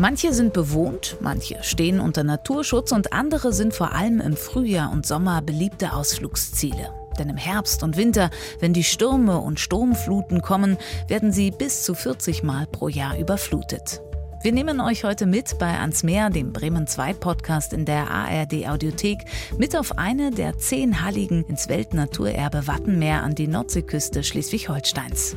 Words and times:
Manche 0.00 0.32
sind 0.32 0.52
bewohnt, 0.52 1.16
manche 1.20 1.58
stehen 1.62 1.98
unter 1.98 2.22
Naturschutz 2.22 2.92
und 2.92 3.12
andere 3.12 3.52
sind 3.52 3.74
vor 3.74 3.92
allem 3.92 4.20
im 4.20 4.36
Frühjahr 4.36 4.92
und 4.92 5.04
Sommer 5.04 5.42
beliebte 5.42 5.92
Ausflugsziele. 5.92 6.92
Denn 7.18 7.28
im 7.28 7.36
Herbst 7.36 7.82
und 7.82 7.96
Winter, 7.96 8.30
wenn 8.60 8.72
die 8.72 8.84
Stürme 8.84 9.38
und 9.38 9.58
Sturmfluten 9.58 10.40
kommen, 10.40 10.78
werden 11.08 11.32
sie 11.32 11.50
bis 11.50 11.82
zu 11.82 11.94
40 11.94 12.44
Mal 12.44 12.68
pro 12.68 12.86
Jahr 12.86 13.18
überflutet. 13.18 14.00
Wir 14.40 14.52
nehmen 14.52 14.80
euch 14.80 15.02
heute 15.02 15.26
mit 15.26 15.58
bei 15.58 15.80
Ans 15.80 16.04
Meer, 16.04 16.30
dem 16.30 16.52
Bremen 16.52 16.86
2 16.86 17.14
Podcast 17.14 17.72
in 17.72 17.84
der 17.84 18.08
ARD 18.08 18.68
Audiothek, 18.68 19.24
mit 19.56 19.74
auf 19.74 19.98
eine 19.98 20.30
der 20.30 20.58
zehn 20.58 21.02
Halligen 21.02 21.44
ins 21.48 21.68
Weltnaturerbe 21.68 22.68
Wattenmeer 22.68 23.24
an 23.24 23.34
die 23.34 23.48
Nordseeküste 23.48 24.22
Schleswig-Holsteins. 24.22 25.34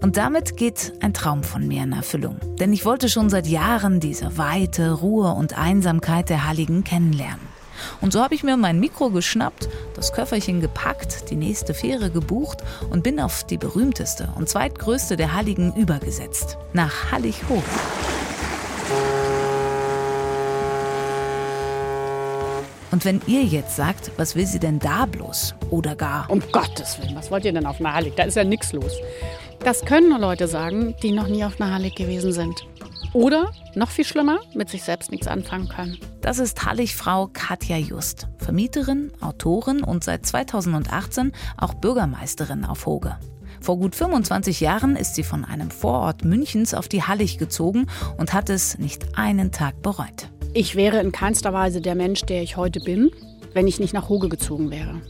Und 0.00 0.16
damit 0.16 0.56
geht 0.56 0.92
ein 1.00 1.12
Traum 1.12 1.42
von 1.42 1.66
mir 1.66 1.82
in 1.82 1.92
Erfüllung. 1.92 2.36
Denn 2.60 2.72
ich 2.72 2.84
wollte 2.84 3.08
schon 3.08 3.30
seit 3.30 3.46
Jahren 3.46 3.98
diese 3.98 4.38
Weite, 4.38 4.92
Ruhe 4.92 5.32
und 5.32 5.58
Einsamkeit 5.58 6.28
der 6.28 6.46
Halligen 6.46 6.84
kennenlernen. 6.84 7.40
Und 8.00 8.12
so 8.12 8.22
habe 8.22 8.34
ich 8.34 8.42
mir 8.42 8.56
mein 8.56 8.80
Mikro 8.80 9.10
geschnappt, 9.10 9.68
das 9.94 10.12
Köfferchen 10.12 10.60
gepackt, 10.60 11.30
die 11.30 11.36
nächste 11.36 11.74
Fähre 11.74 12.10
gebucht 12.10 12.62
und 12.90 13.02
bin 13.02 13.20
auf 13.20 13.44
die 13.44 13.58
berühmteste 13.58 14.32
und 14.36 14.48
zweitgrößte 14.48 15.16
der 15.16 15.34
Halligen 15.34 15.74
übergesetzt, 15.74 16.58
nach 16.72 17.12
Hallighof. 17.12 17.64
Und 22.90 23.04
wenn 23.04 23.20
ihr 23.26 23.44
jetzt 23.44 23.76
sagt, 23.76 24.12
was 24.16 24.34
will 24.34 24.46
sie 24.46 24.58
denn 24.58 24.78
da 24.78 25.06
bloß? 25.06 25.54
Oder 25.70 25.94
gar. 25.94 26.28
Um 26.30 26.42
Gottes 26.52 26.98
Willen, 26.98 27.14
was 27.14 27.30
wollt 27.30 27.44
ihr 27.44 27.52
denn 27.52 27.66
auf 27.66 27.80
einer 27.80 27.92
Hallig? 27.92 28.14
Da 28.16 28.24
ist 28.24 28.36
ja 28.36 28.44
nichts 28.44 28.72
los. 28.72 28.92
Das 29.64 29.84
können 29.84 30.08
nur 30.08 30.18
Leute 30.18 30.48
sagen, 30.48 30.94
die 31.02 31.10
noch 31.10 31.28
nie 31.28 31.44
auf 31.44 31.60
einer 31.60 31.72
Hallig 31.74 31.96
gewesen 31.96 32.32
sind. 32.32 32.66
Oder, 33.12 33.50
noch 33.74 33.90
viel 33.90 34.04
schlimmer, 34.04 34.38
mit 34.54 34.68
sich 34.68 34.82
selbst 34.82 35.10
nichts 35.10 35.26
anfangen 35.26 35.68
können. 35.68 35.98
Das 36.20 36.38
ist 36.38 36.64
Halligfrau 36.64 37.28
Katja 37.32 37.76
Just, 37.76 38.28
Vermieterin, 38.38 39.12
Autorin 39.20 39.82
und 39.82 40.04
seit 40.04 40.26
2018 40.26 41.32
auch 41.56 41.74
Bürgermeisterin 41.74 42.64
auf 42.64 42.86
Hoge. 42.86 43.16
Vor 43.60 43.78
gut 43.78 43.96
25 43.96 44.60
Jahren 44.60 44.94
ist 44.94 45.14
sie 45.14 45.24
von 45.24 45.44
einem 45.44 45.70
Vorort 45.70 46.24
Münchens 46.24 46.74
auf 46.74 46.88
die 46.88 47.02
Hallig 47.02 47.38
gezogen 47.38 47.86
und 48.16 48.32
hat 48.32 48.50
es 48.50 48.78
nicht 48.78 49.18
einen 49.18 49.50
Tag 49.52 49.82
bereut. 49.82 50.28
Ich 50.54 50.76
wäre 50.76 51.00
in 51.00 51.12
keinster 51.12 51.52
Weise 51.52 51.80
der 51.80 51.94
Mensch, 51.94 52.22
der 52.22 52.42
ich 52.42 52.56
heute 52.56 52.80
bin, 52.80 53.10
wenn 53.54 53.66
ich 53.66 53.80
nicht 53.80 53.94
nach 53.94 54.08
Hoge 54.08 54.28
gezogen 54.28 54.70
wäre. 54.70 55.00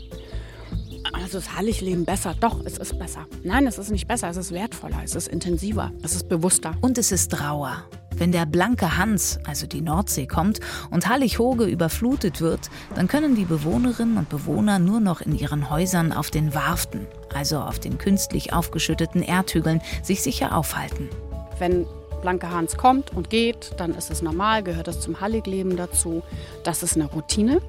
Also 1.29 1.41
ist 1.41 1.55
Halligleben 1.55 2.07
besser? 2.07 2.34
Doch, 2.41 2.65
es 2.65 2.79
ist 2.79 2.98
besser. 2.98 3.27
Nein, 3.45 3.67
es 3.67 3.77
ist 3.77 3.91
nicht 3.91 4.09
besser, 4.09 4.31
es 4.31 4.39
ist 4.39 4.51
wertvoller, 4.51 5.03
es 5.05 5.15
ist 5.15 5.29
intensiver, 5.29 5.93
es 6.03 6.15
ist 6.15 6.31
bewusster. 6.31 6.73
Und 6.81 6.97
es 6.97 7.12
ist 7.12 7.39
rauer. 7.39 7.84
Wenn 8.17 8.33
der 8.33 8.47
blanke 8.47 8.97
Hans, 8.97 9.39
also 9.47 9.67
die 9.67 9.83
Nordsee, 9.83 10.27
kommt 10.27 10.61
und 10.91 11.06
Hallig-Hoge 11.06 11.67
überflutet 11.67 12.41
wird, 12.41 12.71
dann 12.95 13.09
können 13.09 13.34
die 13.34 13.45
Bewohnerinnen 13.45 14.17
und 14.17 14.31
Bewohner 14.31 14.79
nur 14.79 15.01
noch 15.01 15.21
in 15.21 15.37
ihren 15.37 15.69
Häusern 15.69 16.15
auf 16.15 16.31
den 16.31 16.55
Warften, 16.55 17.06
also 17.34 17.59
auf 17.59 17.79
den 17.79 17.99
künstlich 17.99 18.55
aufgeschütteten 18.55 19.21
Erdhügeln, 19.21 19.83
sich 20.03 20.23
sicher 20.23 20.56
aufhalten. 20.56 21.11
Wenn 21.59 21.84
blanke 22.23 22.51
Hans 22.51 22.79
kommt 22.79 23.15
und 23.15 23.29
geht, 23.29 23.73
dann 23.77 23.95
ist 23.95 24.11
es 24.11 24.23
normal, 24.23 24.62
gehört 24.62 24.89
das 24.89 25.01
zum 25.01 25.21
Halligleben 25.21 25.77
dazu. 25.77 26.23
Das 26.65 26.83
ist 26.83 26.97
eine 26.97 27.05
Routine. 27.05 27.61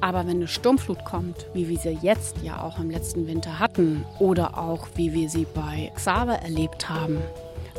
Aber 0.00 0.26
wenn 0.26 0.36
eine 0.36 0.48
Sturmflut 0.48 1.04
kommt, 1.04 1.46
wie 1.54 1.68
wir 1.68 1.78
sie 1.78 1.98
jetzt 2.02 2.38
ja 2.42 2.60
auch 2.60 2.78
im 2.78 2.90
letzten 2.90 3.26
Winter 3.26 3.58
hatten 3.60 4.04
oder 4.18 4.58
auch 4.58 4.88
wie 4.96 5.12
wir 5.12 5.28
sie 5.28 5.46
bei 5.54 5.92
Xaver 5.94 6.36
erlebt 6.36 6.88
haben, 6.88 7.18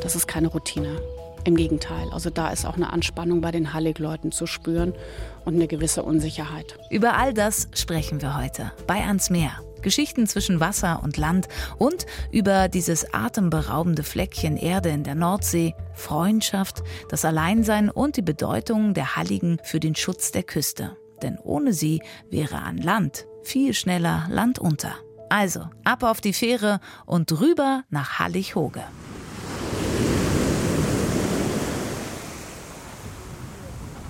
das 0.02 0.16
ist 0.16 0.26
keine 0.26 0.48
Routine. 0.48 1.00
Im 1.44 1.56
Gegenteil, 1.56 2.08
also 2.10 2.30
da 2.30 2.48
ist 2.48 2.64
auch 2.64 2.76
eine 2.76 2.90
Anspannung 2.90 3.42
bei 3.42 3.50
den 3.50 3.74
Hallig-Leuten 3.74 4.32
zu 4.32 4.46
spüren 4.46 4.94
und 5.44 5.54
eine 5.54 5.68
gewisse 5.68 6.02
Unsicherheit. 6.02 6.78
Über 6.88 7.18
all 7.18 7.34
das 7.34 7.68
sprechen 7.74 8.22
wir 8.22 8.38
heute 8.38 8.72
bei 8.86 9.02
Ans 9.04 9.28
Meer. 9.28 9.52
Geschichten 9.82 10.26
zwischen 10.26 10.60
Wasser 10.60 11.02
und 11.04 11.18
Land 11.18 11.46
und 11.76 12.06
über 12.32 12.68
dieses 12.68 13.12
atemberaubende 13.12 14.02
Fleckchen 14.02 14.56
Erde 14.56 14.88
in 14.88 15.04
der 15.04 15.14
Nordsee, 15.14 15.74
Freundschaft, 15.92 16.82
das 17.10 17.26
Alleinsein 17.26 17.90
und 17.90 18.16
die 18.16 18.22
Bedeutung 18.22 18.94
der 18.94 19.14
Halligen 19.14 19.58
für 19.62 19.80
den 19.80 19.94
Schutz 19.94 20.32
der 20.32 20.42
Küste. 20.42 20.96
Denn 21.24 21.38
ohne 21.38 21.72
sie 21.72 22.02
wäre 22.28 22.56
an 22.56 22.76
Land 22.76 23.26
viel 23.44 23.72
schneller 23.72 24.26
Land 24.28 24.58
unter. 24.58 24.94
Also 25.30 25.70
ab 25.82 26.02
auf 26.02 26.20
die 26.20 26.34
Fähre 26.34 26.80
und 27.06 27.40
rüber 27.40 27.82
nach 27.88 28.18
Hallig-Hoge. 28.18 28.82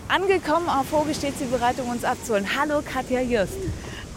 Angekommen 0.09 0.69
auf 0.69 0.91
Hoge 0.91 1.15
steht 1.15 1.39
sie 1.39 1.45
bereit, 1.45 1.79
um 1.81 1.89
uns 1.89 2.05
abzuholen. 2.05 2.47
Hallo 2.59 2.83
Katja 2.85 3.21
Just. 3.21 3.59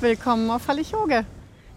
Willkommen 0.02 0.50
auf 0.50 0.68
Hallig-Hoge. 0.68 1.24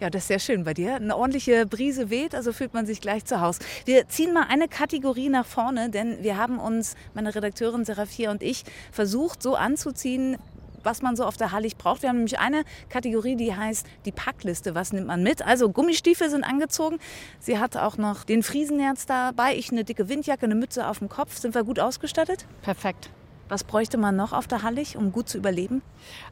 Ja, 0.00 0.08
das 0.08 0.22
ist 0.22 0.28
sehr 0.28 0.38
schön 0.38 0.64
bei 0.64 0.72
dir. 0.72 0.94
Eine 0.94 1.14
ordentliche 1.14 1.66
Brise 1.66 2.08
weht, 2.08 2.34
also 2.34 2.54
fühlt 2.54 2.72
man 2.72 2.86
sich 2.86 3.02
gleich 3.02 3.26
zu 3.26 3.42
Hause. 3.42 3.60
Wir 3.84 4.08
ziehen 4.08 4.32
mal 4.32 4.46
eine 4.48 4.68
Kategorie 4.68 5.28
nach 5.28 5.44
vorne, 5.44 5.90
denn 5.90 6.22
wir 6.22 6.38
haben 6.38 6.58
uns, 6.58 6.94
meine 7.12 7.34
Redakteurin 7.34 7.84
Serafia 7.84 8.30
und 8.30 8.42
ich, 8.42 8.64
versucht 8.92 9.42
so 9.42 9.56
anzuziehen, 9.56 10.38
was 10.84 11.02
man 11.02 11.16
so 11.16 11.24
auf 11.24 11.36
der 11.36 11.52
Hallig 11.52 11.76
braucht. 11.76 12.02
Wir 12.02 12.08
haben 12.08 12.16
nämlich 12.16 12.38
eine 12.38 12.64
Kategorie, 12.88 13.36
die 13.36 13.54
heißt 13.54 13.86
die 14.04 14.12
Packliste. 14.12 14.74
Was 14.74 14.92
nimmt 14.92 15.06
man 15.06 15.22
mit? 15.22 15.42
Also 15.42 15.70
Gummistiefel 15.70 16.30
sind 16.30 16.44
angezogen. 16.44 16.98
Sie 17.38 17.58
hat 17.58 17.76
auch 17.76 17.96
noch 17.96 18.24
den 18.24 18.42
Friesenherz 18.42 19.06
dabei. 19.06 19.56
Ich 19.56 19.70
eine 19.70 19.84
dicke 19.84 20.08
Windjacke, 20.08 20.46
eine 20.46 20.54
Mütze 20.54 20.88
auf 20.88 20.98
dem 20.98 21.08
Kopf. 21.08 21.36
Sind 21.36 21.54
wir 21.54 21.64
gut 21.64 21.80
ausgestattet? 21.80 22.46
Perfekt. 22.62 23.10
Was 23.48 23.64
bräuchte 23.64 23.98
man 23.98 24.14
noch 24.14 24.32
auf 24.32 24.46
der 24.46 24.62
Hallig, 24.62 24.96
um 24.96 25.10
gut 25.10 25.28
zu 25.28 25.36
überleben? 25.36 25.82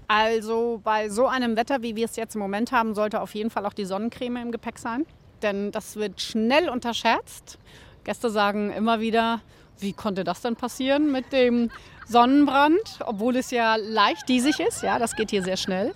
Also 0.07 0.81
bei 0.85 1.09
so 1.09 1.27
einem 1.27 1.57
Wetter, 1.57 1.83
wie 1.83 1.97
wir 1.97 2.05
es 2.05 2.15
jetzt 2.15 2.37
im 2.37 2.41
Moment 2.41 2.71
haben, 2.71 2.95
sollte 2.95 3.21
auf 3.21 3.35
jeden 3.35 3.51
Fall 3.51 3.67
auch 3.67 3.73
die 3.73 3.85
Sonnencreme 3.85 4.37
im 4.37 4.53
Gepäck 4.53 4.79
sein. 4.79 5.05
Denn 5.43 5.73
das 5.73 5.97
wird 5.97 6.21
schnell 6.21 6.69
unterschätzt. 6.69 7.59
Gäste 8.05 8.31
sagen 8.31 8.71
immer 8.71 9.01
wieder, 9.01 9.41
wie 9.81 9.93
konnte 9.93 10.25
das 10.25 10.41
denn 10.41 10.57
passieren 10.57 11.13
mit 11.13 11.33
dem 11.33 11.71
Sonnenbrand, 12.07 13.01
obwohl 13.05 13.37
es 13.37 13.51
ja 13.51 13.77
leicht 13.77 14.29
diesig 14.29 14.61
ist. 14.61 14.83
Ja, 14.83 14.99
das 14.99 15.15
geht 15.15 15.31
hier 15.31 15.43
sehr 15.43 15.57
schnell. 15.57 15.95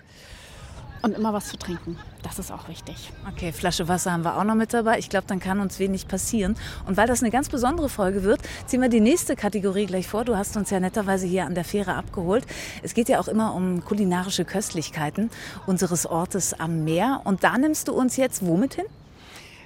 Und 1.02 1.16
immer 1.16 1.32
was 1.32 1.48
zu 1.48 1.56
trinken. 1.56 1.98
Das 2.22 2.38
ist 2.38 2.52
auch 2.52 2.68
wichtig. 2.68 3.10
Okay, 3.28 3.50
Flasche 3.50 3.88
Wasser 3.88 4.12
haben 4.12 4.24
wir 4.24 4.36
auch 4.38 4.44
noch 4.44 4.54
mit 4.54 4.72
dabei. 4.72 5.00
Ich 5.00 5.08
glaube, 5.08 5.26
dann 5.26 5.40
kann 5.40 5.58
uns 5.58 5.80
wenig 5.80 6.06
passieren. 6.06 6.54
Und 6.86 6.96
weil 6.96 7.08
das 7.08 7.22
eine 7.22 7.32
ganz 7.32 7.48
besondere 7.48 7.88
Folge 7.88 8.22
wird, 8.22 8.40
ziehen 8.66 8.80
wir 8.80 8.88
die 8.88 9.00
nächste 9.00 9.34
Kategorie 9.34 9.86
gleich 9.86 10.06
vor. 10.06 10.24
Du 10.24 10.36
hast 10.36 10.56
uns 10.56 10.70
ja 10.70 10.78
netterweise 10.78 11.26
hier 11.26 11.44
an 11.44 11.56
der 11.56 11.64
Fähre 11.64 11.94
abgeholt. 11.94 12.46
Es 12.84 12.94
geht 12.94 13.08
ja 13.08 13.18
auch 13.18 13.26
immer 13.26 13.52
um 13.54 13.84
kulinarische 13.84 14.44
Köstlichkeiten 14.44 15.30
unseres 15.66 16.06
Ortes 16.06 16.54
am 16.54 16.84
Meer. 16.84 17.22
Und 17.24 17.42
da 17.42 17.58
nimmst 17.58 17.88
du 17.88 17.94
uns 17.94 18.16
jetzt 18.16 18.46
womit 18.46 18.74
hin? 18.74 18.86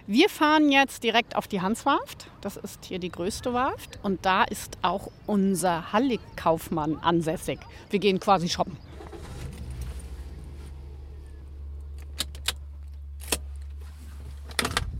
Wir 0.09 0.28
fahren 0.28 0.71
jetzt 0.71 1.03
direkt 1.03 1.34
auf 1.34 1.49
die 1.49 1.61
Hanswarft. 1.61 2.31
Das 2.41 2.56
ist 2.56 2.84
hier 2.84 3.00
die 3.00 3.11
größte 3.11 3.53
Warft. 3.53 3.99
Und 4.05 4.25
da 4.25 4.44
ist 4.44 4.78
auch 4.83 5.11
unser 5.27 5.93
Hallig-Kaufmann 5.93 6.97
ansässig. 6.99 7.59
Wir 7.91 7.99
gehen 7.99 8.21
quasi 8.21 8.49
shoppen. 8.49 8.77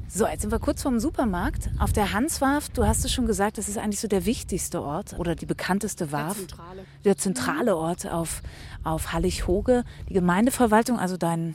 So, 0.09 0.27
jetzt 0.27 0.41
sind 0.41 0.51
wir 0.51 0.59
kurz 0.59 0.83
vorm 0.83 0.99
Supermarkt. 0.99 1.71
Auf 1.79 1.93
der 1.93 2.13
Hanswarft, 2.13 2.77
du 2.77 2.85
hast 2.85 3.05
es 3.05 3.13
schon 3.13 3.27
gesagt, 3.27 3.59
das 3.59 3.69
ist 3.69 3.79
eigentlich 3.79 4.01
so 4.01 4.09
der 4.09 4.25
wichtigste 4.25 4.83
Ort 4.83 5.17
oder 5.19 5.37
die 5.37 5.47
bekannteste 5.47 6.11
Warft. 6.11 6.41
Der 6.41 6.49
zentrale, 6.49 6.85
der 7.05 7.17
zentrale 7.17 7.77
Ort 7.77 8.07
auf, 8.11 8.43
auf 8.83 9.13
Hallig-Hoge. 9.13 9.85
Die 10.09 10.15
Gemeindeverwaltung, 10.15 10.99
also 10.99 11.17
dein 11.17 11.55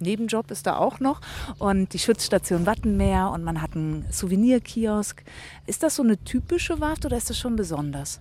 Nebenjob 0.00 0.50
ist 0.50 0.66
da 0.66 0.76
auch 0.76 1.00
noch. 1.00 1.20
Und 1.58 1.92
die 1.92 1.98
Schutzstation 1.98 2.66
Wattenmeer 2.66 3.30
und 3.30 3.44
man 3.44 3.62
hat 3.62 3.74
einen 3.74 4.06
Souvenirkiosk. 4.10 5.22
Ist 5.66 5.82
das 5.82 5.96
so 5.96 6.02
eine 6.02 6.22
typische 6.24 6.80
Warft 6.80 7.04
oder 7.06 7.16
ist 7.16 7.30
das 7.30 7.38
schon 7.38 7.56
besonders? 7.56 8.20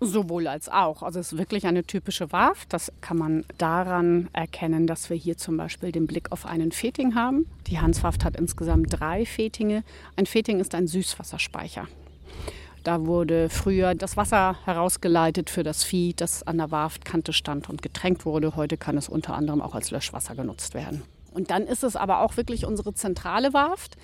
Sowohl 0.00 0.46
als 0.46 0.68
auch. 0.68 1.02
Also 1.02 1.18
es 1.18 1.32
ist 1.32 1.38
wirklich 1.38 1.66
eine 1.66 1.82
typische 1.82 2.30
Warft. 2.30 2.72
Das 2.72 2.92
kann 3.00 3.18
man 3.18 3.44
daran 3.58 4.28
erkennen, 4.32 4.86
dass 4.86 5.10
wir 5.10 5.16
hier 5.16 5.36
zum 5.36 5.56
Beispiel 5.56 5.90
den 5.90 6.06
Blick 6.06 6.30
auf 6.30 6.46
einen 6.46 6.70
Feting 6.70 7.16
haben. 7.16 7.46
Die 7.66 7.80
Hanswarft 7.80 8.24
hat 8.24 8.36
insgesamt 8.36 8.86
drei 8.90 9.26
Fetinge. 9.26 9.82
Ein 10.14 10.26
Feting 10.26 10.60
ist 10.60 10.74
ein 10.76 10.86
Süßwasserspeicher. 10.86 11.88
Da 12.88 13.04
wurde 13.04 13.50
früher 13.50 13.94
das 13.94 14.16
Wasser 14.16 14.56
herausgeleitet 14.64 15.50
für 15.50 15.62
das 15.62 15.84
Vieh, 15.84 16.14
das 16.14 16.42
an 16.46 16.56
der 16.56 16.70
Warftkante 16.70 17.34
stand 17.34 17.68
und 17.68 17.82
getränkt 17.82 18.24
wurde. 18.24 18.56
Heute 18.56 18.78
kann 18.78 18.96
es 18.96 19.10
unter 19.10 19.34
anderem 19.34 19.60
auch 19.60 19.74
als 19.74 19.90
Löschwasser 19.90 20.34
genutzt 20.34 20.72
werden. 20.72 21.02
Und 21.34 21.50
dann 21.50 21.64
ist 21.64 21.84
es 21.84 21.96
aber 21.96 22.20
auch 22.20 22.38
wirklich 22.38 22.64
unsere 22.64 22.94
zentrale 22.94 23.52
Warft. 23.52 23.98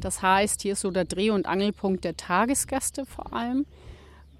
Das 0.00 0.22
heißt, 0.22 0.62
hier 0.62 0.74
ist 0.74 0.82
so 0.82 0.92
der 0.92 1.04
Dreh- 1.04 1.32
und 1.32 1.46
Angelpunkt 1.46 2.04
der 2.04 2.16
Tagesgäste 2.16 3.06
vor 3.06 3.32
allem 3.32 3.66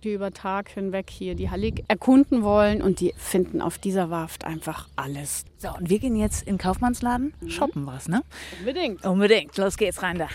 die 0.05 0.13
über 0.13 0.31
Tag 0.31 0.69
hinweg 0.69 1.11
hier 1.11 1.35
die 1.35 1.51
Hallig 1.51 1.83
erkunden 1.89 2.45
wollen 2.45 2.83
und 2.83 3.01
die 3.01 3.15
finden 3.17 3.61
auf 3.61 3.79
dieser 3.79 4.11
Warft 4.11 4.45
einfach 4.45 4.89
alles. 4.95 5.45
So, 5.57 5.71
und 5.77 5.91
wir 5.91 5.99
gehen 5.99 6.15
jetzt 6.15 6.43
in 6.43 6.55
den 6.55 6.59
Kaufmannsladen, 6.59 7.35
mhm. 7.41 7.51
shoppen 7.51 7.85
was, 7.85 8.07
ne? 8.07 8.23
Unbedingt. 8.61 9.05
Unbedingt. 9.05 9.57
Los 9.57 9.77
geht's 9.77 10.01
rein 10.01 10.17
da. 10.17 10.29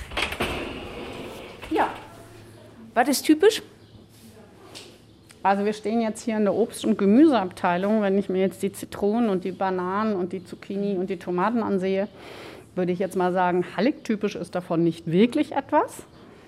Was 2.94 3.10
ist 3.10 3.24
typisch? 3.24 3.64
Also 5.42 5.66
wir 5.66 5.74
stehen 5.74 6.00
jetzt 6.00 6.24
hier 6.24 6.38
in 6.38 6.44
der 6.44 6.54
Obst- 6.54 6.86
und 6.86 6.98
Gemüseabteilung. 6.98 8.02
Wenn 8.02 8.18
ich 8.18 8.30
mir 8.30 8.40
jetzt 8.40 8.64
die 8.64 8.72
Zitronen 8.72 9.30
und 9.30 9.44
die 9.44 9.52
Bananen 9.52 10.16
und 10.16 10.32
die 10.32 10.46
Zucchini 10.46 10.98
und 10.98 11.10
die 11.10 11.18
Tomaten 11.18 11.64
ansehe, 11.64 12.08
würde 12.76 12.92
ich 12.92 13.00
jetzt 13.00 13.16
mal 13.16 13.34
sagen, 13.34 13.66
Hallig-typisch 13.76 14.36
ist 14.36 14.56
davon 14.56 14.84
nicht 14.84 15.12
wirklich 15.12 15.52
etwas. 15.52 16.04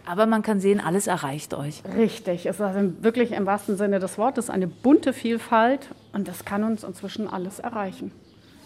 Aber 0.05 0.27
man 0.27 0.43
kann 0.43 0.59
sehen, 0.59 0.79
alles 0.79 1.07
erreicht 1.07 1.55
euch. 1.55 1.81
Richtig, 1.97 2.45
es 2.45 2.57
ist 2.57 2.61
also 2.61 2.93
wirklich 3.01 3.31
im 3.31 3.45
wahrsten 3.47 3.75
Sinne 3.75 3.99
des 3.99 4.17
Wortes 4.17 4.51
eine 4.51 4.67
bunte 4.67 5.13
Vielfalt 5.13 5.89
und 6.13 6.27
das 6.27 6.45
kann 6.45 6.63
uns 6.63 6.83
inzwischen 6.83 7.27
alles 7.27 7.59
erreichen. 7.59 8.11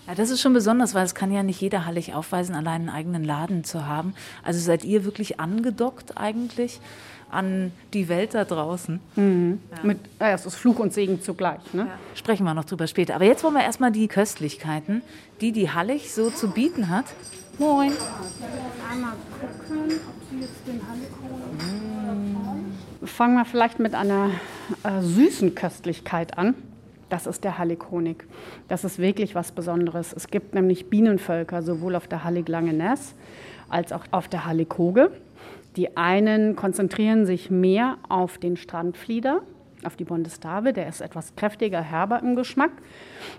Ja, 0.06 0.16
das 0.16 0.32
ist 0.32 0.42
schon 0.42 0.54
besonders, 0.54 0.96
weil 0.96 1.06
es 1.06 1.16
kann 1.16 1.32
ja 1.32 1.44
nicht 1.44 1.62
jeder 1.62 1.86
Hallig 1.86 2.14
aufweisen, 2.14 2.56
allein 2.56 2.82
einen 2.82 2.90
eigenen 2.90 3.24
Laden 3.24 3.64
zu 3.64 3.88
haben. 3.88 4.16
Also 4.44 4.60
seid 4.60 4.84
ihr 4.84 5.06
wirklich 5.06 5.40
angedockt 5.40 6.18
eigentlich 6.18 6.82
an 7.32 7.72
die 7.94 8.10
Welt 8.10 8.34
da 8.34 8.46
draußen. 8.46 9.00
Mhm. 9.16 9.60
Ja. 9.72 9.78
Mit, 9.84 10.00
ja, 10.20 10.32
es 10.32 10.46
ist 10.46 10.56
Fluch 10.56 10.80
und 10.80 10.94
Segen 10.94 11.22
zugleich. 11.22 11.60
Ne? 11.74 11.84
Ja. 11.84 11.98
Sprechen 12.16 12.44
wir 12.44 12.54
noch 12.54 12.66
drüber 12.66 12.88
später. 12.88 13.16
Aber 13.16 13.26
jetzt 13.26 13.44
wollen 13.44 13.54
wir 13.54 13.64
erstmal 13.64 13.92
die 13.92 14.08
Köstlichkeiten, 14.08 15.02
die 15.42 15.52
die 15.52 15.72
Hallig 15.72 16.14
so 16.14 16.30
zu 16.30 16.50
bieten 16.50 16.90
hat. 16.90 17.06
Moin. 17.58 17.92
Einmal 18.90 19.14
gucken, 19.40 19.92
ob 19.92 20.30
Sie 20.30 20.40
jetzt 20.40 20.68
den 20.68 20.82
Hallig 20.88 21.10
holen. 21.22 22.78
Fangen 23.06 23.36
wir 23.36 23.46
vielleicht 23.46 23.80
mit 23.80 23.96
einer 23.96 24.30
äh, 24.84 25.02
süßen 25.02 25.56
Köstlichkeit 25.56 26.38
an. 26.38 26.56
Das 27.10 27.26
ist 27.26 27.44
der 27.44 27.58
Hallig-Honig. 27.58 28.24
Das 28.68 28.84
ist 28.84 29.00
wirklich 29.00 29.34
was 29.34 29.52
Besonderes. 29.52 30.14
Es 30.14 30.28
gibt 30.28 30.54
nämlich 30.54 30.90
Bienenvölker 30.90 31.64
sowohl 31.64 31.96
auf 31.96 32.08
der 32.08 32.24
Hallig-Langeness 32.24 33.16
als 33.68 33.92
auch 33.92 34.06
auf 34.12 34.28
der 34.28 34.46
Hallig-Hoge. 34.46 35.12
Die 35.80 35.96
einen 35.96 36.58
konzentrieren 36.58 37.26
sich 37.26 37.50
mehr 37.50 38.00
auf 38.10 38.38
den 38.38 38.58
Strandflieder, 38.58 39.44
auf 39.86 39.96
die 39.96 40.04
Bondestave, 40.04 40.74
der 40.74 40.90
ist 40.90 41.00
etwas 41.00 41.38
kräftiger, 41.38 41.82
herber 41.82 42.20
im 42.22 42.36
Geschmack. 42.36 42.72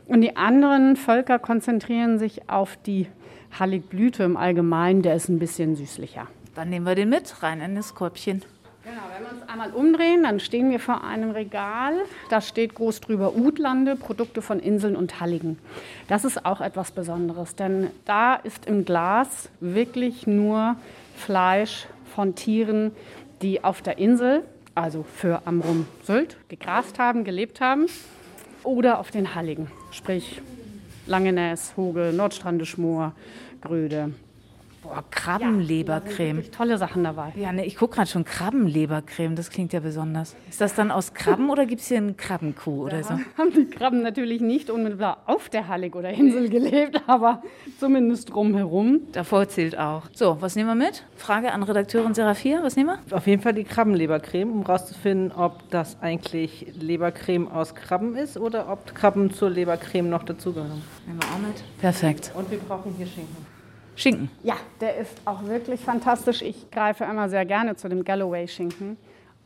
Und 0.07 0.23
die 0.23 0.39
anderen 0.39 0.97
Völker 0.97 1.39
konzentrieren 1.39 2.19
sich 2.19 2.49
auf 2.49 2.79
die 2.87 3.09
Halligblüte 3.59 4.23
im 4.23 4.39
Allgemeinen, 4.39 5.03
der 5.03 5.17
ist 5.17 5.29
ein 5.29 5.39
bisschen 5.39 5.77
süßlicher. 5.77 6.29
Dann 6.55 6.71
nehmen 6.71 6.87
wir 6.87 6.95
den 6.95 7.11
mit, 7.11 7.43
rein 7.43 7.61
in 7.61 7.75
das 7.75 7.95
Korbchen. 7.95 8.43
Genau, 8.85 9.03
wenn 9.15 9.23
wir 9.23 9.33
uns 9.33 9.47
einmal 9.47 9.73
umdrehen, 9.73 10.23
dann 10.23 10.41
stehen 10.41 10.71
wir 10.71 10.81
vor 10.81 11.05
einem 11.05 11.33
Regal. 11.33 11.93
Da 12.31 12.41
steht 12.41 12.75
groß 12.75 13.03
drüber 13.03 13.37
Utlande, 13.37 13.97
Produkte 13.97 14.41
von 14.41 14.61
Inseln 14.61 14.97
und 14.97 15.21
Halligen. 15.21 15.59
Das 16.09 16.25
ist 16.25 16.47
auch 16.47 16.63
etwas 16.63 16.91
Besonderes, 16.91 17.55
denn 17.55 17.91
da 18.07 18.37
ist 18.37 18.65
im 18.65 18.87
Glas 18.87 19.51
wirklich 19.61 20.27
nur 20.27 20.77
Fleisch 21.17 21.87
von 22.21 22.35
Tieren, 22.35 22.93
die 23.41 23.65
auf 23.65 23.81
der 23.81 23.97
Insel, 23.97 24.45
also 24.75 25.05
für 25.05 25.47
Amrum 25.47 25.87
Sylt, 26.03 26.37
gegrast 26.51 26.99
haben, 26.99 27.25
gelebt 27.25 27.63
haben, 27.63 27.87
oder 28.63 28.99
auf 28.99 29.11
den 29.11 29.35
Halligen, 29.35 29.69
sprich 29.91 30.43
Langenäs, 31.07 31.73
Hoge, 31.79 32.13
Nordstrandischmoor, 32.15 33.15
Gröde. 33.63 34.13
Boah, 34.83 35.05
Krabbenlebercreme. 35.11 36.41
Ja, 36.41 36.49
tolle 36.57 36.79
Sachen 36.79 37.05
dabei. 37.05 37.33
Ja, 37.37 37.53
ne, 37.53 37.67
ich 37.67 37.77
gucke 37.77 37.97
gerade 37.97 38.09
schon 38.09 38.25
Krabbenlebercreme, 38.25 39.37
das 39.37 39.51
klingt 39.51 39.75
ja 39.75 39.81
besonders. 39.81 40.35
Ist 40.49 40.61
das 40.61 40.75
dann 40.75 40.91
aus 40.91 41.13
Krabben 41.13 41.51
oder 41.51 41.67
gibt 41.67 41.83
es 41.83 41.89
hier 41.89 41.99
einen 41.99 42.17
Krabbenkuh 42.17 42.87
oder 42.87 43.03
so? 43.03 43.11
Haben 43.37 43.53
die 43.55 43.67
Krabben 43.67 44.03
natürlich 44.03 44.41
nicht 44.41 44.71
unmittelbar 44.71 45.23
auf 45.27 45.51
der 45.51 45.69
Hallig 45.69 45.95
oder 45.95 46.11
Insel 46.11 46.49
gelebt, 46.49 47.03
aber 47.07 47.43
zumindest 47.79 48.33
drumherum. 48.33 49.01
Davor 49.13 49.49
zählt 49.49 49.77
auch. 49.77 50.05
So, 50.15 50.39
was 50.41 50.57
nehmen 50.57 50.69
wir 50.69 50.87
mit? 50.87 51.05
Frage 51.15 51.53
an 51.53 51.63
Redakteurin 51.63 52.15
Seraphia, 52.15 52.63
was 52.63 52.77
nehmen 52.77 52.99
wir? 53.07 53.17
Auf 53.17 53.27
jeden 53.27 53.43
Fall 53.43 53.53
die 53.53 53.65
Krabbenlebercreme, 53.65 54.51
um 54.51 54.63
rauszufinden, 54.63 55.33
ob 55.33 55.69
das 55.71 56.01
eigentlich 56.01 56.73
Lebercreme 56.81 57.49
aus 57.49 57.75
Krabben 57.75 58.17
ist 58.17 58.39
oder 58.39 58.73
ob 58.73 58.95
Krabben 58.95 59.31
zur 59.31 59.51
Lebercreme 59.51 60.09
noch 60.09 60.23
dazugehören. 60.23 60.83
Nehmen 61.07 61.21
wir 61.21 61.29
auch 61.29 61.39
mit. 61.39 61.63
Perfekt. 61.81 62.33
Und 62.35 62.51
wir 62.51 62.59
brauchen 62.59 62.95
hier 62.97 63.07
Schinken. 63.07 63.50
Schinken. 63.97 64.31
Ja, 64.43 64.57
der 64.81 64.97
ist 64.97 65.13
auch 65.25 65.45
wirklich 65.45 65.81
fantastisch. 65.81 66.43
Ich 66.43 66.71
greife 66.71 67.05
immer 67.05 67.29
sehr 67.29 67.45
gerne 67.45 67.77
zu 67.77 67.89
dem 67.89 68.05
Galloway-Schinken. 68.05 68.97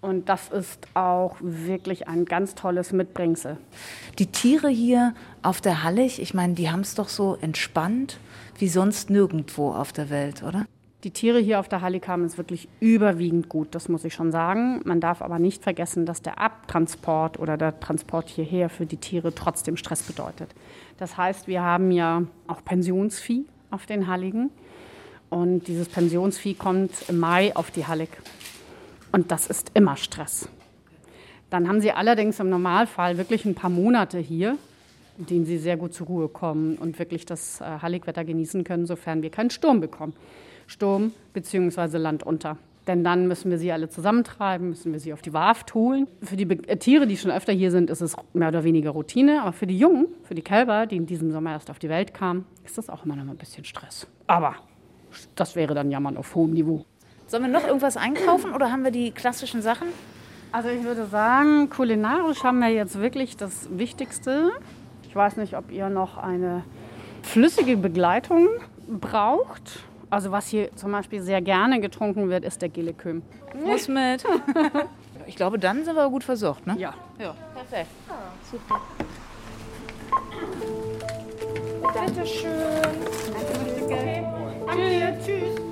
Und 0.00 0.28
das 0.28 0.50
ist 0.50 0.86
auch 0.92 1.36
wirklich 1.40 2.08
ein 2.08 2.26
ganz 2.26 2.54
tolles 2.54 2.92
Mitbringsel. 2.92 3.56
Die 4.18 4.26
Tiere 4.26 4.68
hier 4.68 5.14
auf 5.42 5.62
der 5.62 5.82
Hallig, 5.82 6.20
ich 6.20 6.34
meine, 6.34 6.52
die 6.52 6.70
haben 6.70 6.80
es 6.80 6.94
doch 6.94 7.08
so 7.08 7.38
entspannt 7.40 8.18
wie 8.58 8.68
sonst 8.68 9.08
nirgendwo 9.08 9.72
auf 9.72 9.92
der 9.92 10.10
Welt, 10.10 10.42
oder? 10.42 10.66
Die 11.04 11.10
Tiere 11.10 11.38
hier 11.38 11.58
auf 11.58 11.68
der 11.68 11.80
Hallig 11.80 12.06
haben 12.06 12.24
es 12.24 12.38
wirklich 12.38 12.68
überwiegend 12.80 13.48
gut, 13.48 13.74
das 13.74 13.88
muss 13.88 14.04
ich 14.04 14.12
schon 14.12 14.30
sagen. 14.30 14.80
Man 14.84 15.00
darf 15.00 15.22
aber 15.22 15.38
nicht 15.38 15.62
vergessen, 15.62 16.06
dass 16.06 16.20
der 16.22 16.38
Abtransport 16.38 17.38
oder 17.38 17.56
der 17.56 17.80
Transport 17.80 18.28
hierher 18.28 18.68
für 18.68 18.86
die 18.86 18.98
Tiere 18.98 19.34
trotzdem 19.34 19.76
Stress 19.78 20.02
bedeutet. 20.02 20.54
Das 20.98 21.16
heißt, 21.16 21.48
wir 21.48 21.62
haben 21.62 21.90
ja 21.90 22.22
auch 22.46 22.62
Pensionsvieh 22.64 23.46
auf 23.74 23.86
den 23.86 24.06
Halligen. 24.06 24.50
Und 25.28 25.66
dieses 25.66 25.88
Pensionsvieh 25.88 26.54
kommt 26.54 26.92
im 27.08 27.18
Mai 27.18 27.54
auf 27.56 27.70
die 27.70 27.86
Hallig. 27.86 28.10
Und 29.12 29.30
das 29.30 29.48
ist 29.48 29.72
immer 29.74 29.96
Stress. 29.96 30.48
Dann 31.50 31.68
haben 31.68 31.80
sie 31.80 31.92
allerdings 31.92 32.40
im 32.40 32.48
Normalfall 32.48 33.18
wirklich 33.18 33.44
ein 33.44 33.54
paar 33.54 33.70
Monate 33.70 34.18
hier, 34.18 34.56
in 35.18 35.26
denen 35.26 35.44
sie 35.44 35.58
sehr 35.58 35.76
gut 35.76 35.94
zur 35.94 36.06
Ruhe 36.06 36.28
kommen 36.28 36.76
und 36.76 36.98
wirklich 36.98 37.26
das 37.26 37.60
äh, 37.60 37.64
Halligwetter 37.64 38.24
genießen 38.24 38.64
können, 38.64 38.86
sofern 38.86 39.22
wir 39.22 39.30
keinen 39.30 39.50
Sturm 39.50 39.80
bekommen. 39.80 40.14
Sturm 40.66 41.12
bzw. 41.32 41.98
Land 41.98 42.22
unter. 42.22 42.56
Denn 42.86 43.02
dann 43.02 43.26
müssen 43.28 43.50
wir 43.50 43.58
sie 43.58 43.72
alle 43.72 43.88
zusammentreiben, 43.88 44.68
müssen 44.68 44.92
wir 44.92 45.00
sie 45.00 45.12
auf 45.12 45.22
die 45.22 45.32
Warft 45.32 45.74
holen. 45.74 46.06
Für 46.22 46.36
die 46.36 46.44
äh, 46.68 46.76
Tiere, 46.76 47.06
die 47.06 47.16
schon 47.16 47.30
öfter 47.30 47.52
hier 47.52 47.70
sind, 47.70 47.88
ist 47.88 48.02
es 48.02 48.14
mehr 48.34 48.48
oder 48.48 48.64
weniger 48.64 48.90
Routine. 48.90 49.42
Aber 49.42 49.52
für 49.52 49.66
die 49.66 49.78
Jungen, 49.78 50.08
für 50.24 50.34
die 50.34 50.42
Kälber, 50.42 50.86
die 50.86 50.96
in 50.96 51.06
diesem 51.06 51.32
Sommer 51.32 51.52
erst 51.52 51.70
auf 51.70 51.78
die 51.78 51.88
Welt 51.88 52.12
kamen, 52.12 52.44
ist 52.64 52.76
das 52.76 52.90
auch 52.90 53.04
immer 53.04 53.16
noch 53.16 53.24
ein 53.26 53.36
bisschen 53.36 53.64
Stress. 53.64 54.06
Aber 54.26 54.56
das 55.34 55.56
wäre 55.56 55.74
dann 55.74 55.90
Jammern 55.90 56.16
auf 56.16 56.34
hohem 56.34 56.52
Niveau. 56.52 56.84
Sollen 57.26 57.44
wir 57.44 57.50
noch 57.50 57.66
irgendwas 57.66 57.96
einkaufen 57.96 58.52
oder 58.52 58.70
haben 58.70 58.84
wir 58.84 58.90
die 58.90 59.10
klassischen 59.10 59.62
Sachen? 59.62 59.88
Also 60.52 60.68
ich 60.68 60.84
würde 60.84 61.06
sagen, 61.06 61.70
kulinarisch 61.70 62.44
haben 62.44 62.60
wir 62.60 62.68
jetzt 62.68 63.00
wirklich 63.00 63.36
das 63.36 63.68
Wichtigste. 63.76 64.50
Ich 65.08 65.16
weiß 65.16 65.36
nicht, 65.36 65.56
ob 65.56 65.72
ihr 65.72 65.88
noch 65.88 66.18
eine 66.18 66.64
flüssige 67.22 67.76
Begleitung 67.76 68.48
braucht. 68.86 69.80
Also 70.14 70.30
was 70.30 70.46
hier 70.46 70.70
zum 70.76 70.92
Beispiel 70.92 71.20
sehr 71.20 71.42
gerne 71.42 71.80
getrunken 71.80 72.28
wird, 72.28 72.44
ist 72.44 72.62
der 72.62 72.68
Gilleküm. 72.68 73.22
Muss 73.64 73.88
mit. 73.88 74.24
ich 75.26 75.34
glaube, 75.34 75.58
dann 75.58 75.84
sind 75.84 75.96
wir 75.96 76.08
gut 76.08 76.22
versorgt, 76.22 76.68
ne? 76.68 76.76
Ja. 76.78 76.94
Ja, 77.18 77.34
perfekt. 77.52 77.90
Ah, 78.08 78.30
super. 78.48 78.80
Bitte 82.06 82.26
schön. 82.26 82.50
Danke. 83.88 84.24
Danke. 84.66 85.18
Tschüss. 85.24 85.63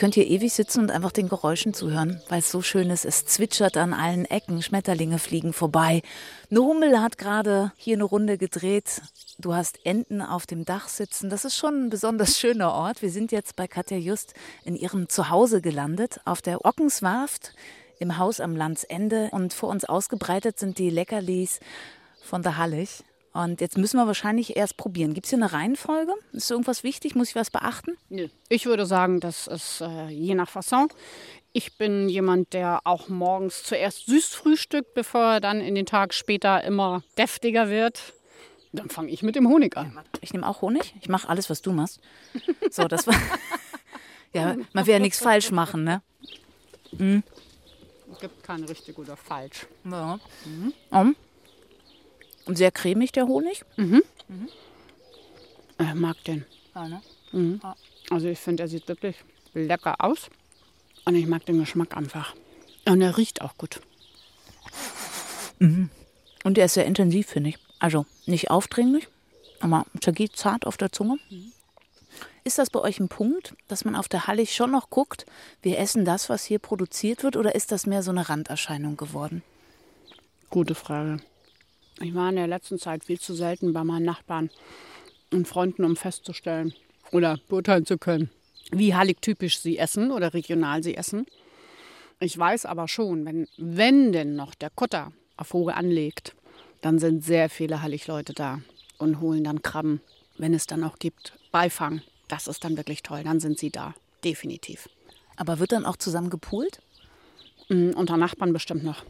Könnte 0.00 0.20
hier 0.22 0.30
ewig 0.30 0.54
sitzen 0.54 0.80
und 0.80 0.90
einfach 0.90 1.12
den 1.12 1.28
Geräuschen 1.28 1.74
zuhören, 1.74 2.22
weil 2.30 2.38
es 2.38 2.50
so 2.50 2.62
schön 2.62 2.88
ist. 2.88 3.04
Es 3.04 3.26
zwitschert 3.26 3.76
an 3.76 3.92
allen 3.92 4.24
Ecken, 4.24 4.62
Schmetterlinge 4.62 5.18
fliegen 5.18 5.52
vorbei. 5.52 6.00
Eine 6.50 6.60
Hummel 6.60 7.00
hat 7.02 7.18
gerade 7.18 7.72
hier 7.76 7.96
eine 7.96 8.04
Runde 8.04 8.38
gedreht. 8.38 9.02
Du 9.38 9.54
hast 9.54 9.84
Enten 9.84 10.22
auf 10.22 10.46
dem 10.46 10.64
Dach 10.64 10.88
sitzen. 10.88 11.28
Das 11.28 11.44
ist 11.44 11.54
schon 11.54 11.84
ein 11.84 11.90
besonders 11.90 12.38
schöner 12.40 12.72
Ort. 12.72 13.02
Wir 13.02 13.10
sind 13.10 13.30
jetzt 13.30 13.56
bei 13.56 13.68
Katja 13.68 13.98
Just 13.98 14.32
in 14.64 14.74
ihrem 14.74 15.10
Zuhause 15.10 15.60
gelandet, 15.60 16.18
auf 16.24 16.40
der 16.40 16.64
Ockenswarft 16.64 17.52
im 17.98 18.16
Haus 18.16 18.40
am 18.40 18.56
Landsende. 18.56 19.28
Und 19.32 19.52
vor 19.52 19.68
uns 19.68 19.84
ausgebreitet 19.84 20.58
sind 20.58 20.78
die 20.78 20.88
Leckerlis 20.88 21.60
von 22.22 22.42
der 22.42 22.56
Hallig. 22.56 23.04
Und 23.32 23.60
jetzt 23.60 23.78
müssen 23.78 23.96
wir 23.96 24.06
wahrscheinlich 24.06 24.56
erst 24.56 24.76
probieren. 24.76 25.14
Gibt 25.14 25.26
es 25.26 25.30
hier 25.30 25.38
eine 25.38 25.52
Reihenfolge? 25.52 26.12
Ist 26.32 26.50
irgendwas 26.50 26.82
wichtig? 26.82 27.14
Muss 27.14 27.28
ich 27.28 27.36
was 27.36 27.50
beachten? 27.50 27.96
Nö. 28.08 28.28
Ich 28.48 28.66
würde 28.66 28.86
sagen, 28.86 29.20
das 29.20 29.46
ist 29.46 29.80
äh, 29.80 30.08
je 30.08 30.34
nach 30.34 30.48
Fasson. 30.48 30.88
Ich 31.52 31.78
bin 31.78 32.08
jemand, 32.08 32.52
der 32.52 32.80
auch 32.84 33.08
morgens 33.08 33.62
zuerst 33.62 34.06
süß 34.06 34.26
frühstückt, 34.34 34.94
bevor 34.94 35.34
er 35.34 35.40
dann 35.40 35.60
in 35.60 35.74
den 35.74 35.86
Tag 35.86 36.12
später 36.12 36.62
immer 36.64 37.02
deftiger 37.18 37.70
wird. 37.70 38.14
Dann 38.72 38.88
fange 38.88 39.10
ich 39.10 39.22
mit 39.22 39.36
dem 39.36 39.48
Honig 39.48 39.76
an. 39.76 39.98
Ich 40.20 40.32
nehme 40.32 40.46
auch 40.46 40.62
Honig. 40.62 40.94
Ich 41.00 41.08
mache 41.08 41.28
alles, 41.28 41.50
was 41.50 41.62
du 41.62 41.72
machst. 41.72 42.00
So, 42.70 42.86
das 42.86 43.06
war. 43.06 43.14
ja, 44.32 44.56
man 44.72 44.86
will 44.86 44.92
ja 44.92 45.00
nichts 45.00 45.18
falsch 45.18 45.50
machen, 45.50 45.84
ne? 45.84 46.02
Mhm. 46.92 47.22
Es 48.12 48.18
gibt 48.20 48.42
kein 48.42 48.64
richtig 48.64 48.98
oder 48.98 49.16
falsch. 49.16 49.66
Ja. 49.84 50.18
Mhm. 50.44 50.72
Um. 50.90 51.16
Und 52.46 52.56
sehr 52.56 52.70
cremig 52.70 53.12
der 53.12 53.26
Honig. 53.26 53.64
Mhm. 53.76 54.02
Mhm. 54.28 54.48
Ich 55.78 55.94
mag 55.94 56.22
den. 56.24 56.44
Ja, 56.74 56.88
ne? 56.88 57.02
mhm. 57.32 57.60
Also 58.10 58.28
ich 58.28 58.38
finde, 58.38 58.64
er 58.64 58.68
sieht 58.68 58.88
wirklich 58.88 59.16
lecker 59.54 59.96
aus. 59.98 60.30
Und 61.04 61.14
ich 61.14 61.26
mag 61.26 61.44
den 61.46 61.58
Geschmack 61.58 61.96
einfach. 61.96 62.34
Und 62.86 63.00
er 63.00 63.16
riecht 63.16 63.42
auch 63.42 63.56
gut. 63.56 63.80
Mhm. 65.58 65.90
Und 66.44 66.56
der 66.56 66.66
ist 66.66 66.74
sehr 66.74 66.86
intensiv, 66.86 67.28
finde 67.28 67.50
ich. 67.50 67.58
Also 67.78 68.06
nicht 68.26 68.50
aufdringlich, 68.50 69.08
aber 69.60 69.86
zergeht 70.00 70.36
zart 70.36 70.66
auf 70.66 70.76
der 70.76 70.92
Zunge. 70.92 71.18
Mhm. 71.30 71.52
Ist 72.42 72.58
das 72.58 72.70
bei 72.70 72.80
euch 72.80 72.98
ein 73.00 73.08
Punkt, 73.08 73.54
dass 73.68 73.84
man 73.84 73.94
auf 73.94 74.08
der 74.08 74.26
Hallig 74.26 74.54
schon 74.54 74.70
noch 74.70 74.88
guckt, 74.88 75.26
wir 75.62 75.78
essen 75.78 76.04
das, 76.04 76.28
was 76.28 76.44
hier 76.44 76.58
produziert 76.58 77.22
wird, 77.22 77.36
oder 77.36 77.54
ist 77.54 77.70
das 77.70 77.86
mehr 77.86 78.02
so 78.02 78.10
eine 78.10 78.28
Randerscheinung 78.28 78.96
geworden? 78.96 79.42
Gute 80.48 80.74
Frage. 80.74 81.18
Ich 82.02 82.14
war 82.14 82.30
in 82.30 82.36
der 82.36 82.46
letzten 82.46 82.78
Zeit 82.78 83.04
viel 83.04 83.20
zu 83.20 83.34
selten 83.34 83.74
bei 83.74 83.84
meinen 83.84 84.06
Nachbarn 84.06 84.50
und 85.32 85.46
Freunden, 85.46 85.84
um 85.84 85.96
festzustellen 85.96 86.72
oder 87.12 87.38
beurteilen 87.48 87.84
zu 87.84 87.98
können, 87.98 88.30
wie 88.72 88.94
hallig 88.94 89.20
typisch 89.20 89.58
sie 89.58 89.76
essen 89.76 90.10
oder 90.10 90.32
regional 90.32 90.82
sie 90.82 90.96
essen. 90.96 91.26
Ich 92.18 92.36
weiß 92.36 92.64
aber 92.64 92.88
schon, 92.88 93.26
wenn, 93.26 93.48
wenn 93.58 94.12
denn 94.12 94.34
noch 94.34 94.54
der 94.54 94.70
Kutter 94.70 95.12
auf 95.36 95.52
Hoge 95.52 95.74
anlegt, 95.74 96.34
dann 96.80 96.98
sind 96.98 97.22
sehr 97.22 97.50
viele 97.50 97.82
Hallig-Leute 97.82 98.32
da 98.32 98.60
und 98.96 99.20
holen 99.20 99.44
dann 99.44 99.60
Krabben, 99.60 100.00
wenn 100.38 100.54
es 100.54 100.66
dann 100.66 100.84
auch 100.84 100.98
gibt, 100.98 101.34
Beifang. 101.52 102.00
Das 102.28 102.46
ist 102.46 102.64
dann 102.64 102.78
wirklich 102.78 103.02
toll, 103.02 103.24
dann 103.24 103.40
sind 103.40 103.58
sie 103.58 103.70
da, 103.70 103.94
definitiv. 104.24 104.88
Aber 105.36 105.58
wird 105.58 105.72
dann 105.72 105.84
auch 105.84 105.96
zusammen 105.96 106.30
gepoolt? 106.30 106.80
Mhm, 107.68 107.92
unter 107.94 108.16
Nachbarn 108.16 108.54
bestimmt 108.54 108.84
noch. 108.84 109.04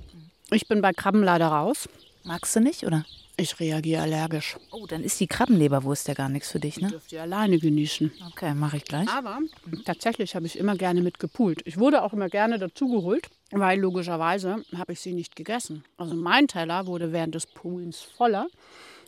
Ich 0.50 0.66
bin 0.66 0.80
bei 0.82 0.92
Krabben 0.92 1.22
leider 1.22 1.48
raus. 1.48 1.88
Magst 2.22 2.54
du 2.54 2.60
nicht, 2.60 2.84
oder? 2.84 3.04
Ich 3.36 3.58
reagiere 3.58 4.02
allergisch. 4.02 4.58
Oh, 4.70 4.86
dann 4.86 5.02
ist 5.02 5.18
die 5.18 5.26
Krabbenleberwurst 5.26 6.08
ja 6.08 6.14
gar 6.14 6.28
nichts 6.28 6.50
für 6.50 6.60
dich, 6.60 6.78
ne? 6.78 6.88
Ich 6.88 6.92
dürfte 6.92 7.08
die 7.10 7.18
alleine 7.18 7.58
genießen. 7.58 8.12
Okay, 8.32 8.52
mache 8.52 8.76
ich 8.76 8.84
gleich. 8.84 9.08
Aber 9.08 9.38
tatsächlich 9.86 10.34
habe 10.34 10.44
ich 10.44 10.58
immer 10.58 10.76
gerne 10.76 11.00
mit 11.00 11.18
gepoolt. 11.18 11.62
Ich 11.64 11.78
wurde 11.78 12.02
auch 12.02 12.12
immer 12.12 12.28
gerne 12.28 12.58
dazugeholt, 12.58 13.30
weil 13.50 13.80
logischerweise 13.80 14.62
habe 14.76 14.92
ich 14.92 15.00
sie 15.00 15.14
nicht 15.14 15.36
gegessen. 15.36 15.84
Also 15.96 16.14
mein 16.14 16.48
Teller 16.48 16.86
wurde 16.86 17.12
während 17.12 17.34
des 17.34 17.46
Poolens 17.46 18.02
voller, 18.02 18.48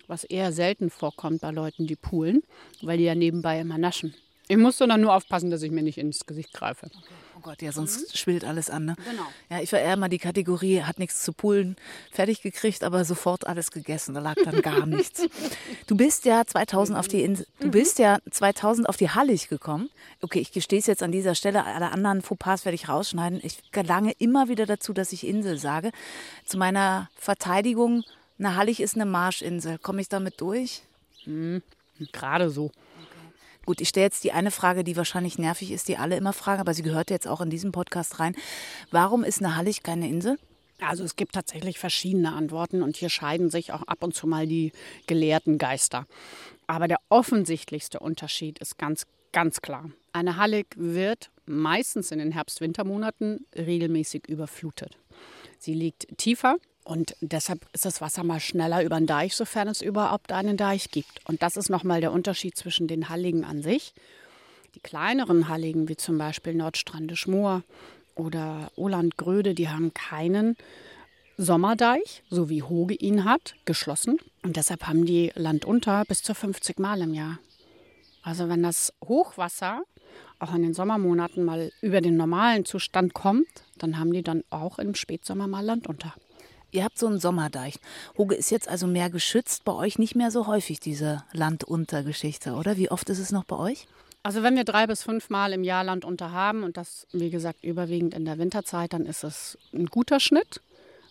was 0.06 0.24
eher 0.24 0.52
selten 0.52 0.88
vorkommt 0.88 1.42
bei 1.42 1.50
Leuten, 1.50 1.86
die 1.86 1.96
poolen, 1.96 2.42
weil 2.80 2.96
die 2.96 3.04
ja 3.04 3.14
nebenbei 3.14 3.60
immer 3.60 3.76
naschen. 3.76 4.14
Ich 4.48 4.56
musste 4.56 4.86
dann 4.86 5.02
nur 5.02 5.14
aufpassen, 5.14 5.50
dass 5.50 5.62
ich 5.62 5.70
mir 5.70 5.82
nicht 5.82 5.98
ins 5.98 6.24
Gesicht 6.24 6.54
greife. 6.54 6.86
Okay. 6.86 7.14
Oh 7.42 7.48
Gott, 7.50 7.60
ja, 7.60 7.72
sonst 7.72 8.00
mhm. 8.00 8.16
schwillt 8.16 8.44
alles 8.44 8.70
an. 8.70 8.84
Ne? 8.84 8.96
Genau. 9.04 9.26
Ja, 9.50 9.60
ich 9.60 9.72
war 9.72 9.80
eher 9.80 9.96
mal 9.96 10.08
die 10.08 10.18
Kategorie, 10.18 10.82
hat 10.82 11.00
nichts 11.00 11.24
zu 11.24 11.32
poolen, 11.32 11.74
fertig 12.12 12.40
gekriegt, 12.40 12.84
aber 12.84 13.04
sofort 13.04 13.48
alles 13.48 13.72
gegessen. 13.72 14.14
Da 14.14 14.20
lag 14.20 14.36
dann 14.44 14.62
gar 14.62 14.86
nichts. 14.86 15.22
Du 15.86 15.96
bist 15.96 16.24
ja 16.24 16.44
2000 16.44 16.96
auf 16.96 17.08
die 17.08 17.22
Insel, 17.22 17.46
du 17.58 17.66
mhm. 17.66 17.70
bist 17.72 17.98
ja 17.98 18.18
2000 18.30 18.88
auf 18.88 18.96
die 18.96 19.10
Hallig 19.10 19.48
gekommen. 19.48 19.90
Okay, 20.20 20.38
ich 20.38 20.52
gestehe 20.52 20.78
es 20.78 20.86
jetzt 20.86 21.02
an 21.02 21.10
dieser 21.10 21.34
Stelle. 21.34 21.64
Alle 21.64 21.90
anderen 21.90 22.22
Fauxpas 22.22 22.64
werde 22.64 22.76
ich 22.76 22.88
rausschneiden. 22.88 23.40
Ich 23.42 23.72
gelange 23.72 24.12
immer 24.18 24.48
wieder 24.48 24.64
dazu, 24.64 24.92
dass 24.92 25.12
ich 25.12 25.26
Insel 25.26 25.58
sage. 25.58 25.90
Zu 26.46 26.58
meiner 26.58 27.10
Verteidigung, 27.16 28.04
eine 28.38 28.56
Hallig 28.56 28.80
ist 28.80 28.94
eine 28.94 29.06
Marschinsel. 29.06 29.78
Komme 29.78 30.00
ich 30.00 30.08
damit 30.08 30.40
durch? 30.40 30.82
Mhm. 31.26 31.62
Gerade 32.12 32.50
so. 32.50 32.70
Gut, 33.64 33.80
ich 33.80 33.88
stelle 33.88 34.06
jetzt 34.06 34.24
die 34.24 34.32
eine 34.32 34.50
Frage, 34.50 34.82
die 34.82 34.96
wahrscheinlich 34.96 35.38
nervig 35.38 35.70
ist, 35.70 35.86
die 35.86 35.96
alle 35.96 36.16
immer 36.16 36.32
fragen, 36.32 36.60
aber 36.60 36.74
sie 36.74 36.82
gehört 36.82 37.10
jetzt 37.10 37.28
auch 37.28 37.40
in 37.40 37.50
diesem 37.50 37.70
Podcast 37.70 38.18
rein. 38.18 38.34
Warum 38.90 39.22
ist 39.22 39.40
eine 39.40 39.56
Hallig 39.56 39.82
keine 39.82 40.08
Insel? 40.08 40.38
Also 40.80 41.04
es 41.04 41.14
gibt 41.14 41.34
tatsächlich 41.34 41.78
verschiedene 41.78 42.32
Antworten 42.32 42.82
und 42.82 42.96
hier 42.96 43.08
scheiden 43.08 43.50
sich 43.50 43.72
auch 43.72 43.82
ab 43.82 44.02
und 44.02 44.14
zu 44.14 44.26
mal 44.26 44.48
die 44.48 44.72
gelehrten 45.06 45.58
Geister. 45.58 46.06
Aber 46.66 46.88
der 46.88 46.98
offensichtlichste 47.08 48.00
Unterschied 48.00 48.58
ist 48.58 48.78
ganz, 48.78 49.06
ganz 49.32 49.62
klar. 49.62 49.90
Eine 50.12 50.38
Hallig 50.38 50.66
wird 50.76 51.30
meistens 51.46 52.10
in 52.10 52.18
den 52.18 52.32
Herbst-Wintermonaten 52.32 53.46
regelmäßig 53.54 54.26
überflutet. 54.26 54.98
Sie 55.58 55.74
liegt 55.74 56.18
tiefer, 56.18 56.56
und 56.84 57.16
deshalb 57.20 57.66
ist 57.72 57.84
das 57.84 58.00
Wasser 58.00 58.24
mal 58.24 58.40
schneller 58.40 58.82
über 58.82 58.98
den 58.98 59.06
Deich, 59.06 59.36
sofern 59.36 59.68
es 59.68 59.82
überhaupt 59.82 60.32
einen 60.32 60.56
Deich 60.56 60.90
gibt. 60.90 61.20
Und 61.28 61.42
das 61.42 61.56
ist 61.56 61.70
nochmal 61.70 62.00
der 62.00 62.12
Unterschied 62.12 62.56
zwischen 62.56 62.88
den 62.88 63.08
Halligen 63.08 63.44
an 63.44 63.62
sich. 63.62 63.94
Die 64.74 64.80
kleineren 64.80 65.48
Halligen, 65.48 65.88
wie 65.88 65.96
zum 65.96 66.18
Beispiel 66.18 66.54
Nordstrandisch 66.54 67.26
Moor 67.26 67.62
oder 68.14 68.72
Oland-Gröde, 68.76 69.54
die 69.54 69.68
haben 69.68 69.94
keinen 69.94 70.56
Sommerdeich, 71.36 72.22
so 72.30 72.48
wie 72.48 72.62
Hoge 72.62 72.94
ihn 72.94 73.24
hat, 73.24 73.54
geschlossen. 73.64 74.18
Und 74.42 74.56
deshalb 74.56 74.86
haben 74.86 75.06
die 75.06 75.32
landunter 75.34 76.04
bis 76.06 76.22
zu 76.22 76.34
50 76.34 76.78
Mal 76.78 77.00
im 77.02 77.14
Jahr. 77.14 77.38
Also 78.22 78.48
wenn 78.48 78.62
das 78.62 78.92
Hochwasser 79.04 79.82
auch 80.38 80.54
in 80.54 80.62
den 80.62 80.74
Sommermonaten 80.74 81.44
mal 81.44 81.70
über 81.80 82.00
den 82.00 82.16
normalen 82.16 82.64
Zustand 82.64 83.14
kommt, 83.14 83.46
dann 83.78 83.98
haben 83.98 84.12
die 84.12 84.22
dann 84.22 84.42
auch 84.50 84.78
im 84.78 84.94
Spätsommer 84.94 85.46
mal 85.46 85.64
landunter. 85.64 86.14
Ihr 86.72 86.84
habt 86.84 86.98
so 86.98 87.06
einen 87.06 87.20
Sommerdeich. 87.20 87.74
Hoge 88.16 88.34
ist 88.34 88.50
jetzt 88.50 88.66
also 88.66 88.86
mehr 88.86 89.10
geschützt, 89.10 89.64
bei 89.64 89.72
euch 89.72 89.98
nicht 89.98 90.16
mehr 90.16 90.30
so 90.30 90.46
häufig 90.46 90.80
diese 90.80 91.22
Landuntergeschichte, 91.32 92.54
oder? 92.54 92.78
Wie 92.78 92.90
oft 92.90 93.10
ist 93.10 93.18
es 93.18 93.30
noch 93.30 93.44
bei 93.44 93.56
euch? 93.56 93.86
Also 94.22 94.42
wenn 94.42 94.56
wir 94.56 94.64
drei 94.64 94.86
bis 94.86 95.02
fünf 95.02 95.28
Mal 95.28 95.52
im 95.52 95.64
Jahr 95.64 95.84
Landunter 95.84 96.32
haben 96.32 96.62
und 96.62 96.78
das, 96.78 97.06
wie 97.12 97.28
gesagt, 97.28 97.62
überwiegend 97.62 98.14
in 98.14 98.24
der 98.24 98.38
Winterzeit, 98.38 98.94
dann 98.94 99.04
ist 99.04 99.22
es 99.22 99.58
ein 99.74 99.86
guter 99.86 100.18
Schnitt, 100.18 100.62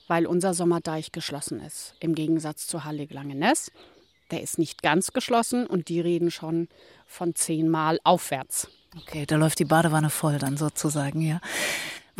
weil 0.07 0.25
unser 0.25 0.55
Sommerdeich 0.55 1.11
geschlossen 1.11 1.61
ist. 1.61 1.93
Im 1.99 2.15
Gegensatz 2.15 2.65
zu 2.65 2.83
Hallig-Langeness. 2.83 3.71
Der 4.31 4.41
ist 4.41 4.57
nicht 4.57 4.81
ganz 4.81 5.13
geschlossen 5.13 5.67
und 5.67 5.89
die 5.89 5.99
reden 5.99 6.31
schon 6.31 6.69
von 7.05 7.35
zehn 7.35 7.69
Mal 7.69 7.99
aufwärts. 8.03 8.67
Okay, 8.97 9.25
da 9.27 9.35
läuft 9.35 9.59
die 9.59 9.65
Badewanne 9.65 10.09
voll 10.09 10.39
dann 10.39 10.57
sozusagen, 10.57 11.21
ja. 11.21 11.39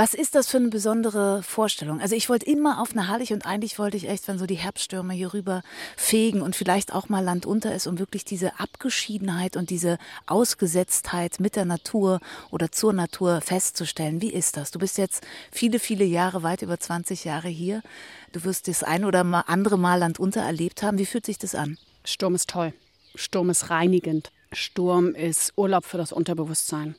Was 0.01 0.15
ist 0.15 0.34
das 0.34 0.48
für 0.48 0.58
eine 0.58 0.70
besondere 0.70 1.43
Vorstellung? 1.43 2.01
Also 2.01 2.15
ich 2.15 2.27
wollte 2.27 2.48
immer 2.48 2.81
auf 2.81 2.93
eine 2.93 3.08
Hallig 3.08 3.34
und 3.34 3.46
eigentlich 3.46 3.77
wollte 3.77 3.98
ich 3.98 4.10
echt, 4.10 4.27
wenn 4.27 4.39
so 4.39 4.48
die 4.48 4.55
Herbststürme 4.55 5.13
hier 5.13 5.31
rüber 5.31 5.62
fegen 5.96 6.41
und 6.41 6.55
vielleicht 6.55 6.91
auch 6.91 7.08
mal 7.08 7.24
Land 7.24 7.46
unter 7.46 7.75
ist, 7.75 7.86
um 7.86 8.00
wirklich 8.00 8.25
diese 8.25 8.60
Abgeschiedenheit 8.60 9.58
und 9.58 9.70
diese 9.70 10.00
Ausgesetztheit 10.25 11.39
mit 11.39 11.55
der 11.55 11.65
Natur 11.65 12.20
oder 12.50 12.72
zur 12.72 12.93
Natur 12.93 13.41
festzustellen. 13.41 14.24
Wie 14.24 14.34
ist 14.34 14.58
das? 14.58 14.72
Du 14.72 14.79
bist 14.79 14.98
jetzt 14.98 15.24
viele, 15.51 15.77
viele 15.77 16.05
Jahre, 16.05 16.41
weit 16.41 16.63
über 16.63 16.79
20 16.79 17.24
Jahre 17.24 17.50
hier. 17.50 17.84
Du 18.31 18.43
wirst 18.43 18.70
das 18.70 18.81
ein 18.81 19.05
oder 19.05 19.24
andere 19.48 19.77
Mal 19.77 20.00
Land 20.00 20.20
unter 20.20 20.41
erlebt 20.41 20.81
haben. 20.81 20.98
Wie 20.98 21.05
fühlt 21.05 21.27
sich 21.27 21.38
das 21.38 21.53
an? 21.53 21.77
Sturm 22.05 22.34
ist 22.34 22.50
toll. 22.50 22.74
Sturm 23.13 23.51
ist 23.51 23.70
reinigend. 23.70 24.31
Sturm 24.51 25.13
ist 25.13 25.53
Urlaub 25.58 25.86
für 25.86 26.00
das 26.00 26.12
Unterbewusstsein 26.12 26.96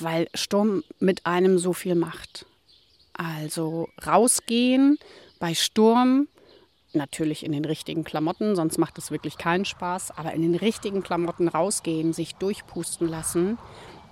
weil 0.00 0.28
Sturm 0.34 0.82
mit 0.98 1.26
einem 1.26 1.58
so 1.58 1.72
viel 1.72 1.94
macht. 1.94 2.46
Also 3.14 3.88
rausgehen 4.06 4.98
bei 5.38 5.54
Sturm, 5.54 6.28
natürlich 6.92 7.44
in 7.44 7.52
den 7.52 7.64
richtigen 7.64 8.04
Klamotten, 8.04 8.56
sonst 8.56 8.78
macht 8.78 8.98
es 8.98 9.10
wirklich 9.10 9.38
keinen 9.38 9.64
Spaß, 9.64 10.16
aber 10.16 10.32
in 10.32 10.42
den 10.42 10.54
richtigen 10.54 11.02
Klamotten 11.02 11.48
rausgehen, 11.48 12.12
sich 12.12 12.34
durchpusten 12.34 13.08
lassen, 13.08 13.58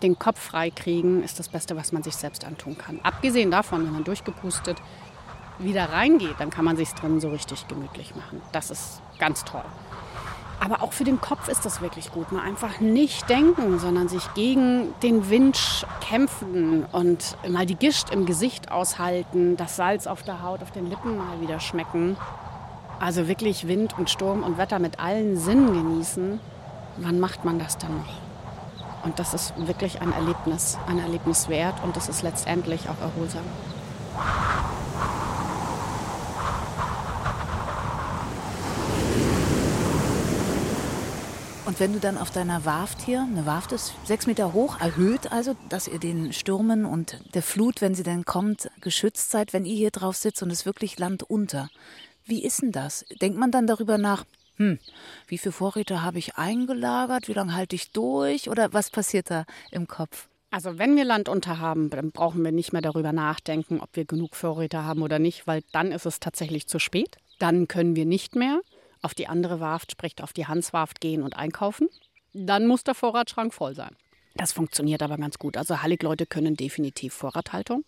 den 0.03 0.19
Kopf 0.19 0.39
frei 0.39 0.71
kriegen, 0.71 1.23
ist 1.23 1.39
das 1.39 1.49
Beste, 1.49 1.77
was 1.77 1.93
man 1.93 2.03
sich 2.03 2.15
selbst 2.15 2.45
antun 2.45 2.77
kann. 2.77 3.01
Abgesehen 3.03 3.51
davon, 3.51 3.85
wenn 3.85 3.93
man 3.93 4.05
durchgepustet 4.05 4.81
wieder 5.59 5.91
reingeht, 5.91 6.35
dann 6.39 6.51
kann 6.51 6.65
man 6.65 6.77
sich 6.77 6.91
drin 6.91 7.21
so 7.21 7.31
richtig 7.31 7.69
gemütlich 7.69 8.15
machen. 8.15 8.43
Das 8.53 8.71
ist 8.71 9.01
ganz 9.19 9.45
toll. 9.45 9.65
Aber 10.61 10.83
auch 10.83 10.93
für 10.93 11.05
den 11.05 11.21
Kopf 11.21 11.49
ist 11.49 11.65
das 11.65 11.81
wirklich 11.81 12.11
gut. 12.11 12.33
Mal 12.33 12.43
einfach 12.43 12.81
nicht 12.81 13.29
denken, 13.29 13.79
sondern 13.79 14.09
sich 14.09 14.33
gegen 14.35 14.95
den 15.03 15.29
Wind 15.29 15.87
kämpfen 16.01 16.85
und 16.93 17.37
mal 17.49 17.67
die 17.67 17.75
Gischt 17.75 18.11
im 18.11 18.25
Gesicht 18.27 18.71
aushalten, 18.71 19.57
das 19.57 19.77
Salz 19.77 20.07
auf 20.07 20.23
der 20.23 20.43
Haut, 20.43 20.63
auf 20.63 20.71
den 20.71 20.89
Lippen 20.89 21.17
mal 21.17 21.41
wieder 21.41 21.61
schmecken. 21.61 22.17
Also 23.01 23.29
wirklich 23.29 23.67
Wind 23.67 23.99
und 23.99 24.09
Sturm 24.09 24.43
und 24.43 24.57
Wetter 24.57 24.79
mit 24.79 25.01
allen 25.01 25.37
Sinnen 25.37 25.73
genießen. 25.73 26.41
Wann 26.97 27.21
macht 27.21 27.45
man 27.45 27.59
das 27.59 27.77
dann 27.77 27.97
noch? 27.97 29.05
Und 29.05 29.19
das 29.19 29.35
ist 29.35 29.53
wirklich 29.67 30.01
ein 30.01 30.13
Erlebnis, 30.13 30.79
ein 30.87 30.99
Erlebnis 30.99 31.49
wert 31.49 31.75
und 31.83 31.95
das 31.97 32.09
ist 32.09 32.23
letztendlich 32.23 32.89
auch 32.89 33.01
erholsam. 33.03 33.43
Und 41.67 41.81
wenn 41.81 41.95
du 41.95 41.99
dann 41.99 42.19
auf 42.19 42.31
deiner 42.31 42.67
Warft 42.67 43.01
hier, 43.01 43.23
eine 43.23 43.47
Warft 43.47 43.73
ist 43.73 43.95
sechs 44.05 44.27
Meter 44.27 44.53
hoch, 44.53 44.79
erhöht 44.81 45.33
also, 45.33 45.57
dass 45.71 45.89
ihr 45.89 45.99
den 45.99 46.35
Stürmen 46.35 46.85
und 46.85 47.19
der 47.35 47.43
Flut, 47.43 47.81
wenn 47.81 47.95
sie 47.95 48.03
denn 48.03 48.27
kommt, 48.27 48.71
geschützt 48.83 49.31
seid, 49.31 49.55
wenn 49.55 49.65
ihr 49.65 49.75
hier 49.75 49.91
drauf 49.91 50.17
sitzt 50.17 50.43
und 50.43 50.51
es 50.51 50.67
wirklich 50.67 50.99
Land 50.99 51.23
unter. 51.23 51.71
Wie 52.27 52.45
ist 52.45 52.61
denn 52.61 52.71
das? 52.71 53.07
Denkt 53.23 53.39
man 53.39 53.51
dann 53.51 53.67
darüber 53.67 53.97
nach, 53.97 54.25
hm, 54.57 54.79
wie 55.27 55.39
viele 55.39 55.53
Vorräte 55.53 56.03
habe 56.03 56.19
ich 56.19 56.37
eingelagert, 56.37 57.29
wie 57.29 57.33
lange 57.33 57.55
halte 57.55 57.77
ich 57.77 57.93
durch 57.93 58.51
oder 58.51 58.75
was 58.75 58.91
passiert 58.91 59.31
da 59.31 59.47
im 59.71 59.89
Kopf? 59.89 60.29
Also 60.51 60.79
wenn 60.79 60.97
wir 60.97 61.05
Land 61.05 61.31
unter 61.31 61.61
haben, 61.61 61.89
dann 61.89 62.13
brauchen 62.13 62.45
wir 62.45 62.53
nicht 62.53 62.75
mehr 62.75 62.83
darüber 62.83 63.13
nachdenken, 63.13 63.81
ob 63.81 63.97
wir 63.97 64.05
genug 64.05 64.37
Vorräte 64.37 64.85
haben 64.85 65.01
oder 65.01 65.19
nicht, 65.19 65.47
weil 65.47 65.63
dann 65.73 65.93
ist 65.93 66.05
es 66.05 66.21
tatsächlich 66.21 66.67
zu 66.67 66.79
spät. 66.79 67.17
Dann 67.39 67.69
können 67.69 67.97
wir 67.97 68.05
nicht 68.05 68.37
mehr 68.37 68.61
auf 69.05 69.15
die 69.15 69.29
andere 69.29 69.61
Warft, 69.61 69.93
sprich 69.93 70.15
auf 70.23 70.33
die 70.33 70.47
Hanswarft 70.47 71.01
gehen 71.01 71.23
und 71.23 71.37
einkaufen. 71.37 71.89
Dann 72.33 72.67
muss 72.67 72.85
der 72.85 72.95
Vorratsschrank 72.95 73.55
voll 73.55 73.75
sein. 73.75 73.95
Das 74.35 74.53
funktioniert 74.53 75.03
aber 75.03 75.17
ganz 75.17 75.39
gut. 75.39 75.57
Also 75.57 75.83
Hallig-Leute 75.83 76.27
können 76.27 76.57
definitiv 76.57 77.15
Vorrathaltung. 77.15 77.85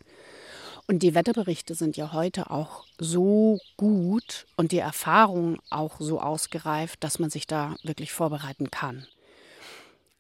Und 0.86 1.02
die 1.02 1.14
Wetterberichte 1.14 1.74
sind 1.74 1.96
ja 1.96 2.12
heute 2.12 2.50
auch 2.50 2.84
so 2.98 3.58
gut 3.76 4.46
und 4.56 4.70
die 4.70 4.78
Erfahrung 4.78 5.58
auch 5.68 5.96
so 5.98 6.20
ausgereift, 6.20 7.02
dass 7.02 7.18
man 7.18 7.30
sich 7.30 7.48
da 7.48 7.74
wirklich 7.82 8.12
vorbereiten 8.12 8.70
kann. 8.70 9.06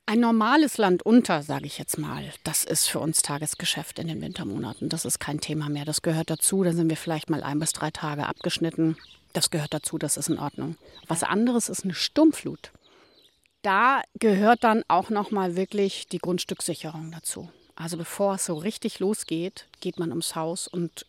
Ein 0.06 0.20
normales 0.20 0.78
Land 0.78 1.04
unter, 1.04 1.42
sage 1.42 1.66
ich 1.66 1.78
jetzt 1.78 1.98
mal, 1.98 2.32
das 2.44 2.64
ist 2.64 2.86
für 2.86 3.00
uns 3.00 3.22
Tagesgeschäft 3.22 3.98
in 3.98 4.06
den 4.08 4.20
Wintermonaten. 4.20 4.88
Das 4.88 5.04
ist 5.04 5.18
kein 5.18 5.40
Thema 5.40 5.68
mehr. 5.68 5.84
Das 5.84 6.02
gehört 6.02 6.30
dazu. 6.30 6.62
Da 6.62 6.72
sind 6.72 6.88
wir 6.88 6.96
vielleicht 6.96 7.28
mal 7.30 7.42
ein 7.42 7.58
bis 7.58 7.72
drei 7.72 7.90
Tage 7.90 8.26
abgeschnitten. 8.26 8.96
Das 9.36 9.50
gehört 9.50 9.74
dazu. 9.74 9.98
Das 9.98 10.16
ist 10.16 10.30
in 10.30 10.38
Ordnung. 10.38 10.76
Was 11.08 11.22
anderes 11.22 11.68
ist 11.68 11.84
eine 11.84 11.92
Sturmflut. 11.92 12.72
Da 13.60 14.00
gehört 14.18 14.64
dann 14.64 14.82
auch 14.88 15.10
noch 15.10 15.30
mal 15.30 15.56
wirklich 15.56 16.08
die 16.08 16.18
Grundstückssicherung 16.18 17.12
dazu. 17.12 17.50
Also 17.74 17.98
bevor 17.98 18.36
es 18.36 18.46
so 18.46 18.54
richtig 18.54 18.98
losgeht, 18.98 19.66
geht 19.80 19.98
man 19.98 20.08
ums 20.08 20.36
Haus 20.36 20.66
und 20.66 21.04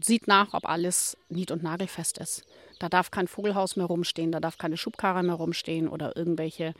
sieht 0.00 0.28
nach, 0.28 0.54
ob 0.54 0.68
alles 0.68 1.16
nied- 1.28 1.50
und 1.50 1.64
nagelfest 1.64 2.18
ist. 2.18 2.44
Da 2.78 2.88
darf 2.88 3.10
kein 3.10 3.26
Vogelhaus 3.26 3.74
mehr 3.74 3.86
rumstehen, 3.86 4.30
da 4.30 4.38
darf 4.38 4.58
keine 4.58 4.76
Schubkarre 4.76 5.24
mehr 5.24 5.34
rumstehen 5.34 5.88
oder 5.88 6.16
irgendwelche 6.16 6.74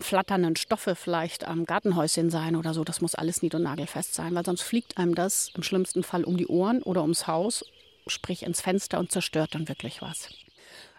flatternden 0.00 0.56
Stoffe 0.56 0.94
vielleicht 0.94 1.46
am 1.46 1.66
Gartenhäuschen 1.66 2.30
sein 2.30 2.56
oder 2.56 2.72
so. 2.72 2.82
Das 2.82 3.02
muss 3.02 3.14
alles 3.14 3.42
nied- 3.42 3.54
und 3.54 3.62
nagelfest 3.62 4.14
sein, 4.14 4.34
weil 4.34 4.46
sonst 4.46 4.62
fliegt 4.62 4.96
einem 4.96 5.14
das 5.14 5.50
im 5.54 5.62
schlimmsten 5.62 6.02
Fall 6.02 6.24
um 6.24 6.38
die 6.38 6.46
Ohren 6.46 6.82
oder 6.82 7.02
ums 7.02 7.26
Haus, 7.26 7.62
sprich 8.10 8.42
ins 8.42 8.60
Fenster 8.60 8.98
und 8.98 9.10
zerstört 9.10 9.54
dann 9.54 9.68
wirklich 9.68 10.02
was. 10.02 10.28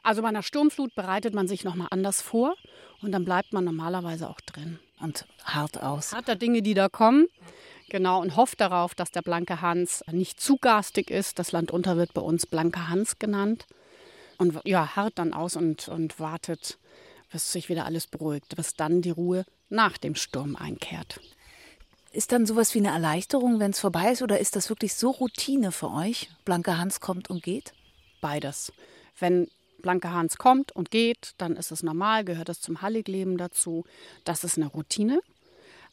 Also 0.04 0.22
bei 0.22 0.30
einer 0.30 0.44
Sturmflut 0.44 0.96
bereitet 0.96 1.34
man 1.34 1.48
sich 1.48 1.64
nochmal 1.64 1.88
anders 1.92 2.22
vor 2.22 2.56
und 3.02 3.12
dann 3.12 3.26
bleibt 3.26 3.54
man 3.54 3.64
normalerweise 3.64 4.30
auch 4.30 4.42
drin. 4.42 4.80
Und 5.00 5.26
hart 5.44 5.82
aus. 5.82 6.14
Harter 6.14 6.36
Dinge, 6.36 6.62
die 6.62 6.74
da 6.74 6.90
kommen. 6.90 7.28
Genau, 7.90 8.22
und 8.22 8.36
hofft 8.36 8.62
darauf, 8.62 8.96
dass 8.96 9.12
der 9.12 9.22
blanke 9.22 9.62
Hans 9.62 10.04
nicht 10.12 10.40
zu 10.40 10.58
garstig 10.58 11.12
ist. 11.12 11.40
Das 11.40 11.52
Land 11.52 11.72
unter 11.72 11.98
wird 11.98 12.14
bei 12.14 12.22
uns 12.22 12.46
blanker 12.46 12.90
Hans 12.90 13.20
genannt 13.20 13.66
und 14.38 14.60
ja, 14.64 14.96
harrt 14.96 15.20
dann 15.20 15.34
aus 15.34 15.56
und, 15.56 15.88
und 15.88 16.20
wartet, 16.20 16.80
bis 17.32 17.52
sich 17.52 17.70
wieder 17.70 17.86
alles 17.86 18.08
beruhigt, 18.08 18.56
bis 18.56 18.76
dann 18.76 19.02
die 19.02 19.12
Ruhe 19.12 19.46
nach 19.70 19.98
dem 19.98 20.16
Sturm 20.16 20.56
einkehrt. 20.56 21.20
Ist 22.14 22.34
dann 22.34 22.46
sowas 22.46 22.76
wie 22.76 22.80
eine 22.80 22.90
Erleichterung, 22.90 23.62
wenn 23.62 23.72
es 23.72 23.80
vorbei 23.80 24.12
ist, 24.12 24.22
oder 24.22 24.38
ist 24.38 24.58
das 24.58 24.68
wirklich 24.68 24.96
so 24.96 25.12
Routine 25.12 25.72
für 25.72 25.90
euch? 25.92 26.30
Blanke 26.44 26.78
Hans 26.78 27.00
kommt 27.00 27.30
und 27.30 27.42
geht? 27.42 27.72
Beides. 28.20 28.74
Wenn 29.18 29.48
Blanke 29.82 30.12
Hans 30.12 30.38
kommt 30.38 30.74
und 30.74 30.92
geht, 30.92 31.34
dann 31.38 31.56
ist 31.56 31.72
es 31.72 31.84
normal, 31.84 32.26
gehört 32.26 32.50
es 32.50 32.60
zum 32.60 32.82
Halligleben 32.82 33.38
dazu. 33.38 33.86
Das 34.26 34.44
ist 34.44 34.58
eine 34.58 34.68
Routine. 34.68 35.22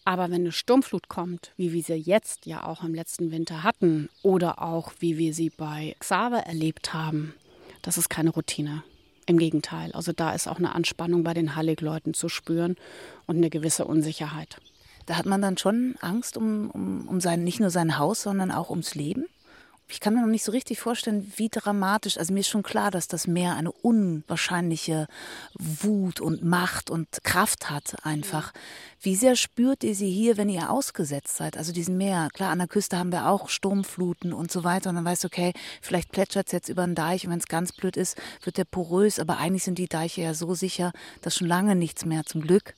Aber 0.04 0.24
wenn 0.24 0.40
eine 0.40 0.50
Sturmflut 0.50 1.08
kommt, 1.08 1.52
wie 1.56 1.72
wir 1.72 1.84
sie 1.84 1.94
jetzt 1.94 2.46
ja 2.46 2.66
auch 2.66 2.82
im 2.82 2.94
letzten 2.94 3.30
Winter 3.30 3.62
hatten 3.62 4.08
oder 4.22 4.60
auch 4.60 4.92
wie 4.98 5.18
wir 5.18 5.32
sie 5.32 5.50
bei 5.50 5.94
Xaver 6.00 6.40
erlebt 6.40 6.92
haben, 6.94 7.32
das 7.82 7.96
ist 7.96 8.08
keine 8.08 8.30
Routine. 8.30 8.82
Im 9.26 9.38
Gegenteil, 9.38 9.92
also 9.92 10.12
da 10.12 10.32
ist 10.32 10.48
auch 10.48 10.58
eine 10.58 10.74
Anspannung 10.74 11.22
bei 11.22 11.34
den 11.34 11.54
Hallig-Leuten 11.54 12.12
zu 12.12 12.28
spüren 12.28 12.76
und 13.26 13.36
eine 13.36 13.50
gewisse 13.50 13.84
Unsicherheit. 13.84 14.58
Da 15.08 15.16
hat 15.16 15.24
man 15.24 15.40
dann 15.40 15.56
schon 15.56 15.94
Angst 16.02 16.36
um, 16.36 16.68
um, 16.70 17.08
um 17.08 17.22
sein, 17.22 17.42
nicht 17.42 17.60
nur 17.60 17.70
sein 17.70 17.96
Haus, 17.96 18.22
sondern 18.22 18.50
auch 18.50 18.68
ums 18.68 18.94
Leben? 18.94 19.24
Ich 19.90 20.00
kann 20.00 20.12
mir 20.12 20.20
noch 20.20 20.28
nicht 20.28 20.44
so 20.44 20.52
richtig 20.52 20.80
vorstellen, 20.80 21.32
wie 21.36 21.48
dramatisch. 21.48 22.18
Also 22.18 22.34
mir 22.34 22.40
ist 22.40 22.48
schon 22.48 22.62
klar, 22.62 22.90
dass 22.90 23.08
das 23.08 23.26
Meer 23.26 23.56
eine 23.56 23.72
unwahrscheinliche 23.72 25.06
Wut 25.58 26.20
und 26.20 26.44
Macht 26.44 26.90
und 26.90 27.08
Kraft 27.24 27.70
hat 27.70 27.96
einfach. 28.04 28.52
Wie 29.00 29.16
sehr 29.16 29.34
spürt 29.34 29.82
ihr 29.84 29.94
sie 29.94 30.10
hier, 30.10 30.36
wenn 30.36 30.50
ihr 30.50 30.70
ausgesetzt 30.70 31.38
seid? 31.38 31.56
Also 31.56 31.72
diesen 31.72 31.96
Meer. 31.96 32.28
Klar, 32.34 32.50
an 32.50 32.58
der 32.58 32.68
Küste 32.68 32.98
haben 32.98 33.12
wir 33.12 33.28
auch 33.28 33.48
Sturmfluten 33.48 34.34
und 34.34 34.52
so 34.52 34.62
weiter. 34.62 34.90
Und 34.90 34.96
dann 34.96 35.06
weißt 35.06 35.24
du, 35.24 35.28
okay, 35.28 35.54
vielleicht 35.80 36.12
plätschert 36.12 36.48
es 36.48 36.52
jetzt 36.52 36.68
über 36.68 36.84
den 36.84 36.94
Deich 36.94 37.24
und 37.24 37.32
wenn 37.32 37.38
es 37.38 37.46
ganz 37.46 37.72
blöd 37.72 37.96
ist, 37.96 38.18
wird 38.42 38.58
der 38.58 38.66
porös. 38.66 39.18
Aber 39.18 39.38
eigentlich 39.38 39.64
sind 39.64 39.78
die 39.78 39.88
Deiche 39.88 40.20
ja 40.20 40.34
so 40.34 40.54
sicher, 40.54 40.92
dass 41.22 41.36
schon 41.36 41.48
lange 41.48 41.74
nichts 41.74 42.04
mehr 42.04 42.24
zum 42.24 42.42
Glück 42.42 42.74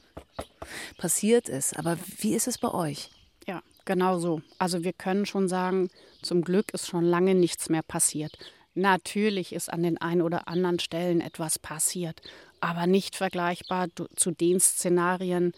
passiert 0.97 1.49
ist. 1.49 1.77
Aber 1.77 1.99
wie 2.19 2.35
ist 2.35 2.47
es 2.47 2.59
bei 2.59 2.73
euch? 2.73 3.11
Ja, 3.49 3.63
genau 3.91 4.21
so. 4.21 4.41
Also 4.57 4.85
wir 4.85 4.93
können 4.93 5.27
schon 5.27 5.49
sagen, 5.49 5.91
zum 6.23 6.43
Glück 6.43 6.73
ist 6.73 6.87
schon 6.87 7.05
lange 7.05 7.35
nichts 7.35 7.69
mehr 7.69 7.83
passiert. 7.83 8.39
Natürlich 8.75 9.53
ist 9.53 9.69
an 9.69 9.83
den 9.83 9.99
ein 9.99 10.23
oder 10.23 10.47
anderen 10.47 10.79
Stellen 10.79 11.21
etwas 11.21 11.59
passiert, 11.59 12.23
aber 12.61 12.87
nicht 12.87 13.17
vergleichbar 13.17 13.89
zu 14.15 14.31
den 14.31 14.61
Szenarien, 14.61 15.55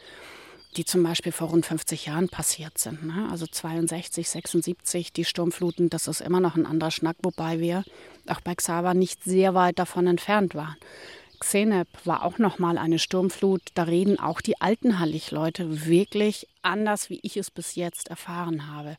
die 0.78 0.86
zum 0.86 1.02
Beispiel 1.02 1.30
vor 1.30 1.48
rund 1.48 1.66
50 1.66 2.06
Jahren 2.06 2.30
passiert 2.30 2.78
sind. 2.78 3.04
Ne? 3.04 3.28
Also 3.30 3.46
62, 3.46 4.26
76, 4.30 5.12
die 5.12 5.26
Sturmfluten, 5.26 5.90
das 5.90 6.08
ist 6.08 6.22
immer 6.22 6.40
noch 6.40 6.56
ein 6.56 6.64
anderer 6.64 6.90
Schnack, 6.90 7.16
wobei 7.22 7.60
wir 7.60 7.84
auch 8.28 8.40
bei 8.40 8.54
Xaver 8.54 8.94
nicht 8.94 9.22
sehr 9.24 9.52
weit 9.52 9.78
davon 9.78 10.06
entfernt 10.06 10.54
waren. 10.54 10.76
Xenep 11.42 11.88
war 12.04 12.24
auch 12.24 12.38
noch 12.38 12.60
mal 12.60 12.78
eine 12.78 13.00
Sturmflut. 13.00 13.62
Da 13.74 13.82
reden 13.82 14.20
auch 14.20 14.40
die 14.40 14.60
alten 14.60 15.00
Hallig-Leute 15.00 15.86
wirklich 15.86 16.46
anders, 16.62 17.10
wie 17.10 17.18
ich 17.24 17.36
es 17.36 17.50
bis 17.50 17.74
jetzt 17.74 18.08
erfahren 18.08 18.70
habe. 18.70 18.96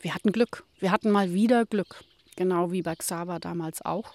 Wir 0.00 0.14
hatten 0.14 0.30
Glück. 0.30 0.62
Wir 0.78 0.92
hatten 0.92 1.10
mal 1.10 1.34
wieder 1.34 1.66
Glück. 1.66 2.04
Genau 2.36 2.70
wie 2.70 2.82
bei 2.82 2.94
Xaver 2.94 3.40
damals 3.40 3.84
auch. 3.84 4.14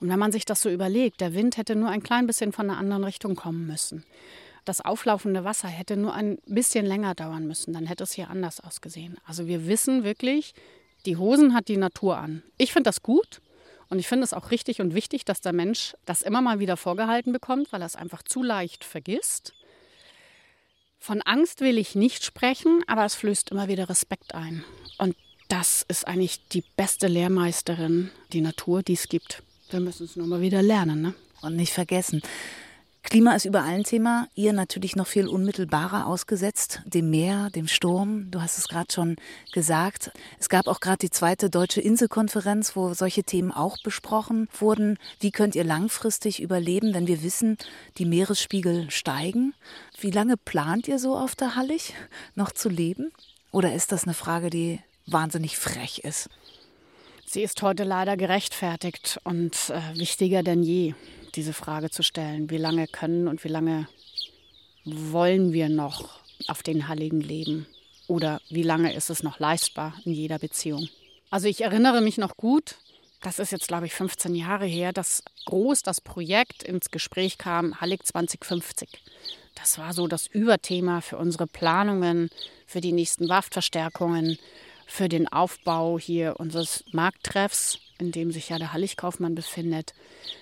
Und 0.00 0.08
wenn 0.08 0.18
man 0.18 0.32
sich 0.32 0.46
das 0.46 0.62
so 0.62 0.70
überlegt, 0.70 1.20
der 1.20 1.34
Wind 1.34 1.58
hätte 1.58 1.76
nur 1.76 1.90
ein 1.90 2.02
klein 2.02 2.26
bisschen 2.26 2.50
von 2.50 2.70
einer 2.70 2.78
anderen 2.78 3.04
Richtung 3.04 3.36
kommen 3.36 3.66
müssen. 3.66 4.04
Das 4.64 4.80
auflaufende 4.80 5.44
Wasser 5.44 5.68
hätte 5.68 5.98
nur 5.98 6.14
ein 6.14 6.38
bisschen 6.46 6.86
länger 6.86 7.14
dauern 7.14 7.46
müssen, 7.46 7.74
dann 7.74 7.84
hätte 7.84 8.04
es 8.04 8.12
hier 8.12 8.30
anders 8.30 8.58
ausgesehen. 8.58 9.18
Also 9.26 9.46
wir 9.46 9.66
wissen 9.66 10.02
wirklich, 10.02 10.54
die 11.04 11.18
Hosen 11.18 11.52
hat 11.52 11.68
die 11.68 11.76
Natur 11.76 12.16
an. 12.16 12.42
Ich 12.56 12.72
finde 12.72 12.88
das 12.88 13.02
gut. 13.02 13.42
Und 13.92 13.98
ich 13.98 14.08
finde 14.08 14.24
es 14.24 14.32
auch 14.32 14.50
richtig 14.50 14.80
und 14.80 14.94
wichtig, 14.94 15.26
dass 15.26 15.42
der 15.42 15.52
Mensch 15.52 15.94
das 16.06 16.22
immer 16.22 16.40
mal 16.40 16.58
wieder 16.58 16.78
vorgehalten 16.78 17.30
bekommt, 17.30 17.74
weil 17.74 17.82
er 17.82 17.86
es 17.86 17.94
einfach 17.94 18.22
zu 18.22 18.42
leicht 18.42 18.84
vergisst. 18.84 19.52
Von 20.98 21.20
Angst 21.20 21.60
will 21.60 21.76
ich 21.76 21.94
nicht 21.94 22.24
sprechen, 22.24 22.82
aber 22.86 23.04
es 23.04 23.14
flößt 23.14 23.50
immer 23.50 23.68
wieder 23.68 23.90
Respekt 23.90 24.34
ein. 24.34 24.64
Und 24.96 25.14
das 25.48 25.84
ist 25.88 26.08
eigentlich 26.08 26.48
die 26.48 26.64
beste 26.74 27.06
Lehrmeisterin, 27.06 28.10
die 28.32 28.40
Natur, 28.40 28.82
die 28.82 28.94
es 28.94 29.08
gibt. 29.08 29.42
Wir 29.68 29.80
müssen 29.80 30.06
es 30.06 30.16
nur 30.16 30.26
mal 30.26 30.40
wieder 30.40 30.62
lernen. 30.62 31.02
Ne? 31.02 31.14
Und 31.42 31.56
nicht 31.56 31.74
vergessen, 31.74 32.22
Klima 33.02 33.34
ist 33.34 33.44
überall 33.44 33.74
ein 33.74 33.84
Thema. 33.84 34.28
Ihr 34.34 34.52
natürlich 34.52 34.96
noch 34.96 35.06
viel 35.06 35.26
unmittelbarer 35.26 36.06
ausgesetzt, 36.06 36.80
dem 36.86 37.10
Meer, 37.10 37.50
dem 37.50 37.66
Sturm. 37.66 38.30
Du 38.30 38.40
hast 38.40 38.58
es 38.58 38.68
gerade 38.68 38.92
schon 38.92 39.16
gesagt. 39.52 40.12
Es 40.38 40.48
gab 40.48 40.66
auch 40.66 40.80
gerade 40.80 40.98
die 40.98 41.10
zweite 41.10 41.50
deutsche 41.50 41.80
Inselkonferenz, 41.80 42.74
wo 42.76 42.94
solche 42.94 43.24
Themen 43.24 43.50
auch 43.50 43.76
besprochen 43.82 44.48
wurden. 44.58 44.98
Wie 45.20 45.32
könnt 45.32 45.56
ihr 45.56 45.64
langfristig 45.64 46.40
überleben, 46.40 46.94
wenn 46.94 47.06
wir 47.06 47.22
wissen, 47.22 47.58
die 47.98 48.06
Meeresspiegel 48.06 48.90
steigen? 48.90 49.52
Wie 50.00 50.10
lange 50.10 50.36
plant 50.36 50.88
ihr 50.88 50.98
so 50.98 51.16
auf 51.16 51.34
der 51.34 51.56
Hallig 51.56 51.94
noch 52.34 52.52
zu 52.52 52.68
leben? 52.68 53.12
Oder 53.50 53.74
ist 53.74 53.92
das 53.92 54.04
eine 54.04 54.14
Frage, 54.14 54.48
die 54.48 54.80
wahnsinnig 55.06 55.58
frech 55.58 55.98
ist? 56.04 56.30
Sie 57.26 57.42
ist 57.42 57.60
heute 57.62 57.84
leider 57.84 58.16
gerechtfertigt 58.16 59.18
und 59.24 59.70
äh, 59.70 59.98
wichtiger 59.98 60.42
denn 60.42 60.62
je 60.62 60.94
diese 61.34 61.52
Frage 61.52 61.90
zu 61.90 62.02
stellen. 62.02 62.50
Wie 62.50 62.58
lange 62.58 62.86
können 62.86 63.28
und 63.28 63.44
wie 63.44 63.48
lange 63.48 63.88
wollen 64.84 65.52
wir 65.52 65.68
noch 65.68 66.20
auf 66.48 66.62
den 66.62 66.88
Halligen 66.88 67.20
leben? 67.20 67.66
Oder 68.08 68.40
wie 68.50 68.62
lange 68.62 68.94
ist 68.94 69.10
es 69.10 69.22
noch 69.22 69.38
leistbar 69.38 69.94
in 70.04 70.12
jeder 70.12 70.38
Beziehung? 70.38 70.88
Also 71.30 71.48
ich 71.48 71.62
erinnere 71.62 72.00
mich 72.00 72.18
noch 72.18 72.36
gut, 72.36 72.76
das 73.22 73.38
ist 73.38 73.52
jetzt, 73.52 73.68
glaube 73.68 73.86
ich, 73.86 73.94
15 73.94 74.34
Jahre 74.34 74.66
her, 74.66 74.92
dass 74.92 75.22
groß 75.46 75.82
das 75.82 76.00
Projekt 76.00 76.64
ins 76.64 76.90
Gespräch 76.90 77.38
kam, 77.38 77.80
Hallig 77.80 78.04
2050. 78.04 78.88
Das 79.54 79.78
war 79.78 79.92
so 79.92 80.08
das 80.08 80.26
Überthema 80.26 81.00
für 81.00 81.18
unsere 81.18 81.46
Planungen, 81.46 82.30
für 82.66 82.80
die 82.80 82.92
nächsten 82.92 83.28
Waffverstärkungen, 83.28 84.38
für 84.86 85.08
den 85.08 85.28
Aufbau 85.28 85.98
hier 85.98 86.40
unseres 86.40 86.84
Markttreffs 86.92 87.78
in 88.02 88.10
dem 88.10 88.32
sich 88.32 88.48
ja 88.48 88.58
der 88.58 88.72
Halligkaufmann 88.72 89.36
befindet, 89.36 89.94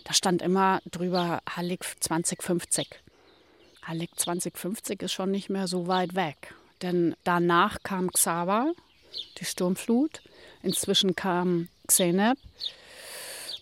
da 0.04 0.14
stand 0.14 0.40
immer 0.40 0.80
drüber 0.90 1.42
Hallig 1.48 1.84
2050. 2.00 2.88
Hallig 3.82 4.10
2050 4.16 5.02
ist 5.02 5.12
schon 5.12 5.30
nicht 5.30 5.50
mehr 5.50 5.68
so 5.68 5.86
weit 5.86 6.14
weg. 6.14 6.54
Denn 6.80 7.14
danach 7.22 7.82
kam 7.82 8.10
Xaver, 8.10 8.72
die 9.38 9.44
Sturmflut. 9.44 10.22
Inzwischen 10.62 11.14
kam 11.14 11.68
Xenep 11.86 12.38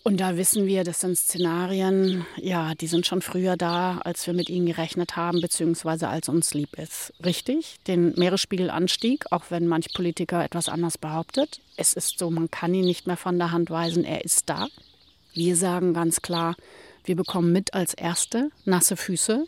und 0.09 0.17
da 0.17 0.37
wissen 0.37 0.65
wir, 0.65 0.83
das 0.83 1.01
sind 1.01 1.15
Szenarien, 1.15 2.25
ja, 2.37 2.73
die 2.73 2.87
sind 2.87 3.05
schon 3.05 3.21
früher 3.21 3.57
da, 3.57 3.99
als 3.99 4.25
wir 4.25 4.33
mit 4.33 4.49
ihnen 4.49 4.65
gerechnet 4.65 5.15
haben, 5.15 5.39
beziehungsweise 5.39 6.07
als 6.07 6.29
uns 6.29 6.55
lieb 6.55 6.79
ist. 6.79 7.13
Richtig, 7.23 7.77
den 7.85 8.15
Meeresspiegelanstieg, 8.15 9.31
auch 9.31 9.43
wenn 9.49 9.67
manch 9.67 9.93
Politiker 9.93 10.43
etwas 10.43 10.67
anders 10.67 10.97
behauptet. 10.97 11.61
Es 11.77 11.93
ist 11.93 12.17
so, 12.17 12.31
man 12.31 12.49
kann 12.49 12.73
ihn 12.73 12.85
nicht 12.85 13.05
mehr 13.05 13.17
von 13.17 13.37
der 13.37 13.51
Hand 13.51 13.69
weisen, 13.69 14.03
er 14.03 14.25
ist 14.25 14.49
da. 14.49 14.69
Wir 15.35 15.55
sagen 15.55 15.93
ganz 15.93 16.23
klar, 16.23 16.55
wir 17.05 17.15
bekommen 17.15 17.51
mit 17.51 17.75
als 17.75 17.93
Erste 17.93 18.49
nasse 18.65 18.97
Füße. 18.97 19.45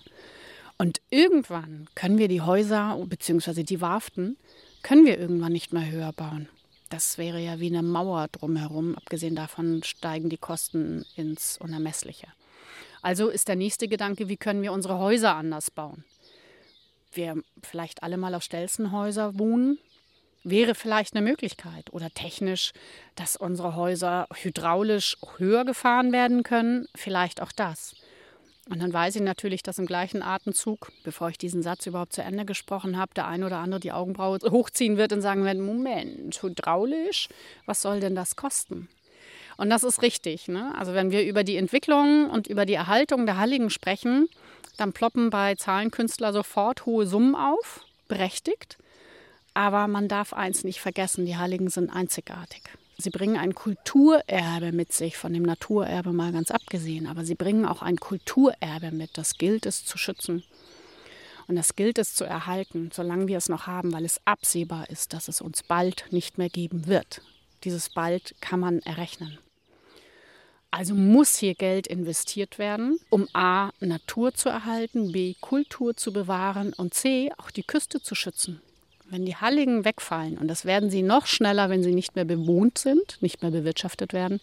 Und 0.78 1.02
irgendwann 1.10 1.88
können 1.95 2.19
wir 2.19 2.28
die 2.28 2.41
Häuser, 2.41 3.04
beziehungsweise 3.10 3.63
die 3.63 3.82
Warften, 3.82 4.38
können 4.84 5.08
wir 5.08 5.17
irgendwann 5.17 5.54
nicht 5.54 5.74
mehr 5.74 5.89
höher 5.89 6.13
bauen. 6.13 6.50
Das 6.91 7.17
wäre 7.17 7.39
ja 7.39 7.62
wie 7.62 7.67
eine 7.67 7.84
Mauer 7.84 8.27
drumherum. 8.27 8.95
Abgesehen 8.95 9.34
davon 9.34 9.82
steigen 9.82 10.27
die 10.30 10.38
Kosten 10.38 11.06
ins 11.15 11.58
Unermessliche. 11.58 12.27
Also 13.01 13.30
ist 13.30 13.47
der 13.47 13.56
nächste 13.56 13.88
Gedanke, 13.88 14.27
wie 14.27 14.36
können 14.36 14.62
wir 14.62 14.73
unsere 14.73 14.99
Häuser 14.99 15.36
anders 15.36 15.71
bauen? 15.71 16.04
Wir 17.13 17.41
vielleicht 17.63 18.04
alle 18.04 18.17
mal 18.17 18.36
auf 18.36 18.43
Stelzenhäuser 18.43 19.39
wohnen, 19.39 19.80
wäre 20.43 20.75
vielleicht 20.75 21.15
eine 21.15 21.25
Möglichkeit. 21.25 21.93
Oder 21.93 22.10
technisch, 22.10 22.73
dass 23.15 23.38
unsere 23.38 23.75
Häuser 23.77 24.27
hydraulisch 24.34 25.15
höher 25.38 25.63
gefahren 25.63 26.12
werden 26.12 26.43
können, 26.43 26.88
vielleicht 26.93 27.41
auch 27.41 27.54
das. 27.54 27.95
Und 28.71 28.81
dann 28.81 28.93
weiß 28.93 29.17
ich 29.17 29.21
natürlich, 29.21 29.63
dass 29.63 29.79
im 29.79 29.86
gleichen 29.86 30.21
Atemzug, 30.21 30.93
bevor 31.03 31.27
ich 31.27 31.38
diesen 31.38 31.62
Satz 31.62 31.86
überhaupt 31.88 32.13
zu 32.13 32.21
Ende 32.21 32.45
gesprochen 32.45 32.97
habe, 32.97 33.13
der 33.13 33.27
eine 33.27 33.45
oder 33.45 33.57
andere 33.57 33.81
die 33.81 33.91
Augenbraue 33.91 34.39
hochziehen 34.49 34.95
wird 34.95 35.12
und 35.12 35.19
sagen 35.19 35.43
wird, 35.43 35.57
Moment, 35.57 36.41
hydraulisch, 36.41 37.27
was 37.65 37.81
soll 37.81 37.99
denn 37.99 38.15
das 38.15 38.38
kosten? 38.38 38.88
Und 39.57 39.69
das 39.69 39.84
ist 39.84 40.01
richtig. 40.01 40.47
Ne? 40.47 40.73
Also 40.77 40.93
wenn 40.93 41.12
wir 41.12 41.25
über 41.25 41.43
die 41.43 41.57
Entwicklung 41.57 42.29
und 42.29 42.47
über 42.47 42.65
die 42.65 42.73
Erhaltung 42.73 43.25
der 43.25 43.38
Halligen 43.38 43.69
sprechen, 43.69 44.29
dann 44.77 44.93
ploppen 44.93 45.31
bei 45.31 45.55
Zahlenkünstler 45.55 46.31
sofort 46.31 46.86
hohe 46.86 47.05
Summen 47.05 47.36
auf, 47.36 47.81
berechtigt. 48.07 48.77
Aber 49.53 49.89
man 49.89 50.07
darf 50.07 50.31
eins 50.31 50.63
nicht 50.63 50.79
vergessen, 50.79 51.25
die 51.25 51.36
Halligen 51.36 51.69
sind 51.69 51.89
einzigartig. 51.89 52.63
Sie 53.01 53.09
bringen 53.09 53.37
ein 53.37 53.55
Kulturerbe 53.55 54.71
mit 54.71 54.93
sich, 54.93 55.17
von 55.17 55.33
dem 55.33 55.43
Naturerbe 55.43 56.13
mal 56.13 56.31
ganz 56.31 56.51
abgesehen, 56.51 57.07
aber 57.07 57.25
sie 57.25 57.35
bringen 57.35 57.65
auch 57.65 57.81
ein 57.81 57.97
Kulturerbe 57.97 58.91
mit. 58.91 59.17
Das 59.17 59.37
gilt 59.37 59.65
es 59.65 59.83
zu 59.83 59.97
schützen. 59.97 60.43
Und 61.47 61.55
das 61.55 61.75
gilt 61.75 61.97
es 61.97 62.13
zu 62.13 62.23
erhalten, 62.23 62.91
solange 62.93 63.27
wir 63.27 63.37
es 63.37 63.49
noch 63.49 63.67
haben, 63.67 63.91
weil 63.91 64.05
es 64.05 64.21
absehbar 64.25 64.89
ist, 64.89 65.13
dass 65.13 65.27
es 65.27 65.41
uns 65.41 65.63
bald 65.63 66.05
nicht 66.11 66.37
mehr 66.37 66.49
geben 66.49 66.87
wird. 66.87 67.21
Dieses 67.63 67.89
bald 67.89 68.35
kann 68.39 68.59
man 68.59 68.79
errechnen. 68.79 69.39
Also 70.69 70.95
muss 70.95 71.35
hier 71.35 71.55
Geld 71.55 71.87
investiert 71.87 72.57
werden, 72.57 72.99
um 73.09 73.27
a. 73.33 73.71
Natur 73.81 74.33
zu 74.33 74.47
erhalten, 74.47 75.11
b. 75.11 75.35
Kultur 75.41 75.97
zu 75.97 76.13
bewahren 76.13 76.71
und 76.73 76.93
c. 76.93 77.31
auch 77.37 77.51
die 77.51 77.63
Küste 77.63 78.01
zu 78.01 78.15
schützen. 78.15 78.61
Wenn 79.12 79.26
die 79.26 79.36
Halligen 79.36 79.84
wegfallen, 79.84 80.38
und 80.38 80.47
das 80.47 80.63
werden 80.63 80.89
sie 80.89 81.04
noch 81.04 81.26
schneller, 81.26 81.69
wenn 81.69 81.84
sie 81.84 81.93
nicht 81.93 82.15
mehr 82.15 82.24
bewohnt 82.24 82.78
sind, 82.78 83.17
nicht 83.19 83.41
mehr 83.41 83.52
bewirtschaftet 83.52 84.13
werden, 84.13 84.39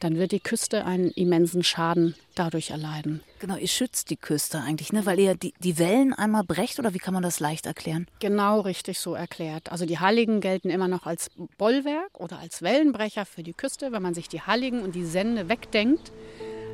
dann 0.00 0.16
wird 0.16 0.32
die 0.32 0.40
Küste 0.40 0.84
einen 0.84 1.12
immensen 1.12 1.62
Schaden 1.62 2.16
dadurch 2.34 2.70
erleiden. 2.70 3.20
Genau, 3.38 3.54
ihr 3.54 3.68
schützt 3.68 4.10
die 4.10 4.16
Küste 4.16 4.58
eigentlich, 4.58 4.92
ne? 4.92 5.06
weil 5.06 5.20
ihr 5.20 5.36
die, 5.36 5.54
die 5.60 5.78
Wellen 5.78 6.14
einmal 6.14 6.42
brecht 6.42 6.80
oder 6.80 6.94
wie 6.94 6.98
kann 6.98 7.14
man 7.14 7.22
das 7.22 7.38
leicht 7.38 7.66
erklären? 7.66 8.08
Genau 8.18 8.60
richtig 8.62 8.98
so 8.98 9.14
erklärt. 9.14 9.70
Also 9.70 9.86
die 9.86 10.00
Halligen 10.00 10.40
gelten 10.40 10.68
immer 10.68 10.88
noch 10.88 11.06
als 11.06 11.30
Bollwerk 11.56 12.18
oder 12.18 12.40
als 12.40 12.60
Wellenbrecher 12.60 13.24
für 13.24 13.44
die 13.44 13.52
Küste. 13.54 13.92
Wenn 13.92 14.02
man 14.02 14.14
sich 14.14 14.28
die 14.28 14.42
Halligen 14.42 14.82
und 14.82 14.96
die 14.96 15.04
Sende 15.04 15.48
wegdenkt, 15.48 16.10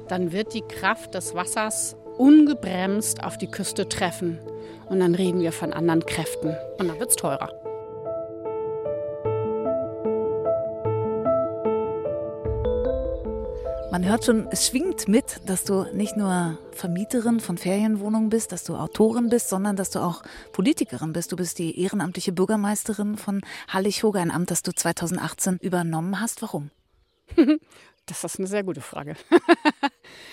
dann 0.09 0.33
wird 0.33 0.54
die 0.54 0.62
Kraft 0.62 1.12
des 1.12 1.35
Wassers 1.35 1.94
ungebremst 2.16 3.22
auf 3.22 3.37
die 3.37 3.48
Küste 3.48 3.87
treffen. 3.87 4.38
Und 4.88 5.00
dann 5.00 5.14
reden 5.14 5.40
wir 5.40 5.52
von 5.52 5.72
anderen 5.72 6.04
Kräften. 6.04 6.56
Und 6.78 6.88
dann 6.88 6.98
wird 6.98 7.10
es 7.10 7.16
teurer. 7.16 7.50
Man 13.94 14.04
hört 14.04 14.24
schon, 14.24 14.48
es 14.50 14.66
schwingt 14.66 15.06
mit, 15.06 15.40
dass 15.46 15.62
du 15.62 15.84
nicht 15.94 16.16
nur 16.16 16.58
Vermieterin 16.72 17.38
von 17.38 17.56
Ferienwohnungen 17.56 18.28
bist, 18.28 18.50
dass 18.50 18.64
du 18.64 18.74
Autorin 18.74 19.28
bist, 19.28 19.48
sondern 19.48 19.76
dass 19.76 19.90
du 19.90 20.00
auch 20.00 20.24
Politikerin 20.50 21.12
bist. 21.12 21.30
Du 21.30 21.36
bist 21.36 21.60
die 21.60 21.80
ehrenamtliche 21.80 22.32
Bürgermeisterin 22.32 23.16
von 23.16 23.40
Hallig-Hoge, 23.68 24.18
ein 24.18 24.32
Amt, 24.32 24.50
das 24.50 24.64
du 24.64 24.72
2018 24.72 25.58
übernommen 25.58 26.20
hast. 26.20 26.42
Warum? 26.42 26.70
Das 28.06 28.22
ist 28.22 28.38
eine 28.38 28.48
sehr 28.48 28.64
gute 28.64 28.82
Frage. 28.82 29.16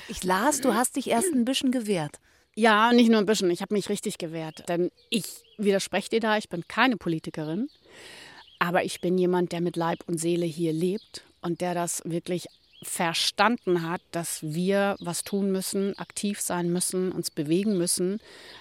ich 0.10 0.26
las, 0.26 0.60
du 0.60 0.74
hast 0.74 0.98
dich 0.98 1.10
erst 1.10 1.32
ein 1.34 1.46
bisschen 1.46 1.72
gewehrt. 1.72 2.20
Ja, 2.56 2.92
nicht 2.92 3.10
nur 3.10 3.20
ein 3.20 3.26
bisschen. 3.26 3.50
Ich 3.50 3.62
habe 3.62 3.74
mich 3.74 3.90
richtig 3.90 4.18
gewehrt. 4.18 4.68
Denn 4.68 4.92
ich 5.10 5.26
widerspreche 5.58 6.10
dir 6.10 6.20
da, 6.20 6.38
ich 6.38 6.50
bin 6.50 6.68
keine 6.68 6.98
Politikerin. 6.98 7.70
Aber 8.60 8.84
ich 8.84 9.02
bin 9.02 9.18
jemand, 9.18 9.52
der 9.52 9.62
mit 9.62 9.76
Leib 9.76 10.04
und 10.08 10.20
Seele 10.20 10.46
hier 10.46 10.74
lebt 10.74 11.24
und 11.42 11.62
der 11.62 11.74
das 11.74 12.02
wirklich 12.06 12.48
verstanden 12.84 13.88
hat, 13.88 14.02
dass 14.12 14.40
wir 14.42 14.96
was 15.00 15.24
tun 15.24 15.52
müssen, 15.52 15.98
aktiv 15.98 16.42
sein 16.42 16.72
müssen, 16.72 17.12
uns 17.12 17.30
bewegen 17.30 17.78
müssen, 17.78 18.20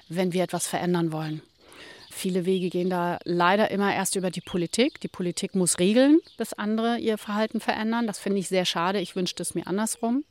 wenn 0.09 0.33
wir 0.33 0.45
etwas 0.45 0.67
verändern 0.67 1.11
wollen. 1.11 1.43
Viele 2.11 2.45
Wege 2.45 2.71
gehen 2.71 2.91
da 2.91 3.19
leider 3.25 3.71
immer 3.71 3.95
erst 3.95 4.17
über 4.17 4.31
die 4.31 4.41
Politik. 4.41 5.01
Die 5.01 5.09
Politik 5.09 5.55
muss 5.55 5.79
regeln, 5.79 6.21
bis 6.37 6.53
andere 6.53 6.99
ihr 6.99 7.19
Verhalten 7.19 7.61
verändern. 7.61 8.07
Das 8.07 8.19
finde 8.19 8.39
ich 8.39 8.49
sehr 8.49 8.67
schade. 8.67 9.01
Ich 9.01 9.17
wünschte 9.17 9.43
es 9.43 9.55
mir 9.55 9.67
andersrum 9.67 10.25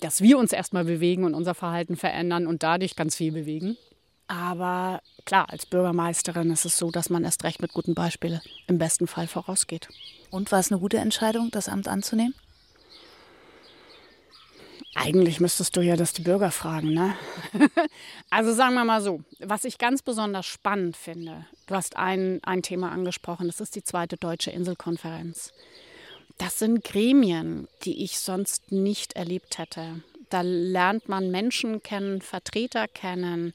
dass 0.00 0.20
wir 0.20 0.38
uns 0.38 0.52
erstmal 0.52 0.84
bewegen 0.84 1.24
und 1.24 1.34
unser 1.34 1.54
Verhalten 1.54 1.96
verändern 1.96 2.46
und 2.46 2.62
dadurch 2.62 2.96
ganz 2.96 3.16
viel 3.16 3.32
bewegen. 3.32 3.76
Aber 4.28 5.00
klar, 5.24 5.46
als 5.50 5.64
Bürgermeisterin 5.64 6.50
ist 6.50 6.66
es 6.66 6.76
so, 6.76 6.90
dass 6.90 7.08
man 7.08 7.24
erst 7.24 7.44
recht 7.44 7.62
mit 7.62 7.72
guten 7.72 7.94
Beispielen 7.94 8.40
im 8.66 8.78
besten 8.78 9.06
Fall 9.06 9.26
vorausgeht. 9.26 9.88
Und 10.30 10.52
war 10.52 10.60
es 10.60 10.70
eine 10.70 10.80
gute 10.80 10.98
Entscheidung, 10.98 11.50
das 11.50 11.68
Amt 11.68 11.88
anzunehmen? 11.88 12.34
Eigentlich 14.94 15.38
müsstest 15.38 15.76
du 15.76 15.80
ja 15.80 15.96
das 15.96 16.12
die 16.12 16.22
Bürger 16.22 16.50
fragen, 16.50 16.92
ne? 16.92 17.14
also 18.30 18.52
sagen 18.52 18.74
wir 18.74 18.84
mal 18.84 19.00
so, 19.00 19.20
was 19.38 19.64
ich 19.64 19.78
ganz 19.78 20.02
besonders 20.02 20.44
spannend 20.44 20.96
finde, 20.96 21.46
du 21.66 21.74
hast 21.76 21.96
ein, 21.96 22.40
ein 22.42 22.62
Thema 22.62 22.90
angesprochen, 22.90 23.46
das 23.46 23.60
ist 23.60 23.76
die 23.76 23.84
zweite 23.84 24.16
deutsche 24.16 24.50
Inselkonferenz. 24.50 25.52
Das 26.38 26.60
sind 26.60 26.84
Gremien, 26.84 27.66
die 27.84 28.04
ich 28.04 28.20
sonst 28.20 28.70
nicht 28.70 29.14
erlebt 29.14 29.58
hätte. 29.58 30.02
Da 30.30 30.42
lernt 30.42 31.08
man 31.08 31.30
Menschen 31.30 31.82
kennen, 31.82 32.22
Vertreter 32.22 32.86
kennen, 32.86 33.52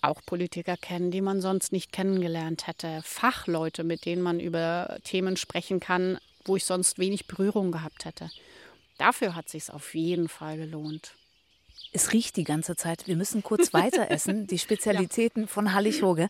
auch 0.00 0.20
Politiker 0.24 0.76
kennen, 0.76 1.10
die 1.10 1.20
man 1.20 1.40
sonst 1.40 1.72
nicht 1.72 1.92
kennengelernt 1.92 2.66
hätte. 2.68 3.00
Fachleute, 3.02 3.82
mit 3.82 4.04
denen 4.04 4.22
man 4.22 4.38
über 4.38 4.98
Themen 5.02 5.36
sprechen 5.36 5.80
kann, 5.80 6.18
wo 6.44 6.56
ich 6.56 6.64
sonst 6.64 6.98
wenig 6.98 7.26
Berührung 7.26 7.72
gehabt 7.72 8.04
hätte. 8.04 8.30
Dafür 8.98 9.34
hat 9.34 9.48
sich 9.48 9.70
auf 9.70 9.94
jeden 9.94 10.28
Fall 10.28 10.56
gelohnt. 10.56 11.14
Es 11.92 12.12
riecht 12.12 12.36
die 12.36 12.44
ganze 12.44 12.76
Zeit. 12.76 13.08
Wir 13.08 13.16
müssen 13.16 13.42
kurz 13.42 13.72
weiter 13.72 14.10
essen. 14.10 14.46
Die 14.46 14.58
Spezialitäten 14.60 15.42
ja. 15.42 15.46
von 15.48 15.72
Hallig-Hoge. 15.72 16.28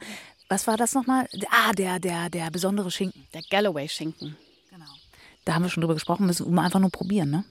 Was 0.48 0.66
war 0.66 0.76
das 0.76 0.94
nochmal? 0.94 1.28
Ah, 1.50 1.72
der, 1.72 1.98
der, 1.98 2.30
der 2.30 2.50
besondere 2.50 2.90
Schinken. 2.90 3.26
Der 3.34 3.42
Galloway-Schinken. 3.50 4.36
Da 5.44 5.54
haben 5.54 5.62
wir 5.62 5.70
schon 5.70 5.82
drüber 5.82 5.94
gesprochen, 5.94 6.26
müssen 6.26 6.52
wir 6.54 6.62
einfach 6.62 6.80
nur 6.80 6.90
probieren, 6.90 7.30
ne? 7.30 7.44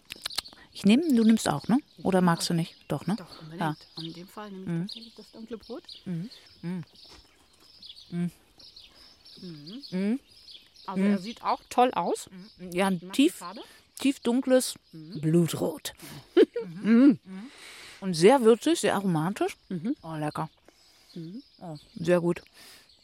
Ich 0.73 0.85
nehme, 0.85 1.03
du 1.13 1.23
nimmst 1.23 1.47
auch, 1.47 1.67
ne? 1.67 1.77
Oder 2.01 2.21
magst 2.21 2.49
du 2.49 2.55
nicht? 2.55 2.75
Doch, 2.87 3.05
ne? 3.05 3.15
Doch, 3.15 3.41
unbedingt. 3.41 3.61
Ja. 3.61 3.75
Und 3.95 4.05
in 4.05 4.13
dem 4.13 4.27
Fall 4.27 4.49
nehme 4.49 4.63
ich 4.63 4.67
mhm. 4.67 4.81
tatsächlich 4.81 5.15
das 5.15 5.31
dunkle 5.31 5.57
Brot. 5.57 5.83
Mhm. 6.05 6.29
Mhm. 6.61 6.83
Mhm. 8.09 8.31
Mhm. 9.91 10.19
Also 10.85 11.03
er 11.03 11.17
sieht 11.19 11.43
auch 11.43 11.61
toll 11.69 11.91
aus. 11.93 12.29
Ja, 12.71 12.87
ein 12.87 13.11
tief, 13.11 13.41
tief 13.99 14.19
dunkles 14.19 14.75
Blutrot. 14.91 15.93
Und 16.83 18.13
sehr 18.15 18.41
würzig, 18.41 18.79
sehr 18.81 18.95
aromatisch. 18.95 19.55
Oh, 20.01 20.15
lecker. 20.15 20.49
Oh, 21.59 21.77
sehr 21.95 22.19
gut. 22.19 22.41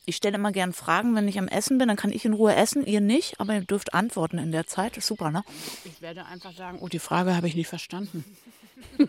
Ich 0.10 0.16
stelle 0.16 0.38
immer 0.38 0.52
gern 0.52 0.74
Fragen, 0.74 1.14
wenn 1.14 1.28
ich 1.28 1.38
am 1.38 1.48
Essen 1.48 1.78
bin, 1.78 1.88
dann 1.88 1.96
kann 1.96 2.12
ich 2.12 2.26
in 2.26 2.34
Ruhe 2.34 2.56
essen, 2.56 2.84
ihr 2.84 3.00
nicht, 3.00 3.40
aber 3.40 3.54
ihr 3.54 3.62
dürft 3.62 3.94
antworten 3.94 4.40
in 4.40 4.52
der 4.52 4.66
Zeit. 4.66 4.98
ist 4.98 5.06
super, 5.06 5.30
ne? 5.30 5.44
Ich 5.86 6.02
werde 6.02 6.26
einfach 6.26 6.52
sagen, 6.52 6.80
oh, 6.82 6.88
die 6.88 6.98
Frage 6.98 7.36
habe 7.36 7.48
ich 7.48 7.54
nicht 7.54 7.68
verstanden. 7.68 8.26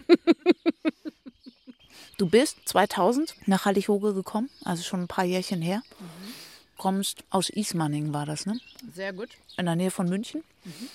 du 2.19 2.29
bist 2.29 2.59
2000 2.67 3.35
nach 3.47 3.65
Hallig-Hoge 3.65 4.13
gekommen, 4.13 4.51
also 4.63 4.83
schon 4.83 5.01
ein 5.01 5.09
paar 5.09 5.25
Jährchen 5.25 5.63
her. 5.63 5.83
Mhm. 5.99 6.35
Kommst 6.77 7.25
aus 7.31 7.49
Ismaning, 7.49 8.13
war 8.13 8.27
das, 8.27 8.45
ne? 8.45 8.61
Sehr 8.93 9.15
gut. 9.15 9.31
In 9.57 9.65
der 9.65 9.77
Nähe 9.77 9.91
von 9.91 10.07
München. 10.07 10.45
Mhm 10.67 10.91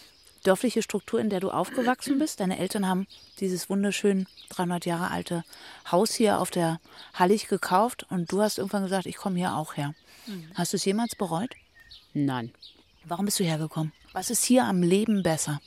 dörfliche 0.46 0.82
Struktur, 0.82 1.20
in 1.20 1.30
der 1.30 1.40
du 1.40 1.52
aufgewachsen 1.52 2.20
bist. 2.20 2.40
Deine 2.40 2.58
Eltern 2.58 2.88
haben 2.88 3.08
dieses 3.40 3.70
wunderschön 3.70 4.28
300 4.50 4.86
Jahre 4.86 5.12
alte 5.12 5.44
Haus 5.92 6.14
hier 6.14 6.40
auf 6.40 6.52
der 6.52 6.80
Hallig 7.14 7.48
gekauft 7.48 8.06
und 8.10 8.32
du 8.32 8.42
hast 8.42 8.58
irgendwann 8.58 8.84
gesagt, 8.84 9.06
ich 9.06 9.18
komme 9.18 9.38
hier 9.38 9.56
auch 9.56 9.76
her. 9.76 9.94
Mhm. 10.28 10.50
Hast 10.56 10.74
du 10.74 10.78
es 10.78 10.86
jemals 10.86 11.16
bereut? 11.16 11.56
Nein. 12.14 12.52
Warum 13.04 13.26
bist 13.26 13.40
du 13.40 13.44
hergekommen? 13.44 13.92
Was 14.14 14.30
ist 14.30 14.44
hier 14.44 14.66
am 14.66 14.82
Leben 14.82 15.22
besser? 15.22 15.62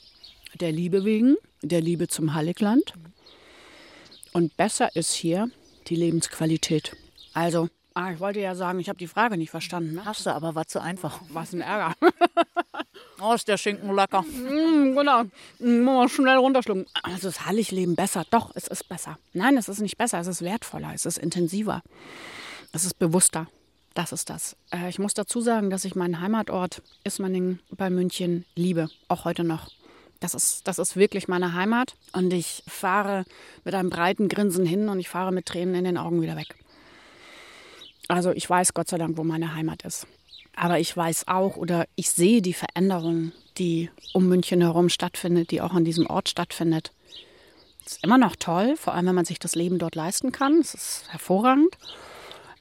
Der 0.61 0.73
Liebe 0.73 1.05
wegen, 1.05 1.37
der 1.62 1.81
Liebe 1.81 2.09
zum 2.09 2.35
Halligland. 2.35 2.95
Und 4.33 4.57
besser 4.57 4.95
ist 4.97 5.12
hier 5.12 5.51
die 5.88 5.97
Lebensqualität. 5.97 6.97
Also, 7.33 7.69
ah, 7.99 8.13
ich 8.13 8.21
wollte 8.21 8.41
ja 8.41 8.55
sagen, 8.55 8.79
ich 8.79 8.89
habe 8.89 8.99
die 8.99 9.09
Frage 9.09 9.37
nicht 9.37 9.51
verstanden. 9.51 9.95
Ne? 9.95 10.05
Hast 10.05 10.25
du, 10.25 10.31
aber 10.31 10.55
war 10.55 10.67
zu 10.67 10.81
einfach. 10.81 11.21
Was 11.31 11.53
ein 11.53 11.61
Ärger. 11.61 11.95
Oh, 13.21 13.33
ist 13.33 13.49
der 13.49 13.57
Schinken 13.57 13.93
lecker. 13.97 14.23
Mm, 14.23 14.95
genau. 14.95 15.25
Mm, 15.59 15.81
mal 15.81 16.09
schnell 16.09 16.37
runterschlucken. 16.37 16.87
Also 17.03 17.29
ist 17.29 17.47
Halligleben 17.47 17.97
besser. 17.97 18.25
Doch, 18.31 18.53
es 18.55 18.69
ist 18.69 18.89
besser. 18.89 19.19
Nein, 19.33 19.57
es 19.57 19.69
ist 19.69 19.81
nicht 19.81 19.99
besser. 19.99 20.21
Es 20.21 20.29
ist 20.29 20.43
wertvoller. 20.43 20.93
Es 20.95 21.05
ist 21.05 21.19
intensiver. 21.19 21.83
Es 22.73 22.85
ist 22.85 22.97
bewusster. 23.01 23.49
Das 23.95 24.13
ist 24.13 24.31
das. 24.31 24.57
Äh, 24.71 24.89
ich 24.89 25.01
muss 25.01 25.15
dazu 25.15 25.41
sagen, 25.41 25.69
dass 25.69 25.85
ich 25.85 25.97
meinen 25.97 26.21
Heimatort 26.21 26.81
Ismaning 27.03 27.59
bei 27.71 27.91
München 27.91 28.45
liebe, 28.55 28.89
auch 29.09 29.25
heute 29.25 29.43
noch. 29.43 29.69
Das 30.21 30.35
ist, 30.35 30.69
das 30.69 30.79
ist 30.79 30.97
wirklich 30.97 31.27
meine 31.27 31.55
Heimat 31.55 31.95
und 32.13 32.33
ich 32.33 32.63
fahre 32.69 33.25
mit 33.65 33.75
einem 33.75 33.91
breiten 33.91 34.29
Grinsen 34.29 34.67
hin 34.67 34.89
und 34.89 35.01
ich 35.01 35.09
fahre 35.09 35.33
mit 35.33 35.47
Tränen 35.47 35.75
in 35.75 35.85
den 35.85 35.99
Augen 35.99 36.23
wieder 36.23 36.37
weg. 36.37 36.55
Also 38.09 38.31
ich 38.31 38.49
weiß 38.49 38.75
Gott 38.75 38.88
sei 38.88 38.99
Dank, 38.99 39.16
wo 39.16 39.25
meine 39.25 39.55
Heimat 39.55 39.83
ist. 39.83 40.07
Aber 40.57 40.79
ich 40.81 40.97
weiß 40.97 41.29
auch 41.29 41.57
oder 41.57 41.87
ich 41.94 42.11
sehe 42.11 42.42
die 42.42 42.55
Veränderung, 42.55 43.33
die 43.59 43.90
um 44.12 44.29
München 44.29 44.61
herum 44.61 44.88
stattfindet, 44.88 45.51
die 45.51 45.61
auch 45.61 45.73
an 45.73 45.85
diesem 45.85 46.07
Ort 46.07 46.29
stattfindet. 46.29 46.92
Es 47.87 47.92
ist 47.92 48.05
immer 48.05 48.18
noch 48.18 48.37
toll, 48.37 48.77
vor 48.77 48.94
allem 48.94 49.07
wenn 49.07 49.14
man 49.14 49.25
sich 49.25 49.38
das 49.38 49.55
Leben 49.55 49.79
dort 49.79 49.94
leisten 49.94 50.33
kann. 50.33 50.59
Es 50.59 50.75
ist 50.75 51.05
hervorragend. 51.11 51.77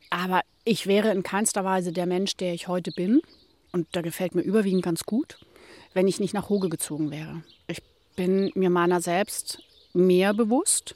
Aber 0.10 0.42
ich 0.64 0.86
wäre 0.86 1.12
in 1.12 1.24
keinster 1.24 1.66
Weise 1.66 1.92
der 1.92 2.06
Mensch, 2.06 2.38
der 2.38 2.54
ich 2.54 2.68
heute 2.68 2.92
bin. 2.92 3.22
Und 3.72 3.88
da 3.94 4.02
gefällt 4.02 4.36
mir 4.36 4.42
überwiegend 4.42 4.84
ganz 4.84 5.04
gut 5.04 5.38
wenn 5.98 6.08
ich 6.08 6.20
nicht 6.20 6.36
nach 6.36 6.50
Hoge 6.50 6.70
gezogen 6.70 7.10
wäre. 7.10 7.42
Ich 7.68 7.82
bin 8.16 8.52
mir 8.54 8.70
meiner 8.70 9.02
selbst 9.02 9.64
mehr 9.94 10.34
bewusst. 10.34 10.96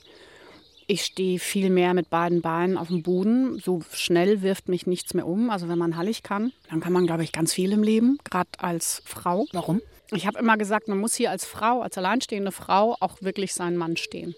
Ich 0.91 1.06
stehe 1.06 1.39
viel 1.39 1.69
mehr 1.69 1.93
mit 1.93 2.10
beiden 2.10 2.41
Beinen 2.41 2.77
auf 2.77 2.89
dem 2.89 3.01
Boden. 3.01 3.58
So 3.60 3.82
schnell 3.93 4.41
wirft 4.41 4.67
mich 4.67 4.88
nichts 4.88 5.13
mehr 5.13 5.25
um. 5.25 5.49
Also 5.49 5.69
wenn 5.69 5.77
man 5.77 5.95
hallig 5.95 6.21
kann, 6.21 6.51
dann 6.69 6.82
kann 6.82 6.91
man, 6.91 7.08
glaube 7.08 7.23
ich, 7.23 7.32
ganz 7.32 7.54
viel 7.54 7.71
im 7.71 7.82
Leben, 7.82 8.17
gerade 8.25 8.49
als 8.58 9.01
Frau. 9.06 9.45
Warum? 9.54 9.82
Ich 10.12 10.27
habe 10.27 10.38
immer 10.38 10.58
gesagt, 10.58 10.89
man 10.89 10.99
muss 10.99 11.15
hier 11.15 11.32
als 11.32 11.45
Frau, 11.45 11.80
als 11.80 11.97
alleinstehende 11.97 12.51
Frau 12.51 12.97
auch 12.99 13.21
wirklich 13.21 13.54
seinen 13.54 13.77
Mann 13.77 13.95
stehen. 13.95 14.36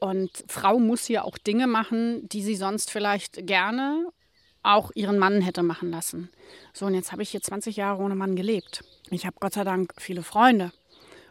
Und 0.00 0.32
Frau 0.48 0.80
muss 0.80 1.04
hier 1.04 1.24
auch 1.24 1.38
Dinge 1.38 1.68
machen, 1.68 2.28
die 2.28 2.42
sie 2.42 2.56
sonst 2.56 2.90
vielleicht 2.90 3.46
gerne 3.46 4.08
auch 4.64 4.90
ihren 4.96 5.16
Mann 5.16 5.42
hätte 5.42 5.62
machen 5.62 5.92
lassen. 5.92 6.28
So, 6.72 6.86
und 6.86 6.94
jetzt 6.94 7.12
habe 7.12 7.22
ich 7.22 7.30
hier 7.30 7.40
20 7.40 7.76
Jahre 7.76 8.02
ohne 8.02 8.16
Mann 8.16 8.34
gelebt. 8.34 8.82
Ich 9.10 9.26
habe 9.26 9.36
Gott 9.38 9.52
sei 9.52 9.62
Dank 9.62 9.92
viele 9.96 10.24
Freunde. 10.24 10.72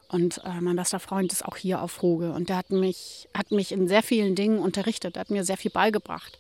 Und 0.10 0.42
äh, 0.44 0.60
mein 0.60 0.76
bester 0.76 1.00
Freund 1.00 1.32
ist 1.32 1.46
auch 1.46 1.56
hier 1.56 1.82
auf 1.82 2.02
Hoge. 2.02 2.32
Und 2.34 2.50
der 2.50 2.58
hat 2.58 2.72
mich, 2.72 3.30
hat 3.38 3.52
mich 3.52 3.72
in 3.72 3.88
sehr 3.88 4.04
vielen 4.04 4.36
Dingen 4.36 4.60
unterrichtet. 4.60 5.16
Er 5.16 5.22
hat 5.22 5.30
mir 5.30 5.44
sehr 5.44 5.58
viel 5.58 5.72
beigebracht. 5.72 6.40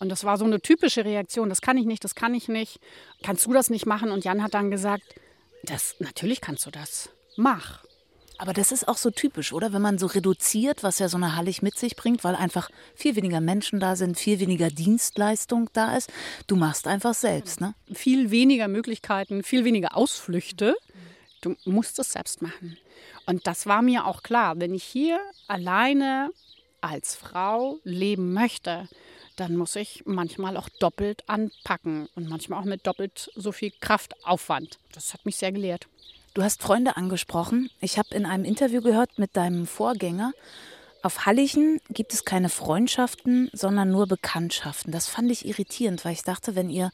Und 0.00 0.08
das 0.08 0.24
war 0.24 0.38
so 0.38 0.44
eine 0.44 0.60
typische 0.60 1.04
Reaktion. 1.04 1.48
Das 1.48 1.60
kann 1.60 1.76
ich 1.76 1.84
nicht, 1.84 2.02
das 2.02 2.14
kann 2.14 2.34
ich 2.34 2.48
nicht. 2.48 2.80
Kannst 3.22 3.46
du 3.46 3.52
das 3.52 3.70
nicht 3.70 3.86
machen? 3.86 4.10
Und 4.10 4.24
Jan 4.24 4.42
hat 4.42 4.54
dann 4.54 4.70
gesagt, 4.70 5.04
das, 5.62 5.94
natürlich 6.00 6.40
kannst 6.40 6.66
du 6.66 6.70
das. 6.70 7.10
Mach. 7.36 7.84
Aber 8.38 8.52
das 8.52 8.72
ist 8.72 8.88
auch 8.88 8.96
so 8.96 9.10
typisch, 9.10 9.52
oder? 9.52 9.72
Wenn 9.72 9.82
man 9.82 9.98
so 9.98 10.06
reduziert, 10.06 10.82
was 10.82 10.98
ja 10.98 11.08
so 11.08 11.16
eine 11.16 11.36
Hallig 11.36 11.62
mit 11.62 11.78
sich 11.78 11.94
bringt, 11.94 12.24
weil 12.24 12.34
einfach 12.34 12.70
viel 12.96 13.14
weniger 13.14 13.40
Menschen 13.40 13.78
da 13.78 13.94
sind, 13.94 14.18
viel 14.18 14.40
weniger 14.40 14.68
Dienstleistung 14.68 15.70
da 15.74 15.96
ist. 15.96 16.10
Du 16.48 16.56
machst 16.56 16.88
einfach 16.88 17.14
selbst, 17.14 17.60
ne? 17.60 17.74
Viel 17.92 18.32
weniger 18.32 18.66
Möglichkeiten, 18.66 19.44
viel 19.44 19.64
weniger 19.64 19.96
Ausflüchte. 19.96 20.74
Du 21.42 21.56
musst 21.64 21.98
es 21.98 22.12
selbst 22.12 22.40
machen. 22.40 22.78
Und 23.26 23.46
das 23.46 23.66
war 23.66 23.82
mir 23.82 24.06
auch 24.06 24.22
klar. 24.22 24.58
Wenn 24.58 24.74
ich 24.74 24.84
hier 24.84 25.20
alleine 25.48 26.30
als 26.80 27.14
Frau 27.14 27.78
leben 27.84 28.32
möchte, 28.32 28.88
dann 29.36 29.56
muss 29.56 29.76
ich 29.76 30.02
manchmal 30.06 30.56
auch 30.56 30.68
doppelt 30.68 31.28
anpacken 31.28 32.08
und 32.14 32.28
manchmal 32.28 32.60
auch 32.60 32.64
mit 32.64 32.86
doppelt 32.86 33.30
so 33.34 33.52
viel 33.52 33.72
Kraftaufwand. 33.80 34.78
Das 34.92 35.12
hat 35.12 35.26
mich 35.26 35.36
sehr 35.36 35.52
gelehrt. 35.52 35.88
Du 36.34 36.42
hast 36.42 36.62
Freunde 36.62 36.96
angesprochen. 36.96 37.70
Ich 37.80 37.98
habe 37.98 38.14
in 38.14 38.24
einem 38.24 38.44
Interview 38.44 38.80
gehört 38.80 39.18
mit 39.18 39.36
deinem 39.36 39.66
Vorgänger. 39.66 40.32
Auf 41.02 41.26
Hallichen 41.26 41.80
gibt 41.90 42.14
es 42.14 42.24
keine 42.24 42.48
Freundschaften, 42.48 43.50
sondern 43.52 43.90
nur 43.90 44.06
Bekanntschaften. 44.06 44.92
Das 44.92 45.08
fand 45.08 45.30
ich 45.30 45.46
irritierend, 45.46 46.04
weil 46.04 46.12
ich 46.12 46.22
dachte, 46.22 46.54
wenn 46.54 46.70
ihr, 46.70 46.90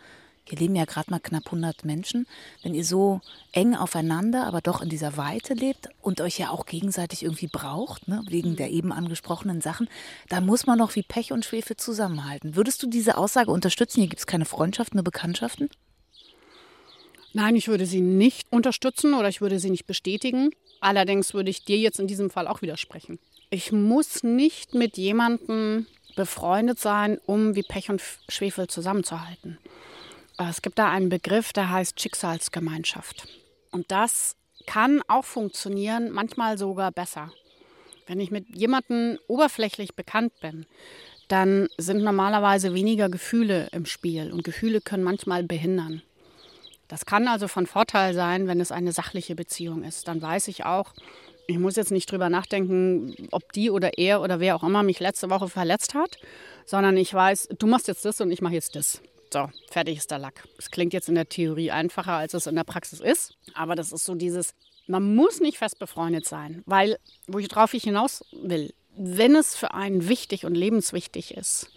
hier 0.49 0.59
leben 0.59 0.75
ja 0.75 0.85
gerade 0.85 1.11
mal 1.11 1.21
knapp 1.21 1.47
100 1.47 1.85
Menschen, 1.85 2.27
wenn 2.63 2.75
ihr 2.75 2.85
so 2.85 3.21
eng 3.53 3.75
aufeinander, 3.75 4.47
aber 4.47 4.61
doch 4.61 4.81
in 4.81 4.89
dieser 4.89 5.17
Weite 5.17 5.55
lebt 5.55 5.89
und 6.01 6.21
euch 6.21 6.39
ja 6.39 6.51
auch 6.51 6.65
gegenseitig 6.65 7.23
irgendwie 7.23 7.49
braucht, 7.49 8.09
ne, 8.09 8.23
wegen 8.29 8.57
der 8.57 8.71
eben 8.71 8.93
angesprochenen 8.93 9.61
Sachen, 9.61 9.89
da 10.29 10.41
muss 10.41 10.67
man 10.67 10.79
doch 10.79 10.95
wie 10.97 11.03
Pech 11.03 11.33
und 11.33 11.45
Schwefel 11.45 11.77
zusammenhalten. 11.77 12.57
Würdest 12.57 12.83
du 12.83 12.87
diese 12.87 13.19
Aussage 13.19 13.51
unterstützen? 13.51 14.01
Hier 14.01 14.09
gibt 14.09 14.21
es 14.21 14.27
keine 14.27 14.47
Freundschaften, 14.47 14.97
nur 14.97 15.05
Bekanntschaften? 15.05 15.69
Nein, 17.35 17.57
ich 17.57 17.69
würde 17.69 17.85
sie 17.85 18.01
nicht 18.01 18.51
unterstützen 18.51 19.15
oder 19.15 19.29
ich 19.29 19.41
würde 19.41 19.59
sie 19.59 19.71
nicht 19.71 19.87
bestätigen. 19.87 20.51
Allerdings 20.81 21.35
würde 21.35 21.51
ich 21.51 21.65
dir 21.65 21.77
jetzt 21.77 22.01
in 22.01 22.07
diesem 22.07 22.31
Fall 22.31 22.49
auch 22.49 22.63
widersprechen. 22.63 23.19
Ich 23.51 23.71
muss 23.73 24.23
nicht 24.23 24.75
mit 24.75 24.97
jemandem 24.97 25.87
befreundet 26.17 26.79
sein, 26.79 27.19
um 27.27 27.55
wie 27.55 27.63
Pech 27.63 27.91
und 27.91 28.03
Schwefel 28.29 28.67
zusammenzuhalten. 28.67 29.59
Es 30.39 30.63
gibt 30.63 30.79
da 30.79 30.89
einen 30.89 31.09
Begriff, 31.09 31.53
der 31.53 31.71
heißt 31.71 32.01
Schicksalsgemeinschaft. 32.01 33.27
Und 33.73 33.91
das 33.91 34.37
kann 34.67 35.03
auch 35.09 35.25
funktionieren, 35.25 36.11
manchmal 36.13 36.57
sogar 36.59 36.93
besser. 36.93 37.33
Wenn 38.07 38.21
ich 38.21 38.31
mit 38.31 38.47
jemandem 38.55 39.19
oberflächlich 39.27 39.97
bekannt 39.97 40.33
bin, 40.41 40.67
dann 41.27 41.69
sind 41.77 42.03
normalerweise 42.03 42.73
weniger 42.73 43.09
Gefühle 43.09 43.69
im 43.73 43.85
Spiel 43.85 44.33
und 44.33 44.45
Gefühle 44.45 44.81
können 44.81 45.03
manchmal 45.03 45.43
behindern. 45.43 46.03
Das 46.87 47.05
kann 47.05 47.29
also 47.29 47.49
von 47.49 47.67
Vorteil 47.67 48.15
sein, 48.15 48.47
wenn 48.47 48.61
es 48.61 48.73
eine 48.73 48.93
sachliche 48.93 49.35
Beziehung 49.35 49.83
ist. 49.83 50.09
Dann 50.09 50.23
weiß 50.23 50.49
ich 50.49 50.65
auch, 50.65 50.95
ich 51.47 51.59
muss 51.59 51.77
jetzt 51.77 51.91
nicht 51.91 52.11
drüber 52.11 52.31
nachdenken, 52.31 53.29
ob 53.31 53.53
die 53.53 53.71
oder 53.71 53.99
er 53.99 54.23
oder 54.23 54.41
wer 54.41 54.55
auch 54.55 54.63
immer 54.63 54.83
mich 54.83 55.01
letzte 55.01 55.31
Woche 55.31 55.49
verletzt 55.49 55.95
hat, 55.95 56.19
sondern 56.65 56.97
ich 56.97 57.13
weiß, 57.13 57.49
du 57.59 57.67
machst 57.67 57.89
jetzt 57.89 58.05
das 58.05 58.21
und 58.21 58.31
ich 58.31 58.41
mache 58.41 58.55
jetzt 58.55 58.77
das. 58.77 59.03
So, 59.31 59.51
fertig 59.71 59.99
ist 59.99 60.11
der 60.11 60.19
Lack. 60.19 60.49
Es 60.59 60.71
klingt 60.71 60.93
jetzt 60.93 61.09
in 61.09 61.15
der 61.15 61.29
Theorie 61.29 61.71
einfacher, 61.71 62.13
als 62.13 62.35
es 62.35 62.47
in 62.47 62.57
der 62.57 62.65
Praxis 62.65 63.01
ist, 63.01 63.35
aber 63.55 63.75
das 63.75 63.93
ist 63.93 64.05
so 64.05 64.15
dieses, 64.15 64.55
man 64.87 65.15
muss 65.15 65.41
nicht 65.41 65.59
fest 65.59 65.79
befreundet 65.79 66.27
sein, 66.27 66.63
weil, 66.67 66.99
wo 67.27 67.39
ich 67.39 67.49
drauf 67.49 67.75
ich 67.75 67.85
hinaus 67.85 68.25
will, 68.33 68.73
wenn 68.97 69.37
es 69.37 69.55
für 69.55 69.75
einen 69.75 70.09
wichtig 70.09 70.45
und 70.45 70.55
lebenswichtig 70.55 71.37
ist, 71.37 71.71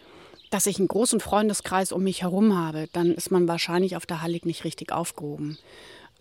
dass 0.50 0.66
ich 0.66 0.80
einen 0.80 0.88
großen 0.88 1.20
Freundeskreis 1.20 1.92
um 1.92 2.04
mich 2.04 2.24
herum 2.24 2.58
habe, 2.58 2.88
dann 2.94 3.14
ist 3.14 3.32
man 3.32 3.48
wahrscheinlich 3.48 3.96
auf 3.96 4.06
der 4.06 4.22
Hallig 4.22 4.46
nicht 4.46 4.64
richtig 4.64 4.92
aufgehoben. 4.92 5.58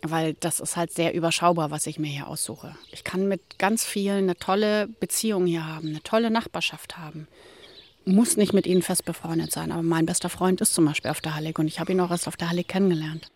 Weil 0.02 0.34
das 0.34 0.60
ist 0.60 0.76
halt 0.76 0.92
sehr 0.92 1.14
überschaubar, 1.14 1.70
was 1.70 1.86
ich 1.86 1.98
mir 1.98 2.06
hier 2.06 2.26
aussuche. 2.26 2.74
Ich 2.90 3.04
kann 3.04 3.28
mit 3.28 3.58
ganz 3.58 3.84
vielen 3.84 4.24
eine 4.24 4.36
tolle 4.36 4.86
Beziehung 4.86 5.46
hier 5.46 5.66
haben, 5.66 5.88
eine 5.88 6.02
tolle 6.02 6.30
Nachbarschaft 6.30 6.96
haben. 6.96 7.28
Muss 8.04 8.36
nicht 8.36 8.52
mit 8.52 8.66
ihnen 8.66 8.82
fest 8.82 9.04
befreundet 9.04 9.52
sein, 9.52 9.72
aber 9.72 9.82
mein 9.82 10.06
bester 10.06 10.28
Freund 10.28 10.60
ist 10.60 10.74
zum 10.74 10.84
Beispiel 10.86 11.10
auf 11.10 11.20
der 11.20 11.34
Hallig 11.34 11.58
und 11.58 11.66
ich 11.66 11.80
habe 11.80 11.92
ihn 11.92 12.00
auch 12.00 12.10
erst 12.10 12.28
auf 12.28 12.36
der 12.36 12.50
Hallig 12.50 12.68
kennengelernt. 12.68 13.30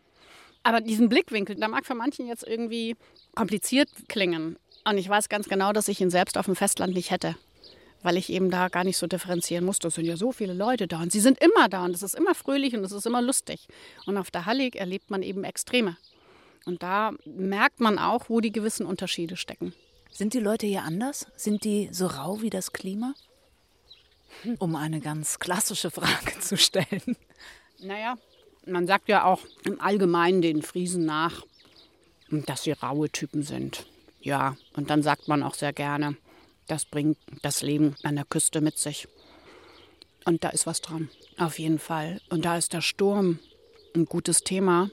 Aber 0.62 0.81
diesen 0.81 1.09
Blickwinkel, 1.09 1.57
der 1.57 1.68
mag 1.68 1.85
für 1.85 1.94
manchen 1.94 2.27
jetzt 2.27 2.46
irgendwie 2.46 2.96
kompliziert 3.35 3.88
klingen. 4.09 4.57
Und 4.87 4.96
ich 4.96 5.09
weiß 5.09 5.29
ganz 5.29 5.48
genau, 5.48 5.72
dass 5.72 5.88
ich 5.88 6.00
ihn 6.00 6.11
selbst 6.11 6.38
auf 6.38 6.46
dem 6.46 6.57
Festland 6.57 6.94
nicht 6.94 7.11
hätte 7.11 7.37
weil 8.05 8.18
ich 8.18 8.31
eben 8.31 8.50
da 8.50 8.68
gar 8.68 8.85
nicht 8.85 8.98
so 8.98 9.07
differenzieren 9.07 9.64
musste. 9.64 9.88
Es 9.88 9.94
sind 9.94 10.05
ja 10.05 10.16
so 10.16 10.31
viele 10.31 10.53
Leute 10.53 10.87
da 10.87 11.00
und 11.00 11.11
sie 11.11 11.20
sind 11.20 11.42
immer 11.42 11.68
da 11.70 11.87
und 11.87 11.94
es 11.94 12.03
ist 12.03 12.14
immer 12.14 12.35
fröhlich 12.35 12.77
und 12.77 12.85
es 12.85 12.92
ist 12.92 13.07
immer 13.07 13.22
lustig. 13.22 13.66
Und 14.05 14.18
auf 14.18 14.31
der 14.31 14.44
Hallig 14.44 14.77
erlebt 14.77 15.11
man 15.11 15.22
eben 15.22 15.42
Extreme. 15.42 15.96
Und 16.66 16.83
da 16.83 17.12
merkt 17.24 17.81
man 17.81 17.98
auch, 17.98 18.29
wo 18.29 18.40
die 18.40 18.53
gewissen 18.53 18.85
Unterschiede 18.85 19.37
stecken. 19.37 19.74
Sind 20.11 20.35
die 20.35 20.38
Leute 20.38 20.66
hier 20.66 20.83
anders? 20.83 21.27
Sind 21.35 21.64
die 21.64 21.88
so 21.92 22.07
rau 22.07 22.42
wie 22.42 22.50
das 22.50 22.72
Klima? 22.72 23.14
Um 24.59 24.77
eine 24.77 25.01
ganz 25.01 25.38
klassische 25.38 25.90
Frage 25.90 26.38
zu 26.40 26.57
stellen. 26.57 27.16
Naja, 27.81 28.16
man 28.66 28.87
sagt 28.87 29.09
ja 29.09 29.25
auch 29.25 29.40
im 29.64 29.81
Allgemeinen 29.81 30.42
den 30.42 30.62
Friesen 30.62 31.05
nach, 31.05 31.44
dass 32.31 32.64
sie 32.64 32.73
raue 32.73 33.11
Typen 33.11 33.42
sind. 33.42 33.87
Ja, 34.20 34.57
und 34.75 34.90
dann 34.90 35.03
sagt 35.03 35.29
man 35.29 35.42
auch 35.42 35.55
sehr 35.55 35.73
gerne, 35.73 36.16
das 36.66 36.87
bringt 36.87 37.18
das 37.42 37.62
Leben 37.62 37.94
an 38.03 38.16
der 38.16 38.25
Küste 38.25 38.61
mit 38.61 38.79
sich. 38.79 39.07
Und 40.25 40.44
da 40.44 40.49
ist 40.49 40.66
was 40.66 40.81
dran, 40.81 41.11
auf 41.37 41.59
jeden 41.59 41.79
Fall. 41.79 42.20
Und 42.31 42.47
da 42.47 42.57
ist 42.57 42.73
der 42.73 42.81
Sturm 42.81 43.38
ein 43.94 44.07
gutes 44.07 44.40
Thema 44.40 44.90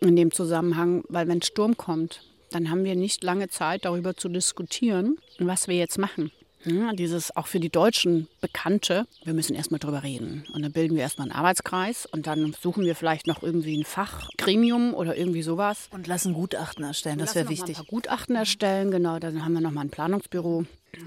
in 0.00 0.16
dem 0.16 0.32
Zusammenhang, 0.32 1.04
weil 1.08 1.28
wenn 1.28 1.42
Sturm 1.42 1.76
kommt, 1.76 2.22
dann 2.50 2.70
haben 2.70 2.84
wir 2.84 2.96
nicht 2.96 3.22
lange 3.22 3.48
Zeit 3.48 3.84
darüber 3.84 4.16
zu 4.16 4.28
diskutieren, 4.30 5.18
was 5.38 5.68
wir 5.68 5.76
jetzt 5.76 5.98
machen. 5.98 6.32
Ja, 6.68 6.92
dieses 6.92 7.34
auch 7.36 7.46
für 7.46 7.60
die 7.60 7.70
Deutschen 7.70 8.28
Bekannte, 8.40 9.06
wir 9.24 9.34
müssen 9.34 9.54
erstmal 9.54 9.80
drüber 9.80 10.02
reden. 10.02 10.44
Und 10.52 10.62
dann 10.62 10.72
bilden 10.72 10.96
wir 10.96 11.02
erstmal 11.02 11.28
einen 11.28 11.36
Arbeitskreis 11.36 12.06
und 12.06 12.26
dann 12.26 12.54
suchen 12.60 12.84
wir 12.84 12.94
vielleicht 12.94 13.26
noch 13.26 13.42
irgendwie 13.42 13.78
ein 13.78 13.84
Fachgremium 13.84 14.94
oder 14.94 15.16
irgendwie 15.16 15.42
sowas. 15.42 15.88
Und 15.92 16.06
lassen 16.06 16.34
Gutachten 16.34 16.84
erstellen, 16.84 17.18
das 17.18 17.34
wäre 17.34 17.48
wichtig. 17.48 17.78
Ein 17.78 17.84
paar 17.84 17.90
Gutachten 17.90 18.36
erstellen, 18.36 18.90
genau. 18.90 19.18
Dann 19.18 19.44
haben 19.44 19.54
wir 19.54 19.60
nochmal 19.60 19.86
ein 19.86 19.90
Planungsbüro. 19.90 20.64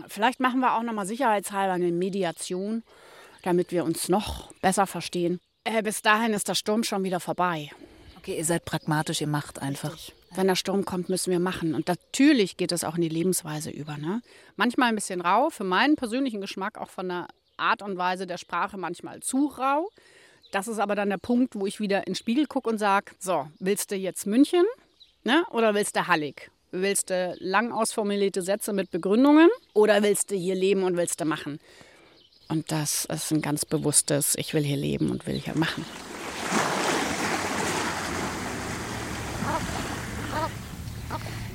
Vielleicht 0.08 0.40
machen 0.40 0.60
wir 0.60 0.76
auch 0.76 0.84
nochmal 0.84 1.06
sicherheitshalber 1.06 1.74
eine 1.74 1.92
Mediation, 1.92 2.84
damit 3.44 3.72
wir 3.72 3.84
uns 3.84 4.10
noch 4.10 4.52
besser 4.62 4.88
verstehen. 4.88 5.40
Äh, 5.64 5.84
bis 5.84 6.02
dahin 6.02 6.34
ist 6.34 6.48
der 6.48 6.56
Sturm 6.56 6.84
schon 6.84 7.04
wieder 7.04 7.20
vorbei. 7.20 7.70
Okay, 8.18 8.38
ihr 8.38 8.46
seid 8.46 8.66
pragmatisch, 8.66 9.22
ihr 9.22 9.28
macht 9.28 9.62
einfach. 9.62 9.94
Richtig 9.94 10.16
wenn 10.36 10.48
der 10.48 10.56
Sturm 10.56 10.86
kommt, 10.86 11.10
müssen 11.10 11.32
wir 11.32 11.40
machen. 11.40 11.76
Und 11.76 11.88
natürlich 11.88 12.58
geht 12.58 12.72
es 12.72 12.84
auch 12.84 12.96
in 12.96 13.02
die 13.02 13.10
Lebensweise 13.10 13.70
über. 13.70 13.98
Ne? 13.98 14.22
Manchmal 14.56 14.90
ein 14.90 14.96
bisschen 14.96 15.22
rau, 15.22 15.50
für 15.50 15.64
meinen 15.64 15.96
persönlichen 15.96 16.42
Geschmack 16.42 16.78
auch 16.78 16.90
von 16.90 17.10
der 17.10 17.28
Art 17.58 17.82
und 17.82 17.98
Weise 17.98 18.26
der 18.28 18.38
Sprache 18.38 18.78
manchmal 18.78 19.22
zu 19.22 19.48
rau. 19.48 19.90
Das 20.52 20.68
ist 20.68 20.80
aber 20.80 20.96
dann 20.96 21.10
der 21.10 21.18
Punkt, 21.18 21.56
wo 21.56 21.66
ich 21.66 21.80
wieder 21.80 22.00
in 22.00 22.14
den 22.14 22.16
Spiegel 22.16 22.46
gucke 22.46 22.70
und 22.70 22.78
sage, 22.78 23.12
so, 23.20 23.48
willst 23.60 23.92
du 23.92 23.96
jetzt 23.96 24.26
München 24.26 24.66
ne, 25.24 25.46
oder 25.52 25.74
willst 25.74 25.96
du 25.96 26.08
Hallig? 26.08 26.52
Willst 26.72 27.10
du 27.10 27.36
lang 27.40 27.72
ausformulierte 27.72 28.42
Sätze 28.42 28.74
mit 28.74 28.92
Begründungen 28.92 29.50
oder 29.74 30.04
willst 30.04 30.32
du 30.32 30.36
hier 30.36 30.56
leben 30.56 30.84
und 30.84 30.96
willst 30.98 31.20
du 31.20 31.26
machen? 31.26 31.60
Und 32.48 32.72
das 32.72 33.06
ist 33.06 33.32
ein 33.32 33.42
ganz 33.42 33.66
bewusstes, 33.66 34.36
ich 34.36 34.54
will 34.54 34.64
hier 34.64 34.78
leben 34.78 35.10
und 35.10 35.26
will 35.28 35.40
hier 35.40 35.58
machen. 35.58 35.86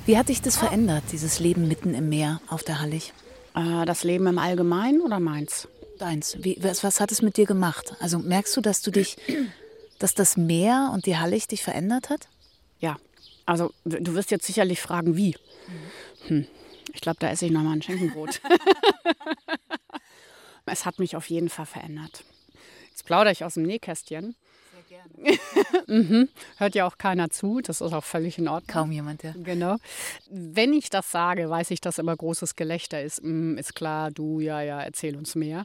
Wie 0.06 0.16
hat 0.16 0.28
dich 0.28 0.40
das 0.40 0.56
verändert, 0.56 1.02
dieses 1.10 1.40
Leben 1.40 1.66
mitten 1.66 1.92
im 1.92 2.08
Meer 2.08 2.40
auf 2.46 2.62
der 2.62 2.80
Hallig? 2.80 3.12
Äh, 3.56 3.84
das 3.86 4.04
Leben 4.04 4.28
im 4.28 4.38
Allgemeinen 4.38 5.00
oder 5.00 5.18
meins? 5.18 5.66
Deins. 5.98 6.36
Wie, 6.44 6.56
was, 6.60 6.84
was 6.84 7.00
hat 7.00 7.10
es 7.10 7.22
mit 7.22 7.36
dir 7.36 7.44
gemacht? 7.44 7.96
Also 7.98 8.20
merkst 8.20 8.56
du, 8.56 8.60
dass 8.60 8.82
du 8.82 8.92
dich, 8.92 9.16
dass 9.98 10.14
das 10.14 10.36
Meer 10.36 10.92
und 10.94 11.06
die 11.06 11.16
Hallig 11.16 11.48
dich 11.48 11.64
verändert 11.64 12.08
hat? 12.08 12.28
Ja. 12.78 12.98
Also 13.46 13.72
du 13.84 14.14
wirst 14.14 14.30
jetzt 14.30 14.46
sicherlich 14.46 14.80
fragen, 14.80 15.16
wie. 15.16 15.34
Hm. 16.28 16.46
Ich 16.94 17.00
glaube, 17.00 17.16
da 17.18 17.28
esse 17.28 17.46
ich 17.46 17.50
nochmal 17.50 17.72
ein 17.72 17.82
Schenkenbrot. 17.82 18.40
es 20.66 20.86
hat 20.86 21.00
mich 21.00 21.16
auf 21.16 21.28
jeden 21.30 21.48
Fall 21.48 21.66
verändert. 21.66 22.22
Jetzt 22.90 23.06
plaudere 23.06 23.32
ich 23.32 23.42
aus 23.42 23.54
dem 23.54 23.64
Nähkästchen. 23.64 24.36
Mhm. 25.86 26.28
Hört 26.56 26.74
ja 26.74 26.86
auch 26.86 26.98
keiner 26.98 27.30
zu, 27.30 27.60
das 27.60 27.80
ist 27.80 27.92
auch 27.92 28.04
völlig 28.04 28.38
in 28.38 28.48
Ordnung. 28.48 28.68
Kaum 28.68 28.92
jemand, 28.92 29.22
ja. 29.22 29.34
Genau. 29.36 29.76
Wenn 30.30 30.72
ich 30.72 30.90
das 30.90 31.10
sage, 31.10 31.48
weiß 31.48 31.70
ich, 31.70 31.80
dass 31.80 31.98
immer 31.98 32.16
großes 32.16 32.56
Gelächter 32.56 33.02
ist. 33.02 33.22
Mm, 33.22 33.56
ist 33.56 33.74
klar, 33.74 34.10
du, 34.10 34.40
ja, 34.40 34.60
ja, 34.62 34.80
erzähl 34.80 35.16
uns 35.16 35.34
mehr. 35.34 35.64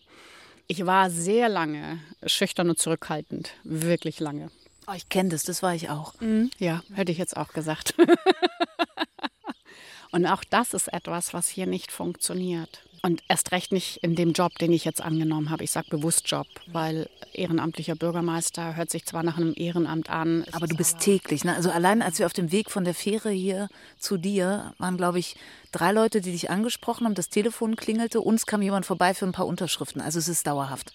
Ich 0.67 0.85
war 0.85 1.09
sehr 1.09 1.49
lange 1.49 1.99
schüchtern 2.25 2.69
und 2.69 2.79
zurückhaltend, 2.79 3.51
wirklich 3.63 4.19
lange. 4.19 4.49
Oh, 4.87 4.93
ich 4.95 5.09
kenne 5.09 5.29
das, 5.29 5.43
das 5.43 5.61
war 5.61 5.75
ich 5.75 5.89
auch. 5.89 6.19
Mhm. 6.21 6.49
Ja, 6.57 6.81
hätte 6.93 7.11
ich 7.11 7.17
jetzt 7.17 7.37
auch 7.37 7.53
gesagt. 7.53 7.93
und 10.11 10.25
auch 10.25 10.43
das 10.49 10.73
ist 10.73 10.91
etwas, 10.91 11.33
was 11.33 11.47
hier 11.47 11.67
nicht 11.67 11.91
funktioniert. 11.91 12.83
Und 13.03 13.23
erst 13.27 13.51
recht 13.51 13.71
nicht 13.71 13.97
in 14.03 14.15
dem 14.15 14.33
Job, 14.33 14.59
den 14.59 14.71
ich 14.71 14.85
jetzt 14.85 15.01
angenommen 15.01 15.49
habe. 15.49 15.63
Ich 15.63 15.71
sage 15.71 15.87
bewusst 15.89 16.29
Job, 16.29 16.45
weil 16.67 17.09
ehrenamtlicher 17.33 17.95
Bürgermeister 17.95 18.75
hört 18.75 18.91
sich 18.91 19.05
zwar 19.05 19.23
nach 19.23 19.37
einem 19.37 19.53
Ehrenamt 19.55 20.11
an. 20.11 20.45
Aber 20.51 20.67
du 20.67 20.75
bist 20.75 20.99
täglich. 20.99 21.43
Ne? 21.43 21.55
Also 21.55 21.71
allein 21.71 22.03
als 22.03 22.19
wir 22.19 22.27
auf 22.27 22.33
dem 22.33 22.51
Weg 22.51 22.69
von 22.69 22.83
der 22.83 22.93
Fähre 22.93 23.31
hier 23.31 23.69
zu 23.97 24.17
dir 24.17 24.75
waren, 24.77 24.97
glaube 24.97 25.17
ich, 25.17 25.35
drei 25.71 25.91
Leute, 25.91 26.21
die 26.21 26.31
dich 26.31 26.51
angesprochen 26.51 27.05
haben. 27.05 27.15
Das 27.15 27.29
Telefon 27.29 27.75
klingelte. 27.75 28.21
Uns 28.21 28.45
kam 28.45 28.61
jemand 28.61 28.85
vorbei 28.85 29.15
für 29.15 29.25
ein 29.25 29.31
paar 29.31 29.47
Unterschriften. 29.47 29.99
Also 29.99 30.19
es 30.19 30.27
ist 30.27 30.45
dauerhaft. 30.45 30.93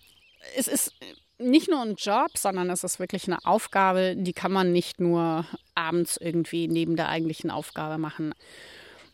Es 0.56 0.68
ist 0.68 0.92
nicht 1.38 1.68
nur 1.68 1.82
ein 1.82 1.96
Job, 1.96 2.36
sondern 2.36 2.70
es 2.70 2.84
ist 2.84 2.98
wirklich 2.98 3.26
eine 3.26 3.44
Aufgabe, 3.44 4.14
die 4.16 4.32
kann 4.32 4.52
man 4.52 4.72
nicht 4.72 5.00
nur 5.00 5.44
abends 5.74 6.16
irgendwie 6.16 6.68
neben 6.68 6.96
der 6.96 7.08
eigentlichen 7.08 7.50
Aufgabe 7.50 7.98
machen. 7.98 8.32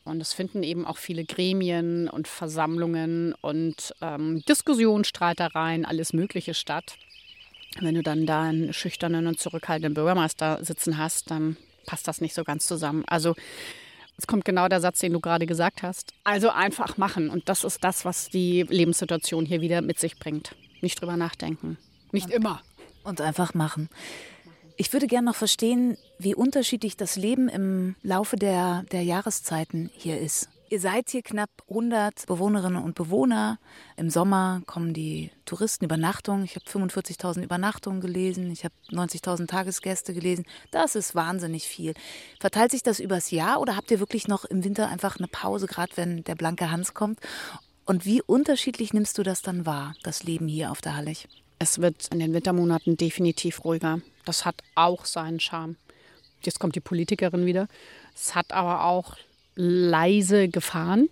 Und 0.04 0.20
es 0.20 0.32
finden 0.32 0.62
eben 0.62 0.84
auch 0.84 0.96
viele 0.96 1.24
Gremien 1.24 2.08
und 2.08 2.26
Versammlungen 2.26 3.34
und 3.40 3.94
ähm, 4.00 4.42
Diskussionen, 4.48 5.04
Streitereien, 5.04 5.84
alles 5.84 6.12
Mögliche 6.12 6.54
statt. 6.54 6.96
Wenn 7.80 7.94
du 7.94 8.02
dann 8.02 8.26
da 8.26 8.42
einen 8.42 8.72
schüchternen 8.72 9.26
und 9.26 9.38
zurückhaltenden 9.38 9.94
Bürgermeister 9.94 10.58
sitzen 10.62 10.98
hast, 10.98 11.30
dann 11.30 11.56
passt 11.86 12.06
das 12.08 12.20
nicht 12.20 12.34
so 12.34 12.44
ganz 12.44 12.66
zusammen. 12.66 13.04
Also 13.06 13.34
es 14.18 14.26
kommt 14.26 14.44
genau 14.44 14.68
der 14.68 14.80
Satz, 14.80 14.98
den 14.98 15.12
du 15.12 15.20
gerade 15.20 15.46
gesagt 15.46 15.82
hast. 15.82 16.12
Also 16.24 16.50
einfach 16.50 16.96
machen. 16.96 17.30
Und 17.30 17.48
das 17.48 17.64
ist 17.64 17.82
das, 17.82 18.04
was 18.04 18.28
die 18.28 18.62
Lebenssituation 18.68 19.46
hier 19.46 19.60
wieder 19.60 19.82
mit 19.82 19.98
sich 19.98 20.18
bringt. 20.18 20.54
Nicht 20.80 21.00
drüber 21.00 21.16
nachdenken. 21.16 21.78
Nicht 22.10 22.26
und, 22.26 22.34
immer. 22.34 22.62
Und 23.04 23.20
einfach 23.20 23.54
machen. 23.54 23.88
Ich 24.76 24.92
würde 24.92 25.06
gerne 25.06 25.26
noch 25.26 25.36
verstehen, 25.36 25.96
wie 26.18 26.34
unterschiedlich 26.34 26.96
das 26.96 27.16
Leben 27.16 27.48
im 27.48 27.94
Laufe 28.02 28.36
der, 28.36 28.84
der 28.90 29.02
Jahreszeiten 29.02 29.90
hier 29.94 30.18
ist. 30.18 30.48
Ihr 30.72 30.80
seid 30.80 31.10
hier 31.10 31.20
knapp 31.20 31.50
100 31.68 32.26
Bewohnerinnen 32.26 32.82
und 32.82 32.94
Bewohner. 32.94 33.58
Im 33.98 34.08
Sommer 34.08 34.62
kommen 34.64 34.94
die 34.94 35.30
Touristen, 35.44 35.84
Übernachtungen. 35.84 36.46
Ich 36.46 36.56
habe 36.56 36.64
45.000 36.64 37.42
Übernachtungen 37.42 38.00
gelesen. 38.00 38.50
Ich 38.50 38.64
habe 38.64 38.72
90.000 38.90 39.48
Tagesgäste 39.48 40.14
gelesen. 40.14 40.46
Das 40.70 40.94
ist 40.94 41.14
wahnsinnig 41.14 41.64
viel. 41.68 41.92
Verteilt 42.40 42.70
sich 42.70 42.82
das 42.82 43.00
übers 43.00 43.30
Jahr 43.30 43.60
oder 43.60 43.76
habt 43.76 43.90
ihr 43.90 44.00
wirklich 44.00 44.28
noch 44.28 44.46
im 44.46 44.64
Winter 44.64 44.88
einfach 44.88 45.18
eine 45.18 45.28
Pause, 45.28 45.66
gerade 45.66 45.94
wenn 45.96 46.24
der 46.24 46.36
blanke 46.36 46.70
Hans 46.70 46.94
kommt? 46.94 47.20
Und 47.84 48.06
wie 48.06 48.22
unterschiedlich 48.22 48.94
nimmst 48.94 49.18
du 49.18 49.22
das 49.22 49.42
dann 49.42 49.66
wahr, 49.66 49.94
das 50.02 50.22
Leben 50.22 50.48
hier 50.48 50.70
auf 50.70 50.80
der 50.80 50.96
Hallig? 50.96 51.28
Es 51.58 51.80
wird 51.80 52.08
in 52.10 52.18
den 52.18 52.32
Wintermonaten 52.32 52.96
definitiv 52.96 53.62
ruhiger. 53.64 54.00
Das 54.24 54.44
hat 54.44 54.56
auch 54.74 55.04
seinen 55.04 55.40
Charme. 55.40 55.76
Jetzt 56.42 56.58
kommt 56.58 56.74
die 56.74 56.80
Politikerin 56.80 57.46
wieder. 57.46 57.68
Es 58.14 58.34
hat 58.34 58.52
aber 58.52 58.84
auch 58.84 59.16
leise 59.54 60.48
Gefahren. 60.48 61.08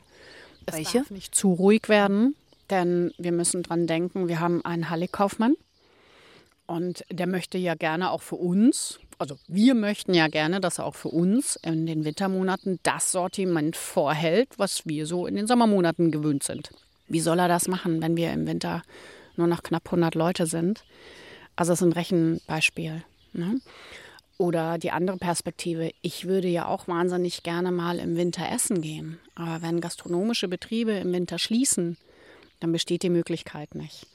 Es 0.67 0.75
Welche? 0.75 0.99
darf 0.99 1.11
nicht 1.11 1.35
zu 1.35 1.53
ruhig 1.53 1.89
werden, 1.89 2.35
denn 2.69 3.13
wir 3.19 3.33
müssen 3.33 3.63
dran 3.63 3.87
denken, 3.87 4.29
wir 4.29 4.41
haben 4.41 4.65
einen 4.65 4.91
Halle-Kaufmann 4.91 5.57
und 6.67 7.05
der 7.11 7.27
möchte 7.27 7.59
ja 7.59 7.75
gerne 7.75 8.11
auch 8.11 8.23
für 8.23 8.37
uns, 8.37 9.01
also 9.19 9.37
wir 9.49 9.75
möchten 9.75 10.15
ja 10.15 10.29
gerne, 10.29 10.61
dass 10.61 10.79
er 10.79 10.87
auch 10.87 10.95
für 10.95 11.09
uns 11.09 11.57
in 11.57 11.87
den 11.87 12.05
Wintermonaten 12.05 12.79
das 12.83 13.13
Sortiment 13.13 13.77
vorhält, 13.77 14.49
was 14.57 14.87
wir 14.87 15.07
so 15.07 15.27
in 15.27 15.37
den 15.37 15.47
Sommermonaten 15.47 16.11
gewöhnt 16.11 16.43
sind. 16.43 16.71
Wie 17.09 17.21
soll 17.21 17.39
er 17.39 17.49
das 17.49 17.69
machen, 17.69 18.01
wenn 18.01 18.17
wir 18.17 18.33
im 18.33 18.47
Winter 18.47 18.83
nur 19.37 19.47
noch 19.47 19.63
knapp 19.63 19.87
100 19.87 20.15
Leute 20.15 20.47
sind? 20.47 20.85
Also 21.61 21.75
es 21.75 21.83
ist 21.83 21.87
ein 21.87 21.93
Rechenbeispiel. 21.93 23.05
Ne? 23.35 23.61
Oder 24.39 24.79
die 24.79 24.93
andere 24.93 25.19
Perspektive, 25.19 25.91
ich 26.01 26.27
würde 26.27 26.49
ja 26.49 26.67
auch 26.67 26.89
wahnsinnig 26.89 27.43
gerne 27.43 27.71
mal 27.71 27.99
im 27.99 28.17
Winter 28.17 28.51
essen 28.51 28.81
gehen. 28.81 29.19
Aber 29.35 29.61
wenn 29.61 29.83
gastronomische 29.83 30.49
Betriebe 30.49 30.93
im 30.93 31.13
Winter 31.13 31.39
schließen, 31.39 31.99
dann 32.61 32.73
besteht 32.73 33.03
die 33.03 33.11
Möglichkeit 33.11 33.75
nicht. 33.75 34.07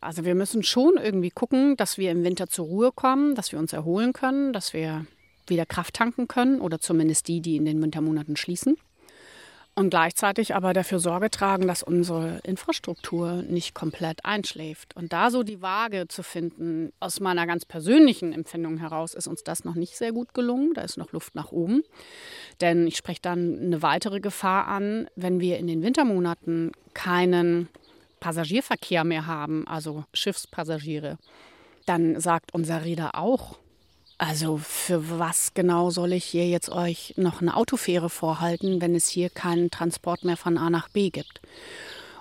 Also 0.00 0.24
wir 0.24 0.34
müssen 0.34 0.62
schon 0.62 0.96
irgendwie 0.96 1.28
gucken, 1.28 1.76
dass 1.76 1.98
wir 1.98 2.10
im 2.10 2.24
Winter 2.24 2.48
zur 2.48 2.64
Ruhe 2.64 2.90
kommen, 2.90 3.34
dass 3.34 3.52
wir 3.52 3.58
uns 3.58 3.74
erholen 3.74 4.14
können, 4.14 4.54
dass 4.54 4.72
wir 4.72 5.04
wieder 5.46 5.66
Kraft 5.66 5.92
tanken 5.92 6.26
können 6.26 6.58
oder 6.58 6.80
zumindest 6.80 7.28
die, 7.28 7.42
die 7.42 7.56
in 7.56 7.66
den 7.66 7.82
Wintermonaten 7.82 8.36
schließen 8.36 8.78
und 9.78 9.90
gleichzeitig 9.90 10.56
aber 10.56 10.72
dafür 10.72 10.98
Sorge 10.98 11.30
tragen, 11.30 11.68
dass 11.68 11.84
unsere 11.84 12.40
Infrastruktur 12.42 13.42
nicht 13.42 13.74
komplett 13.74 14.24
einschläft. 14.24 14.96
Und 14.96 15.12
da 15.12 15.30
so 15.30 15.44
die 15.44 15.62
Waage 15.62 16.08
zu 16.08 16.24
finden, 16.24 16.92
aus 16.98 17.20
meiner 17.20 17.46
ganz 17.46 17.64
persönlichen 17.64 18.32
Empfindung 18.32 18.78
heraus, 18.78 19.14
ist 19.14 19.28
uns 19.28 19.44
das 19.44 19.64
noch 19.64 19.76
nicht 19.76 19.96
sehr 19.96 20.10
gut 20.12 20.34
gelungen. 20.34 20.74
Da 20.74 20.82
ist 20.82 20.98
noch 20.98 21.12
Luft 21.12 21.36
nach 21.36 21.52
oben. 21.52 21.82
Denn 22.60 22.88
ich 22.88 22.96
spreche 22.96 23.22
dann 23.22 23.58
eine 23.60 23.80
weitere 23.80 24.18
Gefahr 24.18 24.66
an, 24.66 25.06
wenn 25.14 25.38
wir 25.38 25.58
in 25.58 25.68
den 25.68 25.82
Wintermonaten 25.82 26.72
keinen 26.92 27.68
Passagierverkehr 28.18 29.04
mehr 29.04 29.26
haben, 29.26 29.64
also 29.68 30.04
Schiffspassagiere. 30.12 31.18
Dann 31.86 32.20
sagt 32.20 32.52
unser 32.52 32.84
Räder 32.84 33.14
auch, 33.14 33.58
also 34.18 34.58
für 34.58 35.18
was 35.18 35.54
genau 35.54 35.90
soll 35.90 36.12
ich 36.12 36.24
hier 36.24 36.48
jetzt 36.48 36.70
euch 36.70 37.14
noch 37.16 37.40
eine 37.40 37.56
Autofähre 37.56 38.10
vorhalten, 38.10 38.80
wenn 38.80 38.94
es 38.94 39.08
hier 39.08 39.30
keinen 39.30 39.70
Transport 39.70 40.24
mehr 40.24 40.36
von 40.36 40.58
A 40.58 40.70
nach 40.70 40.88
B 40.88 41.10
gibt? 41.10 41.40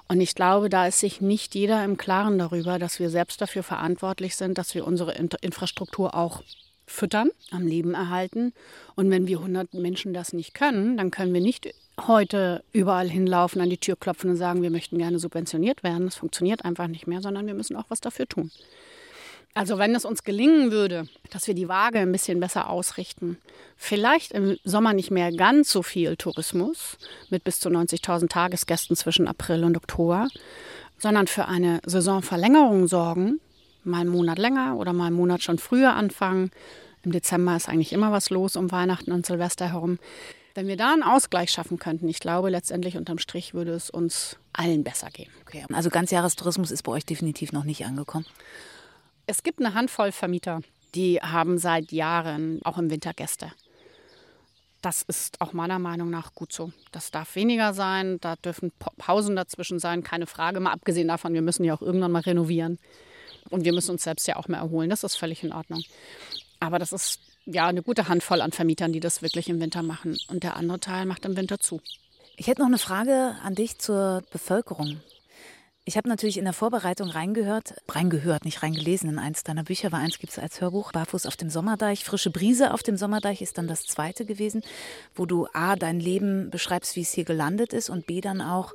Und 0.08 0.22
ich 0.22 0.36
glaube, 0.36 0.70
da 0.70 0.88
ist 0.88 1.00
sich 1.00 1.22
nicht 1.22 1.56
jeder 1.56 1.84
im 1.84 1.98
Klaren 1.98 2.38
darüber, 2.38 2.80
dass 2.80 3.00
wir 3.00 3.10
selbst 3.10 3.42
dafür 3.42 3.64
verantwortlich 3.64 4.36
sind, 4.36 4.58
dass 4.58 4.74
wir 4.74 4.88
unsere 4.88 5.14
Infrastruktur 5.42 6.16
auch 6.16 6.44
füttern, 6.86 7.30
am 7.52 7.68
Leben 7.68 7.94
erhalten. 7.94 8.54
Und 8.96 9.12
wenn 9.12 9.28
wir 9.28 9.40
100 9.40 9.74
Menschen 9.74 10.14
das 10.14 10.34
nicht 10.34 10.54
können, 10.54 10.98
dann 10.98 11.12
können 11.12 11.34
wir 11.34 11.42
nicht 11.42 11.74
heute 12.06 12.64
überall 12.72 13.10
hinlaufen, 13.10 13.60
an 13.60 13.70
die 13.70 13.80
Tür 13.80 13.96
klopfen 13.98 14.30
und 14.30 14.38
sagen, 14.38 14.62
wir 14.62 14.70
möchten 14.70 14.98
gerne 14.98 15.20
subventioniert 15.20 15.84
werden. 15.84 16.06
Das 16.06 16.16
funktioniert 16.16 16.64
einfach 16.64 16.88
nicht 16.88 17.08
mehr, 17.08 17.22
sondern 17.22 17.48
wir 17.48 17.56
müssen 17.56 17.76
auch 17.76 17.90
was 17.90 18.00
dafür 18.00 18.28
tun. 18.28 18.52
Also 19.58 19.80
wenn 19.80 19.96
es 19.96 20.06
uns 20.06 20.24
gelingen 20.24 20.72
würde, 20.72 21.08
dass 21.32 21.48
wir 21.48 21.56
die 21.56 21.68
Waage 21.68 21.98
ein 21.98 22.12
bisschen 22.12 22.40
besser 22.40 22.70
ausrichten, 22.70 23.38
vielleicht 23.76 24.32
im 24.32 24.58
Sommer 24.64 24.94
nicht 24.94 25.10
mehr 25.10 25.32
ganz 25.32 25.72
so 25.72 25.82
viel 25.82 26.16
Tourismus 26.16 26.98
mit 27.30 27.44
bis 27.44 27.60
zu 27.60 27.70
90.000 27.70 28.30
Tagesgästen 28.30 28.96
zwischen 28.96 29.28
April 29.28 29.64
und 29.64 29.76
Oktober, 29.76 30.28
sondern 31.00 31.26
für 31.26 31.48
eine 31.48 31.80
Saisonverlängerung 31.86 32.88
sorgen, 32.88 33.40
mal 33.84 34.02
einen 34.02 34.12
Monat 34.12 34.38
länger 34.38 34.78
oder 34.78 34.94
mal 34.94 35.08
einen 35.08 35.16
Monat 35.16 35.42
schon 35.42 35.58
früher 35.58 35.96
anfangen. 35.96 36.52
Im 37.04 37.12
Dezember 37.12 37.56
ist 37.56 37.68
eigentlich 37.68 37.94
immer 37.94 38.12
was 38.12 38.30
los 38.30 38.58
um 38.58 38.72
Weihnachten 38.72 39.12
und 39.12 39.26
Silvester 39.26 39.72
herum. 39.72 39.98
Wenn 40.54 40.68
wir 40.68 40.78
da 40.78 40.94
einen 40.94 41.04
Ausgleich 41.04 41.50
schaffen 41.50 41.80
könnten, 41.80 42.08
ich 42.10 42.20
glaube, 42.20 42.50
letztendlich 42.52 42.96
unterm 42.96 43.18
Strich 43.18 43.56
würde 43.56 43.72
es 43.72 43.90
uns 43.90 44.38
allen 44.54 44.84
besser 44.84 45.10
gehen. 45.10 45.32
Okay, 45.42 45.66
also 45.74 45.90
Ganzjahrestourismus 45.90 46.70
ist 46.70 46.84
bei 46.84 46.92
euch 46.92 47.06
definitiv 47.06 47.52
noch 47.54 47.64
nicht 47.64 47.86
angekommen. 47.86 48.26
Es 49.30 49.44
gibt 49.44 49.60
eine 49.60 49.74
Handvoll 49.74 50.14
Vermieter, 50.14 50.62
die 50.96 51.20
haben 51.20 51.58
seit 51.58 51.92
Jahren 51.92 52.62
auch 52.64 52.78
im 52.78 52.90
Winter 52.90 53.14
Gäste. 53.14 53.52
Das 54.82 55.02
ist 55.02 55.42
auch 55.42 55.52
meiner 55.52 55.80
Meinung 55.80 56.10
nach 56.10 56.34
gut 56.34 56.54
so. 56.54 56.72
Das 56.94 57.12
darf 57.12 57.36
weniger 57.36 57.74
sein, 57.74 58.20
da 58.22 58.38
dürfen 58.38 58.72
Pausen 58.98 59.36
dazwischen 59.36 59.80
sein, 59.80 60.02
keine 60.02 60.28
Frage. 60.28 60.62
Mal 60.62 60.72
abgesehen 60.72 61.10
davon, 61.10 61.34
wir 61.34 61.42
müssen 61.42 61.66
ja 61.66 61.74
auch 61.74 61.82
irgendwann 61.82 62.14
mal 62.14 62.22
renovieren. 62.22 62.80
Und 63.50 63.66
wir 63.66 63.74
müssen 63.74 63.92
uns 63.92 64.04
selbst 64.04 64.28
ja 64.28 64.38
auch 64.38 64.48
mehr 64.48 64.60
erholen. 64.60 64.90
Das 64.90 65.04
ist 65.04 65.18
völlig 65.18 65.44
in 65.44 65.52
Ordnung. 65.52 65.84
Aber 66.62 66.80
das 66.80 66.94
ist 66.94 67.20
ja 67.46 67.68
eine 67.68 67.82
gute 67.82 68.08
Handvoll 68.08 68.42
an 68.42 68.54
Vermietern, 68.54 68.94
die 68.94 69.02
das 69.02 69.22
wirklich 69.22 69.50
im 69.50 69.60
Winter 69.60 69.84
machen. 69.84 70.18
Und 70.30 70.44
der 70.44 70.56
andere 70.56 70.80
Teil 70.80 71.06
macht 71.06 71.26
im 71.26 71.36
Winter 71.36 71.60
zu. 71.60 71.82
Ich 72.38 72.48
hätte 72.48 72.62
noch 72.62 72.68
eine 72.68 72.78
Frage 72.78 73.36
an 73.44 73.56
dich 73.56 73.78
zur 73.78 74.24
Bevölkerung. 74.32 75.02
Ich 75.88 75.96
habe 75.96 76.10
natürlich 76.10 76.38
in 76.38 76.44
der 76.44 76.52
Vorbereitung 76.52 77.10
reingehört, 77.10 77.76
reingehört, 77.88 78.44
nicht 78.44 78.62
reingelesen 78.62 79.10
in 79.10 79.20
eins 79.20 79.44
deiner 79.44 79.64
Bücher, 79.64 79.90
weil 79.94 80.02
eins 80.02 80.20
gibt 80.20 80.34
es 80.34 80.38
als 80.38 80.60
Hörbuch, 80.60 80.92
Barfuß 80.92 81.26
auf 81.26 81.38
dem 81.38 81.50
Sommerdeich. 81.50 82.04
Frische 82.04 82.30
Brise 82.30 82.74
auf 82.74 82.84
dem 82.84 82.98
Sommerdeich 82.98 83.42
ist 83.42 83.58
dann 83.58 83.70
das 83.70 83.86
zweite 83.86 84.26
gewesen, 84.26 84.64
wo 85.16 85.26
du 85.26 85.48
A, 85.54 85.78
dein 85.78 86.02
Leben 86.02 86.50
beschreibst, 86.50 86.98
wie 86.98 87.04
es 87.04 87.14
hier 87.14 87.24
gelandet 87.24 87.72
ist 87.72 87.90
und 87.90 88.06
B, 88.06 88.20
dann 88.20 88.42
auch, 88.42 88.74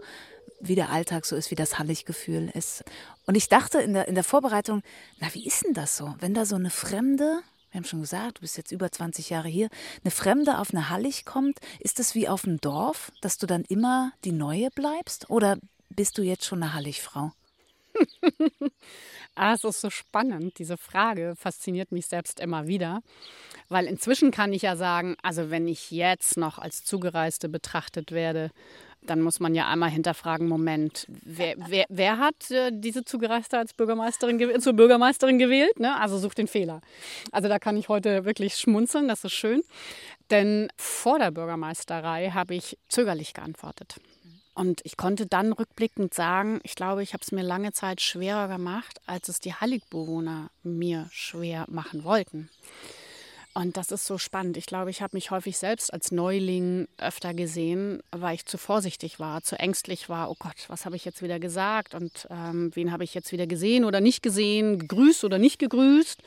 wie 0.59 0.75
der 0.75 0.89
Alltag 0.89 1.27
so 1.27 1.37
ist, 1.37 1.51
wie 1.51 1.55
das 1.55 1.79
Halliggefühl 1.79 2.51
ist. 2.55 2.83
Und 3.27 3.35
ich 3.35 3.51
dachte 3.51 3.83
in 3.83 3.93
der, 3.93 4.09
in 4.09 4.15
der 4.15 4.25
Vorbereitung, 4.25 4.81
na, 5.21 5.27
wie 5.35 5.47
ist 5.47 5.67
denn 5.67 5.75
das 5.75 5.99
so, 5.99 6.15
wenn 6.19 6.33
da 6.33 6.47
so 6.47 6.57
eine 6.57 6.71
Fremde, 6.71 7.41
wir 7.73 7.79
haben 7.79 7.85
schon 7.85 8.01
gesagt, 8.01 8.39
du 8.39 8.41
bist 8.41 8.57
jetzt 8.57 8.73
über 8.73 8.91
20 8.91 9.29
Jahre 9.29 9.49
hier, 9.49 9.69
eine 10.03 10.13
Fremde 10.13 10.59
auf 10.59 10.71
eine 10.71 10.89
Hallig 10.89 11.27
kommt, 11.27 11.59
ist 11.79 11.99
das 11.99 12.15
wie 12.15 12.27
auf 12.27 12.45
dem 12.45 12.59
Dorf, 12.59 13.13
dass 13.21 13.37
du 13.37 13.47
dann 13.47 13.65
immer 13.65 14.13
die 14.25 14.33
Neue 14.33 14.71
bleibst? 14.71 15.29
Oder 15.29 15.59
bist 15.95 16.19
du 16.19 16.23
jetzt 16.23 16.45
schon 16.45 16.63
eine 16.63 16.75
Halligfrau? 16.75 17.33
ah, 19.35 19.55
es 19.55 19.65
ist 19.65 19.81
so 19.81 19.91
spannend. 19.91 20.59
Diese 20.59 20.77
Frage 20.77 21.35
fasziniert 21.37 21.93
mich 21.93 22.07
selbst 22.07 22.41
immer 22.41 22.67
wieder. 22.67 23.03
Weil 23.69 23.87
inzwischen 23.87 24.31
kann 24.31 24.53
ich 24.53 24.63
ja 24.63 24.77
sagen, 24.77 25.17
also 25.23 25.51
wenn 25.51 25.69
ich 25.69 25.91
jetzt 25.91 26.37
noch 26.37 26.59
als 26.59 26.85
Zugereiste 26.85 27.49
betrachtet 27.49 28.13
werde, 28.13 28.51
dann 29.05 29.21
muss 29.21 29.41
man 29.41 29.55
ja 29.55 29.69
einmal 29.69 29.91
hinterfragen, 29.91 30.47
Moment, 30.47 31.07
wer, 31.09 31.57
wer, 31.67 31.87
wer 31.89 32.19
hat 32.19 32.51
äh, 32.51 32.71
diese 32.73 33.05
Zugereiste 33.05 33.59
als 33.59 33.75
Bürgermeisterin 33.75 34.61
zur 34.61 34.75
Bürgermeisterin 34.75 35.39
gewählt? 35.39 35.81
Ne? 35.81 35.99
Also 36.01 36.19
sucht 36.19 36.39
den 36.39 36.47
Fehler. 36.47 36.83
Also 37.33 37.49
da 37.49 37.59
kann 37.59 37.77
ich 37.77 37.89
heute 37.89 38.25
wirklich 38.25 38.55
schmunzeln, 38.55 39.09
das 39.09 39.25
ist 39.25 39.33
schön. 39.33 39.63
Denn 40.31 40.69
vor 40.77 41.19
der 41.19 41.33
Bürgermeisterei 41.33 42.31
habe 42.31 42.55
ich 42.55 42.79
zögerlich 42.89 43.35
geantwortet. 43.35 43.97
Und 44.55 44.83
ich 44.85 44.97
konnte 44.97 45.27
dann 45.27 45.53
rückblickend 45.53 46.13
sagen, 46.13 46.61
ich 46.63 46.75
glaube, 46.75 47.03
ich 47.03 47.15
habe 47.15 47.23
es 47.23 47.33
mir 47.33 47.43
lange 47.43 47.73
Zeit 47.73 48.01
schwerer 48.01 48.49
gemacht, 48.49 49.01
als 49.07 49.29
es 49.29 49.41
die 49.41 49.55
Halligbewohner 49.55 50.51
mir 50.63 51.09
schwer 51.11 51.65
machen 51.69 52.05
wollten. 52.05 52.51
Und 53.55 53.77
das 53.77 53.93
ist 53.93 54.07
so 54.07 54.17
spannend. 54.17 54.57
Ich 54.57 54.65
glaube, 54.65 54.91
ich 54.91 55.03
habe 55.03 55.15
mich 55.15 55.31
häufig 55.31 55.59
selbst 55.59 55.93
als 55.93 56.11
Neuling 56.11 56.89
öfter 56.97 57.35
gesehen, 57.35 58.03
weil 58.11 58.35
ich 58.35 58.47
zu 58.47 58.57
vorsichtig 58.57 59.21
war, 59.21 59.43
zu 59.43 59.59
ängstlich 59.59 60.09
war. 60.09 60.31
Oh 60.31 60.37
Gott, 60.39 60.65
was 60.69 60.87
habe 60.87 60.97
ich 60.97 61.05
jetzt 61.05 61.23
wieder 61.23 61.39
gesagt 61.39 61.95
und 61.95 62.27
ähm, 62.31 62.71
wen 62.75 62.93
habe 62.93 63.05
ich 63.05 63.13
jetzt 63.13 63.31
wieder 63.31 63.47
gesehen 63.47 63.85
oder 63.85 64.01
nicht 64.01 64.23
gesehen, 64.23 64.79
gegrüßt 64.79 65.25
oder 65.25 65.39
nicht 65.39 65.59
gegrüßt. 65.59 66.23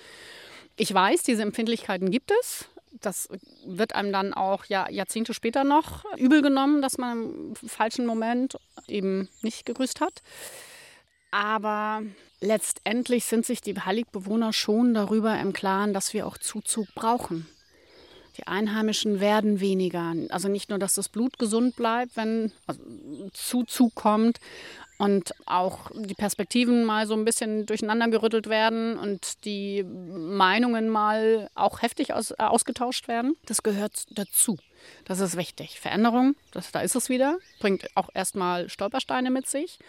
Ich 0.78 0.94
weiß, 0.94 1.24
diese 1.24 1.42
Empfindlichkeiten 1.42 2.12
gibt 2.12 2.32
es 2.42 2.70
das 3.02 3.30
wird 3.66 3.96
einem 3.96 4.12
dann 4.12 4.34
auch 4.34 4.66
ja, 4.66 4.90
Jahrzehnte 4.90 5.34
später 5.34 5.64
noch 5.64 6.06
übel 6.18 6.42
genommen, 6.42 6.82
dass 6.82 6.98
man 6.98 7.54
im 7.62 7.70
falschen 7.70 8.06
Moment 8.06 8.58
eben 8.88 9.30
nicht 9.42 9.66
gegrüßt 9.66 10.02
hat. 10.02 10.22
Aber 11.32 12.02
letztendlich 12.40 13.26
sind 13.26 13.46
sich 13.46 13.62
die 13.62 13.80
Halligbewohner 13.80 14.54
schon 14.54 14.94
darüber 14.94 15.38
im 15.40 15.54
Klaren, 15.54 15.94
dass 15.94 16.14
wir 16.14 16.28
auch 16.28 16.38
Zuzug 16.38 16.88
brauchen. 16.96 17.48
Die 18.38 18.48
Einheimischen 18.48 19.20
werden 19.20 19.60
weniger. 19.60 20.14
Also 20.30 20.48
nicht 20.48 20.70
nur, 20.70 20.80
dass 20.80 20.96
das 20.96 21.10
Blut 21.10 21.40
gesund 21.40 21.76
bleibt, 21.76 22.18
wenn 22.18 22.52
also 22.68 22.82
Zuzug 23.34 23.96
kommt, 23.96 24.40
und 24.98 25.34
auch 25.46 25.92
die 25.94 26.14
Perspektiven 26.14 26.86
mal 26.86 27.06
so 27.06 27.16
ein 27.16 27.26
bisschen 27.26 27.66
durcheinander 27.66 28.08
gerüttelt 28.08 28.48
werden 28.48 28.98
und 28.98 29.44
die 29.46 29.84
Meinungen 29.84 30.90
mal 30.90 31.50
auch 31.54 31.82
heftig 31.82 32.14
aus, 32.14 32.32
äh, 32.32 32.36
ausgetauscht 32.38 33.08
werden. 33.08 33.36
Das 33.46 33.64
gehört 33.64 34.06
dazu. 34.12 34.58
Das 35.04 35.20
ist 35.20 35.36
wichtig. 35.36 35.80
Veränderung, 35.80 36.36
das, 36.52 36.72
da 36.72 36.80
ist 36.80 36.96
es 36.96 37.10
wieder, 37.10 37.38
bringt 37.60 37.90
auch 37.96 38.10
erstmal 38.14 38.70
Stolpersteine 38.70 39.32
mit 39.32 39.48
sich. 39.48 39.80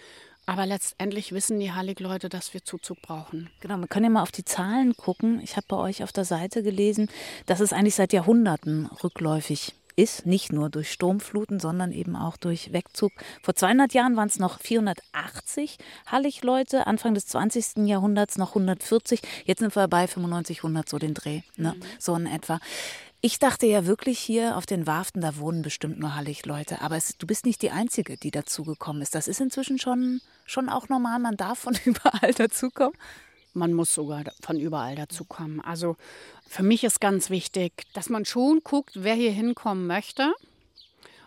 Aber 0.47 0.65
letztendlich 0.65 1.33
wissen 1.33 1.59
die 1.59 1.73
Heiligleute, 1.73 2.29
dass 2.29 2.55
wir 2.55 2.65
Zuzug 2.65 3.03
brauchen. 3.03 3.51
Genau, 3.61 3.79
wir 3.79 3.89
können 3.89 4.05
ja 4.05 4.11
mal 4.11 4.23
auf 4.23 4.31
die 4.31 4.45
Zahlen 4.45 4.97
gucken. 4.97 5.41
Ich 5.43 5.57
habe 5.57 5.67
bei 5.69 5.77
euch 5.77 6.05
auf 6.05 6.13
der 6.13 6.25
Seite 6.25 6.63
gelesen, 6.63 7.11
dass 7.47 7.59
es 7.59 7.73
eigentlich 7.73 7.97
seit 7.97 8.13
Jahrhunderten 8.13 8.87
rückläufig 9.03 9.75
ist, 9.97 10.27
nicht 10.27 10.53
nur 10.53 10.69
durch 10.71 10.93
Sturmfluten, 10.93 11.59
sondern 11.59 11.91
eben 11.91 12.15
auch 12.17 12.37
durch 12.37 12.73
Wegzug. 12.73 13.13
Vor 13.43 13.55
200 13.55 13.95
Jahren 13.95 14.15
waren 14.17 14.29
es 14.29 14.39
noch 14.39 14.61
480 14.61 15.79
Halligleute, 16.07 16.87
Anfang 16.87 17.15
des 17.15 17.27
20. 17.27 17.87
Jahrhunderts 17.87 18.37
noch 18.37 18.51
140, 18.51 19.23
jetzt 19.47 19.61
sind 19.61 19.75
wir 19.75 19.89
bei 19.89 20.07
95, 20.07 20.59
100 20.59 20.89
so 20.89 20.99
den 20.99 21.15
Dreh, 21.15 21.41
ne? 21.57 21.75
Mhm. 21.77 21.83
so 21.99 22.15
in 22.15 22.27
etwa. 22.27 22.61
Ich 23.27 23.41
dachte 23.41 23.67
ja 23.67 23.87
wirklich 23.87 24.21
hier 24.21 24.57
auf 24.57 24.67
den 24.67 24.87
Warften, 24.87 25.21
da 25.21 25.37
wohnen 25.37 25.63
bestimmt 25.63 25.99
nur 25.99 26.15
Halligleute. 26.15 26.81
Aber 26.81 26.95
es, 26.95 27.19
du 27.19 27.27
bist 27.27 27.45
nicht 27.45 27.61
die 27.61 27.73
Einzige, 27.73 28.17
die 28.17 28.31
dazugekommen 28.31 29.03
ist. 29.03 29.17
Das 29.17 29.27
ist 29.27 29.41
inzwischen 29.41 29.81
schon, 29.81 30.21
schon 30.45 30.69
auch 30.69 30.89
normal. 30.89 31.19
Man 31.19 31.37
darf 31.37 31.59
von 31.59 31.77
überall 31.85 32.33
dazukommen. 32.35 32.97
Man 33.53 33.73
muss 33.73 33.93
sogar 33.93 34.23
von 34.41 34.61
überall 34.61 34.95
dazukommen. 34.95 35.61
Also 35.61 35.97
für 36.47 36.63
mich 36.63 36.85
ist 36.85 37.01
ganz 37.01 37.29
wichtig, 37.29 37.73
dass 37.95 38.11
man 38.11 38.25
schon 38.25 38.61
guckt, 38.63 38.93
wer 38.95 39.15
hier 39.15 39.33
hinkommen 39.33 39.89
möchte. 39.89 40.33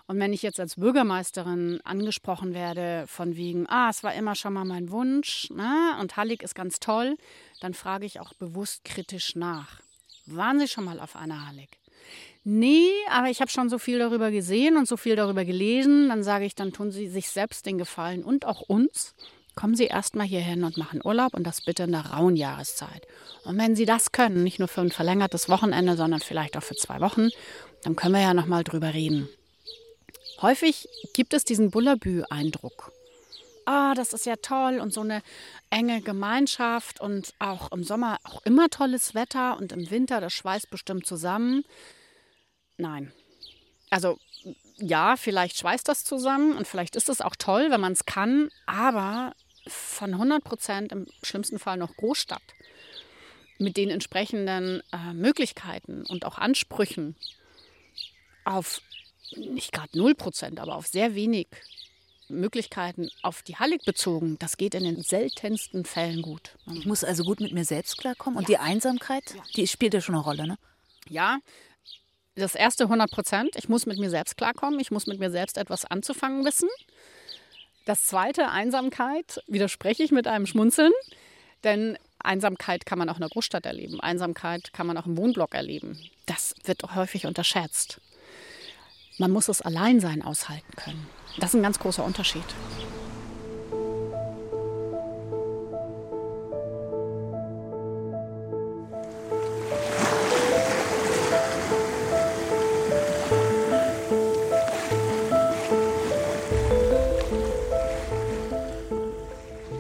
Und 0.07 0.19
wenn 0.19 0.31
ich 0.31 0.41
jetzt 0.41 0.61
als 0.61 0.75
Bürgermeisterin 0.75 1.81
angesprochen 1.83 2.53
werde 2.53 3.07
von 3.07 3.35
wegen, 3.35 3.67
ah, 3.67 3.89
es 3.89 4.03
war 4.03 4.13
immer 4.13 4.35
schon 4.35 4.53
mal 4.53 4.63
mein 4.63 4.89
Wunsch 4.89 5.49
ne? 5.49 5.97
und 5.99 6.15
Hallig 6.15 6.43
ist 6.43 6.55
ganz 6.55 6.79
toll, 6.79 7.17
dann 7.59 7.73
frage 7.73 8.05
ich 8.05 8.21
auch 8.21 8.31
bewusst 8.35 8.85
kritisch 8.85 9.35
nach. 9.35 9.81
Waren 10.31 10.59
Sie 10.59 10.67
schon 10.67 10.85
mal 10.85 10.99
auf 10.99 11.15
einer 11.15 11.47
Hallig? 11.47 11.78
Nee, 12.43 12.89
aber 13.09 13.29
ich 13.29 13.41
habe 13.41 13.51
schon 13.51 13.69
so 13.69 13.77
viel 13.77 13.99
darüber 13.99 14.31
gesehen 14.31 14.77
und 14.77 14.87
so 14.87 14.97
viel 14.97 15.15
darüber 15.15 15.45
gelesen. 15.45 16.09
Dann 16.09 16.23
sage 16.23 16.45
ich, 16.45 16.55
dann 16.55 16.71
tun 16.71 16.91
Sie 16.91 17.07
sich 17.07 17.29
selbst 17.29 17.65
den 17.65 17.77
Gefallen 17.77 18.23
und 18.23 18.45
auch 18.45 18.61
uns 18.61 19.13
kommen 19.55 19.75
Sie 19.75 19.85
erstmal 19.85 20.25
hierhin 20.25 20.63
und 20.63 20.77
machen 20.77 21.01
Urlaub 21.03 21.33
und 21.33 21.43
das 21.43 21.61
bitte 21.61 21.83
in 21.83 21.91
der 21.91 22.05
rauen 22.07 22.37
Jahreszeit. 22.37 23.05
Und 23.43 23.57
wenn 23.57 23.75
Sie 23.75 23.85
das 23.85 24.13
können, 24.13 24.43
nicht 24.43 24.57
nur 24.57 24.69
für 24.69 24.81
ein 24.81 24.91
verlängertes 24.91 25.49
Wochenende, 25.49 25.97
sondern 25.97 26.21
vielleicht 26.21 26.55
auch 26.55 26.63
für 26.63 26.75
zwei 26.75 27.01
Wochen, 27.01 27.29
dann 27.83 27.95
können 27.95 28.13
wir 28.13 28.21
ja 28.21 28.33
nochmal 28.33 28.63
drüber 28.63 28.93
reden. 28.93 29.27
Häufig 30.41 30.87
gibt 31.13 31.33
es 31.33 31.43
diesen 31.43 31.71
Bullabü-Eindruck. 31.71 32.93
Ah, 33.72 33.93
das 33.93 34.13
ist 34.13 34.26
ja 34.26 34.36
toll 34.38 34.80
und 34.80 34.91
so 34.91 35.01
eine 35.01 35.22
enge 35.70 36.01
Gemeinschaft 36.01 36.99
und 36.99 37.36
auch 37.38 37.72
im 37.72 37.84
Sommer 37.84 38.17
auch 38.24 38.41
immer 38.43 38.67
tolles 38.72 39.13
Wetter 39.13 39.57
und 39.59 39.72
im 39.72 39.91
Winter, 39.91 40.20
das 40.20 40.34
schweißt 40.34 40.72
bestimmt 40.72 41.05
zusammen. 41.05 41.63
Nein. 42.78 43.11
Also 43.91 44.17
ja, 44.78 45.17
vielleicht 45.17 45.59
schweißt 45.59 45.88
das 45.88 46.03
zusammen 46.03 46.57
und 46.57 46.65
vielleicht 46.65 46.95
ist 46.95 47.09
es 47.09 47.22
auch 47.22 47.36
toll, 47.36 47.70
wenn 47.70 47.80
man 47.80 47.93
es 47.93 48.07
kann, 48.07 48.49
aber 48.65 49.34
von 49.67 50.13
100 50.15 50.43
Prozent 50.43 50.91
im 50.91 51.05
schlimmsten 51.22 51.59
Fall 51.59 51.78
noch 51.78 51.95
Großstadt 51.95 52.41
mit 53.59 53.78
den 53.78 53.91
entsprechenden 53.91 54.82
äh, 54.91 55.13
Möglichkeiten 55.13 56.07
und 56.07 56.26
auch 56.26 56.39
Ansprüchen 56.39 57.15
auf 58.45 58.82
nicht 59.36 59.74
gerade 59.74 59.95
0 59.95 60.15
Prozent, 60.15 60.59
aber 60.59 60.76
auf 60.76 60.88
sehr 60.88 61.13
wenig 61.13 61.49
Möglichkeiten 62.30 63.09
auf 63.21 63.41
die 63.41 63.57
Hallig 63.57 63.84
bezogen, 63.86 64.38
das 64.39 64.57
geht 64.57 64.75
in 64.75 64.84
den 64.84 65.01
seltensten 65.01 65.86
Fällen 65.86 66.21
gut. 66.21 66.55
Ich 66.73 66.86
muss 66.86 67.03
also 67.03 67.23
gut 67.23 67.39
mit 67.39 67.53
mir 67.53 67.65
selbst 67.65 67.97
klarkommen. 67.97 68.38
Und 68.38 68.49
ja. 68.49 68.57
die 68.57 68.63
Einsamkeit, 68.63 69.36
ja. 69.36 69.43
die 69.55 69.67
spielt 69.67 69.93
ja 69.93 70.01
schon 70.01 70.15
eine 70.15 70.23
Rolle, 70.23 70.47
ne? 70.47 70.57
Ja, 71.07 71.39
das 72.36 72.55
erste 72.55 72.86
100 72.86 73.11
Prozent. 73.11 73.55
Ich 73.55 73.69
muss 73.69 73.86
mit 73.86 73.99
mir 73.99 74.09
selbst 74.09 74.38
klarkommen. 74.38 74.80
Ich 74.80 74.91
muss 74.91 75.07
mit 75.07 75.19
mir 75.19 75.32
selbst 75.32 75.57
etwas 75.57 75.86
anzufangen 75.86 76.45
wissen. 76.45 76.69
Das 77.86 78.05
zweite, 78.05 78.49
Einsamkeit, 78.49 79.43
widerspreche 79.47 80.03
ich 80.03 80.11
mit 80.11 80.27
einem 80.27 80.45
Schmunzeln. 80.45 80.93
Denn 81.63 81.97
Einsamkeit 82.19 82.86
kann 82.86 82.99
man 82.99 83.09
auch 83.09 83.15
in 83.15 83.21
der 83.21 83.30
Großstadt 83.30 83.65
erleben. 83.65 83.99
Einsamkeit 83.99 84.73
kann 84.73 84.88
man 84.88 84.97
auch 84.97 85.05
im 85.05 85.17
Wohnblock 85.17 85.53
erleben. 85.53 85.99
Das 86.25 86.55
wird 86.63 86.95
häufig 86.95 87.25
unterschätzt. 87.25 87.99
Man 89.17 89.32
muss 89.32 89.47
das 89.47 89.61
Alleinsein 89.61 90.21
aushalten 90.21 90.75
können. 90.75 91.07
Das 91.39 91.51
ist 91.51 91.59
ein 91.59 91.63
ganz 91.63 91.79
großer 91.79 92.03
Unterschied. 92.03 92.43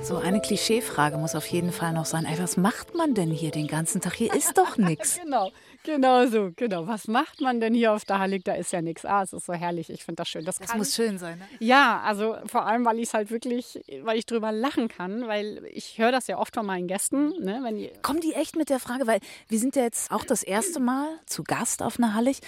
So 0.01 0.17
eine 0.17 0.39
Klischeefrage 0.41 1.17
muss 1.17 1.35
auf 1.35 1.45
jeden 1.47 1.71
Fall 1.71 1.93
noch 1.93 2.05
sein. 2.05 2.25
Ey, 2.25 2.39
was 2.39 2.57
macht 2.57 2.95
man 2.95 3.13
denn 3.13 3.29
hier 3.29 3.51
den 3.51 3.67
ganzen 3.67 4.01
Tag? 4.01 4.15
Hier 4.15 4.33
ist 4.33 4.57
doch 4.57 4.77
nichts. 4.77 5.19
genau, 5.21 5.51
genau 5.83 6.25
so, 6.27 6.51
genau. 6.55 6.87
Was 6.87 7.07
macht 7.07 7.41
man 7.41 7.59
denn 7.59 7.73
hier 7.73 7.93
auf 7.93 8.05
der 8.05 8.19
Hallig? 8.19 8.43
Da 8.43 8.53
ist 8.53 8.71
ja 8.71 8.81
nichts. 8.81 9.05
Ah, 9.05 9.23
es 9.23 9.33
ist 9.33 9.45
so 9.45 9.53
herrlich. 9.53 9.89
Ich 9.89 10.03
finde 10.03 10.21
das 10.21 10.29
schön. 10.29 10.45
Das, 10.45 10.57
das 10.57 10.75
muss 10.75 10.95
schön 10.95 11.17
sein, 11.17 11.39
ne? 11.39 11.45
Ja, 11.59 12.01
also 12.01 12.37
vor 12.45 12.65
allem, 12.65 12.85
weil 12.85 12.97
ich 12.99 13.09
es 13.09 13.13
halt 13.13 13.31
wirklich, 13.31 13.81
weil 14.03 14.17
ich 14.17 14.25
drüber 14.25 14.51
lachen 14.51 14.87
kann, 14.87 15.27
weil 15.27 15.65
ich 15.71 15.97
höre 15.97 16.11
das 16.11 16.27
ja 16.27 16.37
oft 16.37 16.55
von 16.55 16.65
meinen 16.65 16.87
Gästen. 16.87 17.33
Ne, 17.39 17.59
wenn 17.63 17.77
die 17.77 17.91
Kommen 18.01 18.21
die 18.21 18.33
echt 18.33 18.55
mit 18.55 18.69
der 18.69 18.79
Frage, 18.79 19.07
weil 19.07 19.19
wir 19.47 19.59
sind 19.59 19.75
ja 19.75 19.83
jetzt 19.83 20.11
auch 20.11 20.23
das 20.23 20.43
erste 20.43 20.79
Mal 20.79 21.07
zu 21.25 21.43
Gast 21.43 21.81
auf 21.81 21.97
einer 21.97 22.13
Hallig 22.13 22.39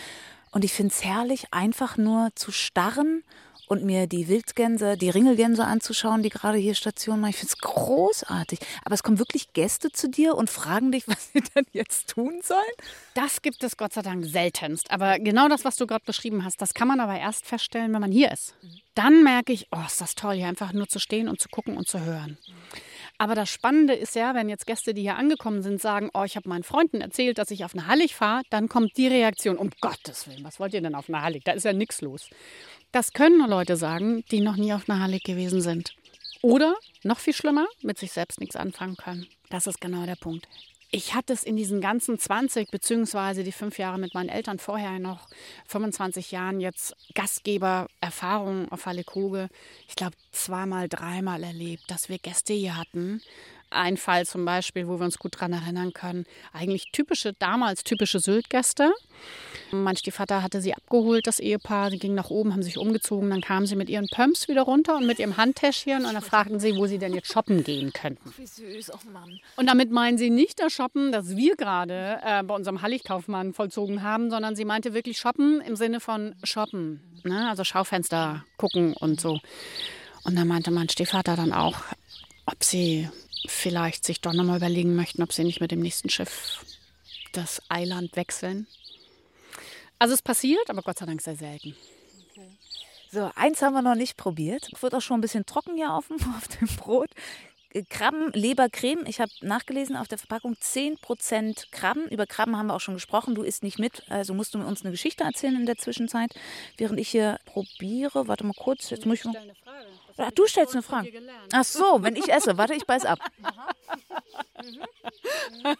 und 0.51 0.65
ich 0.65 0.73
finde 0.73 0.91
es 0.91 1.03
herrlich, 1.03 1.45
einfach 1.51 1.97
nur 1.97 2.29
zu 2.35 2.51
starren 2.51 3.23
und 3.71 3.85
mir 3.85 4.05
die 4.05 4.27
Wildgänse, 4.27 4.97
die 4.97 5.09
Ringelgänse 5.09 5.63
anzuschauen, 5.63 6.23
die 6.23 6.29
gerade 6.29 6.57
hier 6.57 6.75
Station 6.75 7.21
machen. 7.21 7.29
Ich 7.29 7.37
finde 7.37 7.53
es 7.53 7.57
großartig. 7.59 8.59
Aber 8.83 8.95
es 8.95 9.01
kommen 9.01 9.17
wirklich 9.17 9.53
Gäste 9.53 9.93
zu 9.93 10.09
dir 10.09 10.35
und 10.35 10.49
fragen 10.49 10.91
dich, 10.91 11.07
was 11.07 11.31
sie 11.31 11.39
denn 11.39 11.63
jetzt 11.71 12.09
tun 12.09 12.41
sollen? 12.43 12.59
Das 13.13 13.41
gibt 13.41 13.63
es 13.63 13.77
Gott 13.77 13.93
sei 13.93 14.01
Dank 14.01 14.25
seltenst. 14.25 14.91
Aber 14.91 15.19
genau 15.19 15.47
das, 15.47 15.63
was 15.63 15.77
du 15.77 15.87
gerade 15.87 16.03
beschrieben 16.03 16.43
hast, 16.43 16.61
das 16.61 16.73
kann 16.73 16.89
man 16.89 16.99
aber 16.99 17.17
erst 17.17 17.45
feststellen, 17.45 17.93
wenn 17.93 18.01
man 18.01 18.11
hier 18.11 18.33
ist. 18.33 18.55
Dann 18.93 19.23
merke 19.23 19.53
ich, 19.53 19.67
oh, 19.71 19.79
ist 19.87 20.01
das 20.01 20.15
toll, 20.15 20.35
hier 20.35 20.47
einfach 20.47 20.73
nur 20.73 20.89
zu 20.89 20.99
stehen 20.99 21.29
und 21.29 21.39
zu 21.39 21.47
gucken 21.47 21.77
und 21.77 21.87
zu 21.87 22.01
hören. 22.01 22.37
Aber 23.21 23.35
das 23.35 23.49
Spannende 23.49 23.93
ist 23.93 24.15
ja, 24.15 24.33
wenn 24.33 24.49
jetzt 24.49 24.65
Gäste, 24.65 24.93
die 24.93 25.03
hier 25.03 25.15
angekommen 25.15 25.61
sind, 25.61 25.79
sagen, 25.79 26.09
oh, 26.13 26.23
ich 26.23 26.35
habe 26.35 26.49
meinen 26.49 26.63
Freunden 26.63 27.01
erzählt, 27.01 27.37
dass 27.37 27.51
ich 27.51 27.63
auf 27.63 27.73
eine 27.73 27.87
Hallig 27.87 28.15
fahre, 28.15 28.41
dann 28.49 28.67
kommt 28.67 28.97
die 28.97 29.07
Reaktion, 29.07 29.57
um 29.57 29.69
Gottes 29.79 30.27
Willen, 30.27 30.43
was 30.43 30.59
wollt 30.59 30.73
ihr 30.73 30.81
denn 30.81 30.95
auf 30.95 31.07
einer 31.07 31.21
Hallig? 31.21 31.43
Da 31.45 31.51
ist 31.51 31.63
ja 31.63 31.71
nichts 31.71 32.01
los. 32.01 32.27
Das 32.91 33.13
können 33.13 33.37
nur 33.37 33.47
Leute 33.47 33.77
sagen, 33.77 34.23
die 34.31 34.41
noch 34.41 34.57
nie 34.57 34.73
auf 34.73 34.89
einer 34.89 35.01
Hallig 35.01 35.23
gewesen 35.23 35.61
sind. 35.61 35.95
Oder, 36.41 36.75
noch 37.03 37.19
viel 37.19 37.33
schlimmer, 37.33 37.67
mit 37.81 37.97
sich 37.97 38.11
selbst 38.11 38.39
nichts 38.39 38.55
anfangen 38.55 38.97
können. 38.97 39.27
Das 39.49 39.67
ist 39.67 39.79
genau 39.79 40.05
der 40.05 40.15
Punkt. 40.15 40.47
Ich 40.93 41.15
hatte 41.15 41.31
es 41.31 41.43
in 41.43 41.55
diesen 41.55 41.79
ganzen 41.79 42.19
20 42.19 42.69
beziehungsweise 42.69 43.45
die 43.45 43.53
fünf 43.53 43.77
Jahre 43.77 43.97
mit 43.97 44.13
meinen 44.13 44.27
Eltern 44.27 44.59
vorher 44.59 44.99
noch 44.99 45.29
25 45.67 46.31
Jahren 46.31 46.59
jetzt 46.59 46.93
Gastgeber-Erfahrung 47.15 48.69
auf 48.73 48.85
Halle 48.85 49.05
Koge. 49.05 49.47
Ich 49.87 49.95
glaube 49.95 50.17
zweimal, 50.33 50.89
dreimal 50.89 51.43
erlebt, 51.43 51.83
dass 51.87 52.09
wir 52.09 52.17
Gäste 52.19 52.51
hier 52.51 52.75
hatten, 52.75 53.21
ein 53.71 53.97
Fall 53.97 54.25
zum 54.25 54.45
Beispiel, 54.45 54.87
wo 54.87 54.99
wir 54.99 55.05
uns 55.05 55.17
gut 55.17 55.35
daran 55.35 55.53
erinnern 55.53 55.93
können. 55.93 56.25
Eigentlich 56.53 56.91
typische, 56.91 57.33
damals 57.33 57.83
typische 57.83 58.19
Sylt-Gäste. 58.19 58.91
Mein 59.71 59.95
Stiefvater 59.95 60.43
hatte 60.43 60.61
sie 60.61 60.73
abgeholt, 60.73 61.27
das 61.27 61.39
Ehepaar. 61.39 61.89
Sie 61.91 61.99
gingen 61.99 62.15
nach 62.15 62.29
oben, 62.29 62.51
haben 62.53 62.63
sich 62.63 62.77
umgezogen. 62.77 63.29
Dann 63.29 63.41
kamen 63.41 63.65
sie 63.65 63.75
mit 63.75 63.89
ihren 63.89 64.07
Pumps 64.07 64.47
wieder 64.47 64.63
runter 64.63 64.97
und 64.97 65.07
mit 65.07 65.19
ihrem 65.19 65.37
Handtäschchen. 65.37 66.05
Und 66.05 66.13
dann 66.13 66.21
fragten 66.21 66.59
sie, 66.59 66.75
wo 66.75 66.85
sie 66.87 66.97
denn 66.97 67.13
jetzt 67.13 67.31
shoppen 67.31 67.63
gehen 67.63 67.93
könnten. 67.93 68.33
Wie 68.37 68.45
süß, 68.45 68.91
oh 68.93 69.09
Mann. 69.11 69.39
Und 69.55 69.67
damit 69.67 69.91
meinen 69.91 70.17
sie 70.17 70.29
nicht 70.29 70.59
das 70.59 70.73
Shoppen, 70.73 71.11
das 71.11 71.35
wir 71.37 71.55
gerade 71.55 72.19
äh, 72.23 72.43
bei 72.43 72.53
unserem 72.53 72.81
Halligkaufmann 72.81 73.53
vollzogen 73.53 74.03
haben, 74.03 74.29
sondern 74.29 74.55
sie 74.55 74.65
meinte 74.65 74.93
wirklich 74.93 75.17
Shoppen 75.17 75.61
im 75.61 75.75
Sinne 75.75 75.99
von 75.99 76.35
Shoppen. 76.43 77.01
Ne? 77.23 77.49
Also 77.49 77.63
Schaufenster 77.63 78.45
gucken 78.57 78.93
und 78.93 79.21
so. 79.21 79.39
Und 80.23 80.35
dann 80.35 80.47
meinte 80.47 80.71
mein 80.71 80.89
Stiefvater 80.89 81.35
dann 81.35 81.53
auch, 81.53 81.79
ob 82.45 82.63
sie 82.63 83.09
vielleicht 83.47 84.05
sich 84.05 84.21
doch 84.21 84.33
nochmal 84.33 84.57
überlegen 84.57 84.95
möchten, 84.95 85.23
ob 85.23 85.33
sie 85.33 85.43
nicht 85.43 85.61
mit 85.61 85.71
dem 85.71 85.81
nächsten 85.81 86.09
Schiff 86.09 86.65
das 87.31 87.61
Eiland 87.69 88.15
wechseln. 88.15 88.67
Also 89.99 90.13
es 90.13 90.21
passiert, 90.21 90.69
aber 90.69 90.81
Gott 90.81 90.99
sei 90.99 91.05
Dank 91.05 91.21
sehr 91.21 91.35
selten. 91.35 91.75
So, 93.11 93.29
eins 93.35 93.61
haben 93.61 93.73
wir 93.73 93.81
noch 93.81 93.95
nicht 93.95 94.15
probiert. 94.15 94.71
Wird 94.81 94.95
auch 94.95 95.01
schon 95.01 95.17
ein 95.17 95.21
bisschen 95.21 95.45
trocken 95.45 95.75
hier 95.75 95.93
auf 95.93 96.07
dem, 96.07 96.17
auf 96.37 96.47
dem 96.47 96.67
Brot. 96.77 97.09
Krabben, 97.89 98.31
Lebercreme. 98.33 99.05
Ich 99.05 99.21
habe 99.21 99.31
nachgelesen 99.41 99.95
auf 99.95 100.07
der 100.07 100.17
Verpackung 100.17 100.55
10% 100.55 101.71
Krabben. 101.71 102.07
Über 102.09 102.25
Krabben 102.25 102.57
haben 102.57 102.67
wir 102.67 102.73
auch 102.73 102.81
schon 102.81 102.95
gesprochen. 102.95 103.35
Du 103.35 103.43
isst 103.43 103.63
nicht 103.63 103.79
mit, 103.79 104.03
also 104.09 104.33
musst 104.33 104.53
du 104.53 104.59
uns 104.59 104.81
eine 104.81 104.91
Geschichte 104.91 105.23
erzählen 105.23 105.55
in 105.55 105.65
der 105.65 105.77
Zwischenzeit. 105.77 106.33
Während 106.77 106.99
ich 106.99 107.09
hier 107.09 107.37
probiere, 107.45 108.27
warte 108.27 108.45
mal 108.45 108.53
kurz, 108.53 108.89
jetzt 108.89 109.05
muss 109.05 109.19
ich 109.19 109.25
noch. 109.25 109.35
Ach, 110.17 110.31
du 110.31 110.47
stellst 110.47 110.73
eine 110.73 110.83
Frage. 110.83 111.11
Ach 111.51 111.63
so, 111.63 112.01
wenn 112.01 112.15
ich 112.15 112.29
esse, 112.31 112.57
warte, 112.57 112.73
ich 112.73 112.85
beiß 112.85 113.05
ab. 113.05 113.19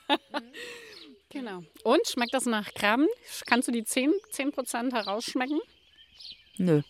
genau. 1.30 1.64
Und 1.84 2.08
schmeckt 2.08 2.34
das 2.34 2.46
nach 2.46 2.74
Krabben? 2.74 3.08
Kannst 3.46 3.68
du 3.68 3.72
die 3.72 3.84
10%, 3.84 4.66
10 4.66 4.92
herausschmecken? 4.92 5.60
Nö. 6.58 6.82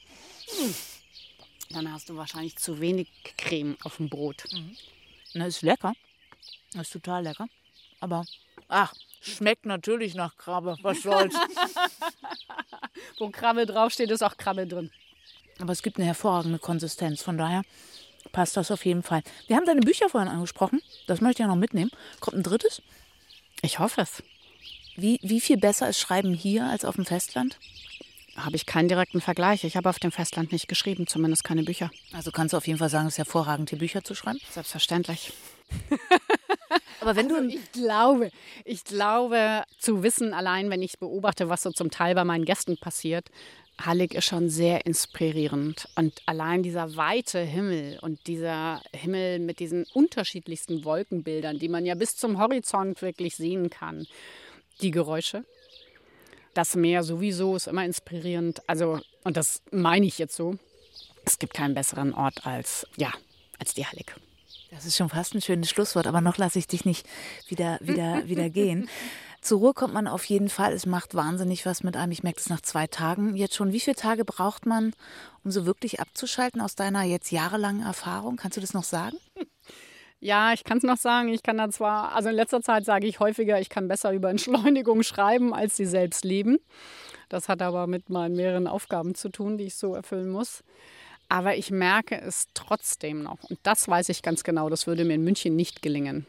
Dann 1.70 1.92
hast 1.92 2.10
du 2.10 2.18
wahrscheinlich 2.18 2.58
zu 2.58 2.80
wenig 2.80 3.10
Creme 3.38 3.78
auf 3.84 3.98
dem 3.98 4.10
Brot. 4.10 4.44
Mhm. 4.52 4.76
Na, 5.34 5.46
ist 5.48 5.62
lecker. 5.62 5.94
Das 6.74 6.88
ist 6.88 6.94
total 6.94 7.24
lecker. 7.24 7.48
Aber, 8.00 8.26
ach, 8.68 8.94
schmeckt 9.22 9.66
natürlich 9.66 10.16
nach 10.16 10.36
Krabbe. 10.38 10.78
Was 10.82 11.02
soll's? 11.02 11.36
Wo 13.20 13.30
Krabbe 13.30 13.66
draufsteht, 13.66 14.12
ist 14.12 14.24
auch 14.24 14.38
Krabbe 14.38 14.68
drin. 14.68 14.92
Aber 15.62 15.74
es 15.74 15.82
gibt 15.82 15.98
eine 15.98 16.06
hervorragende 16.06 16.60
Konsistenz. 16.60 17.22
Von 17.22 17.38
daher 17.38 17.62
passt 18.32 18.58
das 18.58 18.72
auf 18.72 18.86
jeden 18.86 19.04
Fall. 19.04 19.24
Wir 19.48 19.56
haben 19.56 19.66
deine 19.66 19.82
Bücher 19.82 20.10
vorhin 20.10 20.30
angesprochen. 20.30 20.82
Das 21.08 21.22
möchte 21.22 21.42
ich 21.42 21.48
ja 21.48 21.48
noch 21.48 21.60
mitnehmen. 21.60 21.92
Kommt 22.20 22.38
ein 22.38 22.44
drittes? 22.44 22.82
Ich 23.62 23.80
hoffe 23.80 24.02
es. 24.02 24.24
Wie, 24.96 25.20
wie 25.22 25.42
viel 25.42 25.58
besser 25.58 25.90
ist 25.90 26.00
Schreiben 26.00 26.34
hier 26.34 26.66
als 26.66 26.86
auf 26.86 26.96
dem 26.96 27.06
Festland? 27.06 27.58
Habe 28.36 28.56
ich 28.56 28.66
keinen 28.66 28.88
direkten 28.88 29.22
Vergleich. 29.22 29.64
Ich 29.64 29.76
habe 29.76 29.90
auf 29.90 30.00
dem 30.00 30.12
Festland 30.12 30.52
nicht 30.52 30.68
geschrieben, 30.68 31.06
zumindest 31.06 31.44
keine 31.44 31.64
Bücher. 31.64 31.92
Also 32.14 32.32
kannst 32.32 32.54
du 32.54 32.58
auf 32.58 32.68
jeden 32.68 32.80
Fall 32.80 32.90
sagen, 32.90 33.08
es 33.08 33.14
ist 33.14 33.18
hervorragend, 33.20 33.70
hier 33.70 33.80
Bücher 33.80 34.04
zu 34.04 34.16
schreiben? 34.16 34.40
Selbstverständlich. 34.52 35.34
Aber 37.02 37.16
wenn 37.16 37.28
du. 37.28 37.36
Also 37.36 37.50
ich 37.50 37.72
glaube, 37.72 38.32
ich 38.64 38.84
glaube 38.84 39.64
zu 39.80 40.04
wissen, 40.04 40.34
allein 40.34 40.70
wenn 40.70 40.82
ich 40.82 41.00
beobachte, 41.00 41.50
was 41.50 41.64
so 41.64 41.72
zum 41.72 41.92
Teil 41.92 42.16
bei 42.16 42.24
meinen 42.24 42.46
Gästen 42.46 42.78
passiert, 42.78 43.30
Hallig 43.86 44.14
ist 44.14 44.26
schon 44.26 44.50
sehr 44.50 44.86
inspirierend. 44.86 45.88
Und 45.96 46.22
allein 46.26 46.64
dieser 46.64 46.96
weite 46.96 47.40
Himmel 47.40 48.00
und 48.02 48.28
dieser 48.28 48.82
Himmel 48.94 49.40
mit 49.40 49.60
diesen 49.60 49.86
unterschiedlichsten 49.94 50.84
Wolkenbildern, 50.86 51.60
die 51.60 51.70
man 51.70 51.86
ja 51.86 51.96
bis 51.96 52.16
zum 52.16 52.40
Horizont 52.40 53.02
wirklich 53.02 53.36
sehen 53.36 53.70
kann. 53.70 54.08
Die 54.82 54.92
Geräusche. 54.92 55.44
Das 56.54 56.76
Meer 56.76 57.04
sowieso 57.04 57.56
ist 57.56 57.68
immer 57.68 57.86
inspirierend. 57.86 58.62
Also, 58.68 59.00
und 59.24 59.38
das 59.38 59.62
meine 59.72 60.06
ich 60.06 60.18
jetzt 60.18 60.36
so. 60.36 60.56
Es 61.24 61.40
gibt 61.40 61.54
keinen 61.54 61.74
besseren 61.74 62.14
Ort 62.14 62.46
als, 62.46 62.86
ja, 62.98 63.12
als 63.60 63.74
die 63.74 63.86
Hallig. 63.86 64.14
Das 64.72 64.86
ist 64.86 64.96
schon 64.96 65.10
fast 65.10 65.36
ein 65.36 65.42
schönes 65.42 65.70
Schlusswort, 65.70 66.08
aber 66.08 66.22
noch 66.22 66.38
lasse 66.38 66.58
ich 66.58 66.66
dich 66.66 66.86
nicht 66.86 67.06
wieder, 67.48 67.78
wieder, 67.82 68.26
wieder 68.28 68.50
gehen. 68.50 68.90
Zur 69.42 69.60
Ruhe 69.60 69.74
kommt 69.74 69.96
man 69.96 70.08
auf 70.08 70.24
jeden 70.26 70.50
Fall. 70.50 70.72
Es 70.72 70.86
macht 70.86 71.16
wahnsinnig 71.16 71.66
was 71.66 71.84
mit 71.84 71.98
einem. 71.98 72.12
Ich 72.12 72.22
merke 72.22 72.38
das 72.38 72.50
nach 72.50 72.62
zwei 72.62 72.86
Tagen 72.86 73.36
jetzt 73.36 73.56
schon. 73.56 73.74
Wie 73.74 73.80
viele 73.80 73.96
Tage 73.96 74.24
braucht 74.24 74.68
man, 74.68 74.94
um 75.44 75.50
so 75.50 75.66
wirklich 75.66 76.00
abzuschalten 76.00 76.62
aus 76.62 76.76
deiner 76.76 77.02
jetzt 77.04 77.32
jahrelangen 77.32 77.84
Erfahrung? 77.84 78.36
Kannst 78.36 78.58
du 78.58 78.62
das 78.62 78.74
noch 78.74 78.84
sagen? 78.84 79.18
Ja, 80.24 80.54
ich 80.54 80.64
kann 80.64 80.78
es 80.78 80.84
noch 80.84 80.98
sagen. 80.98 81.30
Ich 81.30 81.42
kann 81.42 81.58
da 81.58 81.72
zwar, 81.72 82.14
also 82.14 82.30
in 82.30 82.36
letzter 82.36 82.62
Zeit 82.62 82.86
sage 82.86 83.08
ich 83.08 83.20
häufiger, 83.20 83.60
ich 83.60 83.70
kann 83.70 83.88
besser 83.88 84.14
über 84.14 84.30
Entschleunigung 84.30 85.02
schreiben, 85.04 85.52
als 85.52 85.76
sie 85.76 85.88
selbst 85.88 86.24
leben. 86.24 86.60
Das 87.28 87.50
hat 87.50 87.64
aber 87.64 87.88
mit 87.88 88.12
meinen 88.12 88.36
mehreren 88.36 88.68
Aufgaben 88.68 89.16
zu 89.16 89.30
tun, 89.30 89.58
die 89.58 89.64
ich 89.64 89.74
so 89.74 89.96
erfüllen 89.96 90.30
muss. 90.30 90.64
Aber 91.28 91.56
ich 91.56 91.72
merke 91.72 92.22
es 92.22 92.46
trotzdem 92.54 93.24
noch. 93.24 93.50
Und 93.50 93.58
das 93.64 93.88
weiß 93.88 94.10
ich 94.10 94.22
ganz 94.22 94.44
genau, 94.44 94.70
das 94.70 94.86
würde 94.86 95.06
mir 95.06 95.16
in 95.16 95.24
München 95.24 95.56
nicht 95.56 95.82
gelingen 95.82 96.28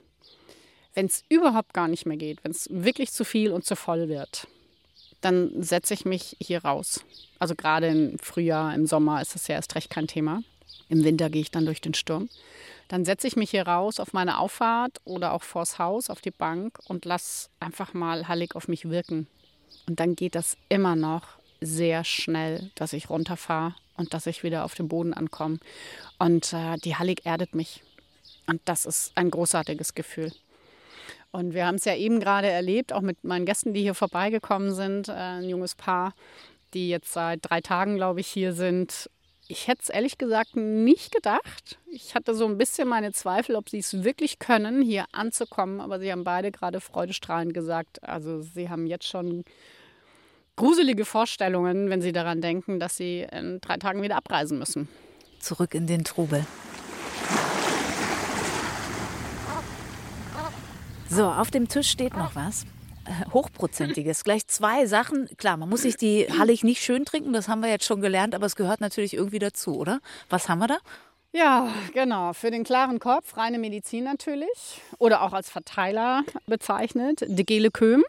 wenn 0.94 1.06
es 1.06 1.24
überhaupt 1.28 1.72
gar 1.74 1.88
nicht 1.88 2.06
mehr 2.06 2.16
geht, 2.16 2.44
wenn 2.44 2.52
es 2.52 2.68
wirklich 2.70 3.12
zu 3.12 3.24
viel 3.24 3.52
und 3.52 3.64
zu 3.64 3.76
voll 3.76 4.08
wird, 4.08 4.46
dann 5.20 5.62
setze 5.62 5.94
ich 5.94 6.04
mich 6.04 6.36
hier 6.40 6.64
raus. 6.64 7.04
Also 7.38 7.54
gerade 7.54 7.88
im 7.88 8.18
Frühjahr, 8.18 8.74
im 8.74 8.86
Sommer 8.86 9.22
ist 9.22 9.34
das 9.34 9.48
ja 9.48 9.54
erst 9.54 9.74
recht 9.74 9.90
kein 9.90 10.08
Thema. 10.08 10.42
Im 10.88 11.04
Winter 11.04 11.30
gehe 11.30 11.40
ich 11.40 11.50
dann 11.50 11.64
durch 11.64 11.80
den 11.80 11.94
Sturm. 11.94 12.28
Dann 12.88 13.04
setze 13.04 13.26
ich 13.26 13.36
mich 13.36 13.50
hier 13.50 13.66
raus 13.66 14.00
auf 14.00 14.12
meine 14.12 14.38
Auffahrt 14.38 15.00
oder 15.04 15.32
auch 15.32 15.42
vors 15.42 15.78
Haus 15.78 16.10
auf 16.10 16.20
die 16.20 16.30
Bank 16.30 16.78
und 16.86 17.04
lasse 17.04 17.48
einfach 17.60 17.94
mal 17.94 18.28
Hallig 18.28 18.54
auf 18.54 18.68
mich 18.68 18.90
wirken. 18.90 19.26
Und 19.86 20.00
dann 20.00 20.14
geht 20.16 20.34
das 20.34 20.56
immer 20.68 20.96
noch 20.96 21.22
sehr 21.60 22.04
schnell, 22.04 22.70
dass 22.74 22.92
ich 22.92 23.08
runterfahre 23.08 23.74
und 23.96 24.12
dass 24.12 24.26
ich 24.26 24.42
wieder 24.42 24.64
auf 24.64 24.74
dem 24.74 24.88
Boden 24.88 25.14
ankomme. 25.14 25.58
Und 26.18 26.52
äh, 26.52 26.76
die 26.78 26.96
Hallig 26.96 27.24
erdet 27.24 27.54
mich. 27.54 27.82
Und 28.46 28.60
das 28.64 28.84
ist 28.84 29.12
ein 29.14 29.30
großartiges 29.30 29.94
Gefühl. 29.94 30.32
Und 31.32 31.54
wir 31.54 31.66
haben 31.66 31.76
es 31.76 31.86
ja 31.86 31.96
eben 31.96 32.20
gerade 32.20 32.48
erlebt, 32.48 32.92
auch 32.92 33.00
mit 33.00 33.24
meinen 33.24 33.46
Gästen, 33.46 33.72
die 33.72 33.80
hier 33.80 33.94
vorbeigekommen 33.94 34.74
sind, 34.74 35.08
äh, 35.08 35.12
ein 35.12 35.48
junges 35.48 35.74
Paar, 35.74 36.14
die 36.74 36.90
jetzt 36.90 37.12
seit 37.12 37.40
drei 37.42 37.60
Tagen, 37.60 37.96
glaube 37.96 38.20
ich, 38.20 38.28
hier 38.28 38.52
sind. 38.52 39.10
Ich 39.48 39.66
hätte 39.66 39.82
es 39.82 39.88
ehrlich 39.88 40.18
gesagt 40.18 40.56
nicht 40.56 41.12
gedacht. 41.12 41.78
Ich 41.90 42.14
hatte 42.14 42.34
so 42.34 42.46
ein 42.46 42.58
bisschen 42.58 42.86
meine 42.86 43.12
Zweifel, 43.12 43.56
ob 43.56 43.68
sie 43.68 43.78
es 43.78 44.04
wirklich 44.04 44.38
können, 44.38 44.82
hier 44.82 45.06
anzukommen. 45.12 45.80
Aber 45.80 45.98
sie 45.98 46.12
haben 46.12 46.24
beide 46.24 46.52
gerade 46.52 46.80
freudestrahlend 46.80 47.52
gesagt, 47.52 48.02
also 48.04 48.40
sie 48.40 48.68
haben 48.68 48.86
jetzt 48.86 49.08
schon 49.08 49.44
gruselige 50.56 51.04
Vorstellungen, 51.04 51.90
wenn 51.90 52.02
sie 52.02 52.12
daran 52.12 52.40
denken, 52.40 52.78
dass 52.78 52.96
sie 52.96 53.26
in 53.32 53.60
drei 53.60 53.78
Tagen 53.78 54.02
wieder 54.02 54.16
abreisen 54.16 54.58
müssen. 54.58 54.88
Zurück 55.40 55.74
in 55.74 55.86
den 55.86 56.04
Trubel. 56.04 56.46
So, 61.14 61.26
auf 61.26 61.50
dem 61.50 61.68
Tisch 61.68 61.90
steht 61.90 62.16
noch 62.16 62.34
was. 62.34 62.64
Äh, 63.04 63.30
Hochprozentiges. 63.34 64.24
Gleich 64.24 64.46
zwei 64.46 64.86
Sachen. 64.86 65.28
Klar, 65.36 65.58
man 65.58 65.68
muss 65.68 65.82
sich 65.82 65.98
die 65.98 66.26
Hallig 66.38 66.64
nicht 66.64 66.82
schön 66.82 67.04
trinken, 67.04 67.34
das 67.34 67.48
haben 67.48 67.60
wir 67.60 67.68
jetzt 67.68 67.84
schon 67.84 68.00
gelernt, 68.00 68.34
aber 68.34 68.46
es 68.46 68.56
gehört 68.56 68.80
natürlich 68.80 69.12
irgendwie 69.12 69.38
dazu, 69.38 69.76
oder? 69.76 70.00
Was 70.30 70.48
haben 70.48 70.60
wir 70.60 70.68
da? 70.68 70.78
Ja, 71.32 71.68
genau. 71.92 72.32
Für 72.32 72.50
den 72.50 72.64
klaren 72.64 72.98
Kopf 72.98 73.36
reine 73.36 73.58
Medizin 73.58 74.04
natürlich. 74.04 74.80
Oder 74.96 75.20
auch 75.20 75.34
als 75.34 75.50
Verteiler 75.50 76.24
bezeichnet. 76.46 77.20
De 77.26 77.44
Gele 77.44 77.70
Köhm. 77.70 78.04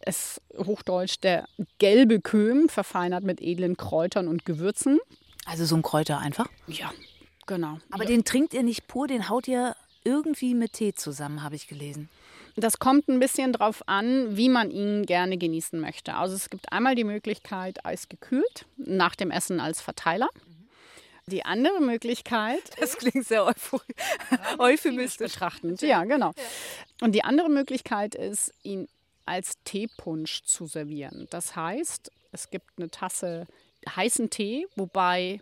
Es 0.00 0.40
Hochdeutsch 0.58 1.20
der 1.22 1.46
gelbe 1.78 2.20
Köhm, 2.20 2.68
verfeinert 2.68 3.22
mit 3.22 3.40
edlen 3.40 3.76
Kräutern 3.76 4.26
und 4.26 4.44
Gewürzen. 4.44 4.98
Also 5.46 5.64
so 5.66 5.76
ein 5.76 5.82
Kräuter 5.82 6.18
einfach? 6.18 6.48
Ja, 6.66 6.90
genau. 7.46 7.78
Aber 7.92 8.02
ja. 8.02 8.10
den 8.10 8.24
trinkt 8.24 8.54
ihr 8.54 8.64
nicht 8.64 8.88
pur, 8.88 9.06
den 9.06 9.28
haut 9.28 9.46
ihr 9.46 9.76
irgendwie 10.04 10.54
mit 10.54 10.74
Tee 10.74 10.94
zusammen, 10.94 11.42
habe 11.42 11.56
ich 11.56 11.68
gelesen. 11.68 12.08
Das 12.56 12.78
kommt 12.78 13.08
ein 13.08 13.18
bisschen 13.18 13.52
drauf 13.52 13.82
an, 13.86 14.36
wie 14.36 14.48
man 14.48 14.70
ihn 14.70 15.06
gerne 15.06 15.38
genießen 15.38 15.80
möchte. 15.80 16.14
Also 16.14 16.36
es 16.36 16.50
gibt 16.50 16.70
einmal 16.72 16.94
die 16.94 17.04
Möglichkeit, 17.04 17.84
eisgekühlt, 17.86 18.66
nach 18.76 19.14
dem 19.16 19.30
Essen 19.30 19.58
als 19.58 19.80
Verteiler. 19.80 20.28
Die 21.26 21.44
andere 21.44 21.80
Möglichkeit. 21.80 22.62
Das 22.78 22.96
klingt 22.98 23.26
sehr 23.26 23.46
euphemistisch 24.58 25.32
betrachtend. 25.32 25.80
Ja, 25.80 26.04
genau. 26.04 26.32
Und 27.00 27.12
die 27.12 27.24
andere 27.24 27.48
Möglichkeit 27.48 28.14
ist, 28.14 28.52
ihn 28.62 28.88
als 29.24 29.54
Teepunsch 29.64 30.42
zu 30.42 30.66
servieren. 30.66 31.28
Das 31.30 31.54
heißt, 31.56 32.10
es 32.32 32.50
gibt 32.50 32.66
eine 32.76 32.90
Tasse 32.90 33.46
heißen 33.88 34.30
Tee, 34.30 34.66
wobei 34.76 35.40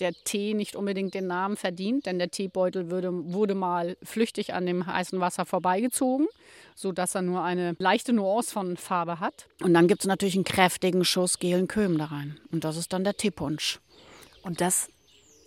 der 0.00 0.12
Tee 0.24 0.54
nicht 0.54 0.76
unbedingt 0.76 1.14
den 1.14 1.26
Namen 1.26 1.56
verdient, 1.56 2.06
denn 2.06 2.18
der 2.18 2.30
Teebeutel 2.30 2.90
würde, 2.90 3.10
wurde 3.12 3.54
mal 3.54 3.96
flüchtig 4.02 4.54
an 4.54 4.66
dem 4.66 4.86
heißen 4.86 5.20
Wasser 5.20 5.44
vorbeigezogen, 5.44 6.28
sodass 6.74 7.14
er 7.14 7.22
nur 7.22 7.42
eine 7.42 7.74
leichte 7.78 8.12
Nuance 8.12 8.52
von 8.52 8.76
Farbe 8.76 9.20
hat. 9.20 9.46
Und 9.62 9.74
dann 9.74 9.88
gibt 9.88 10.02
es 10.02 10.06
natürlich 10.06 10.34
einen 10.34 10.44
kräftigen 10.44 11.04
Schuss 11.04 11.38
gelen 11.38 11.68
Köhm 11.68 11.98
da 11.98 12.06
rein. 12.06 12.38
Und 12.52 12.64
das 12.64 12.76
ist 12.76 12.92
dann 12.92 13.04
der 13.04 13.14
Teepunsch. 13.14 13.80
Und 14.42 14.60
das 14.60 14.88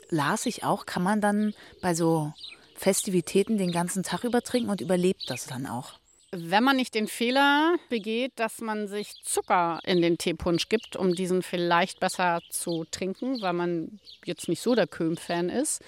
las 0.09 0.45
ich 0.45 0.63
auch, 0.63 0.85
kann 0.85 1.03
man 1.03 1.21
dann 1.21 1.53
bei 1.81 1.93
so 1.93 2.33
Festivitäten 2.75 3.57
den 3.57 3.71
ganzen 3.71 4.03
Tag 4.03 4.23
über 4.23 4.41
trinken 4.41 4.69
und 4.69 4.81
überlebt 4.81 5.29
das 5.29 5.45
dann 5.45 5.65
auch? 5.65 6.00
Wenn 6.31 6.63
man 6.63 6.77
nicht 6.77 6.95
den 6.95 7.07
Fehler 7.07 7.75
begeht, 7.89 8.31
dass 8.37 8.61
man 8.61 8.87
sich 8.87 9.13
Zucker 9.23 9.79
in 9.83 10.01
den 10.01 10.17
Teepunsch 10.17 10.69
gibt, 10.69 10.95
um 10.95 11.13
diesen 11.13 11.43
vielleicht 11.43 11.99
besser 11.99 12.39
zu 12.49 12.85
trinken, 12.89 13.41
weil 13.41 13.53
man 13.53 13.99
jetzt 14.23 14.47
nicht 14.47 14.61
so 14.61 14.73
der 14.73 14.87
Köhm-Fan 14.87 15.49
ist, 15.49 15.81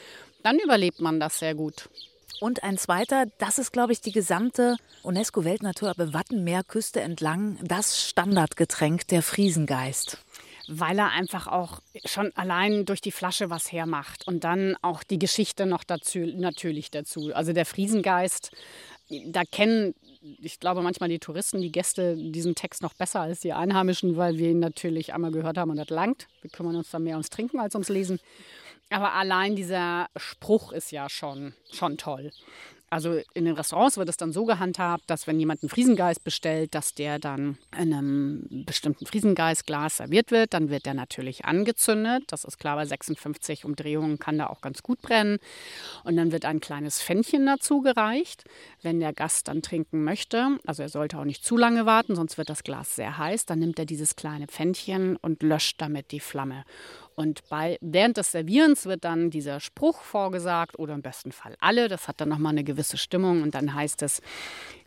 dann 0.43 0.59
überlebt 0.59 0.99
man 0.99 1.21
das 1.21 1.39
sehr 1.39 1.55
gut. 1.55 1.89
Und 2.41 2.63
ein 2.63 2.77
zweiter, 2.77 3.25
das 3.37 3.57
ist, 3.57 3.71
glaube 3.71 3.93
ich, 3.93 4.01
die 4.01 4.11
gesamte 4.11 4.75
UNESCO-Weltnaturerbe 5.03 6.13
Wattenmeerküste 6.13 6.99
entlang 6.99 7.57
das 7.63 8.01
Standardgetränk, 8.09 9.07
der 9.07 9.21
Friesengeist 9.21 10.17
weil 10.67 10.97
er 10.97 11.11
einfach 11.11 11.47
auch 11.47 11.81
schon 12.05 12.31
allein 12.35 12.85
durch 12.85 13.01
die 13.01 13.11
Flasche 13.11 13.49
was 13.49 13.71
hermacht 13.71 14.27
und 14.27 14.43
dann 14.43 14.77
auch 14.81 15.03
die 15.03 15.19
Geschichte 15.19 15.65
noch 15.65 15.83
dazu, 15.83 16.19
natürlich 16.19 16.89
dazu. 16.91 17.33
Also 17.33 17.53
der 17.53 17.65
Friesengeist, 17.65 18.51
da 19.09 19.43
kennen, 19.43 19.93
ich 20.39 20.59
glaube 20.59 20.81
manchmal 20.81 21.09
die 21.09 21.19
Touristen, 21.19 21.61
die 21.61 21.71
Gäste 21.71 22.15
diesen 22.15 22.55
Text 22.55 22.81
noch 22.81 22.93
besser 22.93 23.21
als 23.21 23.41
die 23.41 23.53
Einheimischen, 23.53 24.15
weil 24.15 24.37
wir 24.37 24.51
ihn 24.51 24.59
natürlich 24.59 25.13
einmal 25.13 25.31
gehört 25.31 25.57
haben 25.57 25.71
und 25.71 25.77
das 25.77 25.89
langt. 25.89 26.27
Wir 26.41 26.49
kümmern 26.49 26.75
uns 26.75 26.89
dann 26.91 27.03
mehr 27.03 27.15
ums 27.15 27.29
Trinken 27.29 27.59
als 27.59 27.75
ums 27.75 27.89
Lesen. 27.89 28.19
Aber 28.89 29.13
allein 29.13 29.55
dieser 29.55 30.07
Spruch 30.15 30.71
ist 30.71 30.91
ja 30.91 31.09
schon, 31.09 31.53
schon 31.71 31.97
toll. 31.97 32.31
Also 32.93 33.19
in 33.33 33.45
den 33.45 33.55
Restaurants 33.55 33.97
wird 33.97 34.07
es 34.07 34.17
dann 34.17 34.31
so 34.31 34.45
gehandhabt, 34.45 35.05
dass 35.07 35.25
wenn 35.25 35.39
jemand 35.39 35.63
einen 35.63 35.69
Friesengeist 35.71 36.23
bestellt, 36.23 36.75
dass 36.75 36.93
der 36.93 37.17
dann 37.17 37.57
in 37.75 37.91
einem 37.91 38.65
bestimmten 38.67 39.07
Friesengeistglas 39.07 39.97
serviert 39.97 40.29
wird. 40.29 40.53
Dann 40.53 40.69
wird 40.69 40.85
der 40.85 40.93
natürlich 40.93 41.43
angezündet. 41.45 42.25
Das 42.27 42.43
ist 42.43 42.59
klar, 42.59 42.75
bei 42.75 42.85
56 42.85 43.65
Umdrehungen 43.65 44.19
kann 44.19 44.37
der 44.37 44.51
auch 44.51 44.61
ganz 44.61 44.83
gut 44.83 45.01
brennen. 45.01 45.39
Und 46.03 46.17
dann 46.17 46.31
wird 46.31 46.45
ein 46.45 46.59
kleines 46.59 47.01
Fännchen 47.01 47.47
dazu 47.47 47.81
gereicht, 47.81 48.43
wenn 48.83 48.99
der 48.99 49.11
Gast 49.11 49.47
dann 49.47 49.63
trinken 49.63 50.03
möchte. 50.03 50.59
Also 50.67 50.83
er 50.83 50.89
sollte 50.89 51.17
auch 51.17 51.25
nicht 51.25 51.43
zu 51.43 51.57
lange 51.57 51.87
warten, 51.87 52.15
sonst 52.15 52.37
wird 52.37 52.51
das 52.51 52.63
Glas 52.63 52.95
sehr 52.95 53.17
heiß. 53.17 53.47
Dann 53.47 53.57
nimmt 53.57 53.79
er 53.79 53.85
dieses 53.85 54.15
kleine 54.15 54.45
Pfännchen 54.45 55.15
und 55.15 55.41
löscht 55.41 55.81
damit 55.81 56.11
die 56.11 56.19
Flamme. 56.19 56.63
Und 57.15 57.47
bei, 57.49 57.77
während 57.81 58.17
des 58.17 58.31
Servierens 58.31 58.85
wird 58.85 59.03
dann 59.03 59.29
dieser 59.29 59.59
Spruch 59.59 60.01
vorgesagt 60.01 60.79
oder 60.79 60.93
im 60.93 61.01
besten 61.01 61.31
Fall 61.31 61.55
alle. 61.59 61.87
Das 61.87 62.07
hat 62.07 62.21
dann 62.21 62.29
nochmal 62.29 62.51
eine 62.51 62.63
gewisse 62.63 62.97
Stimmung 62.97 63.43
und 63.43 63.55
dann 63.55 63.73
heißt 63.73 64.01
es, 64.01 64.21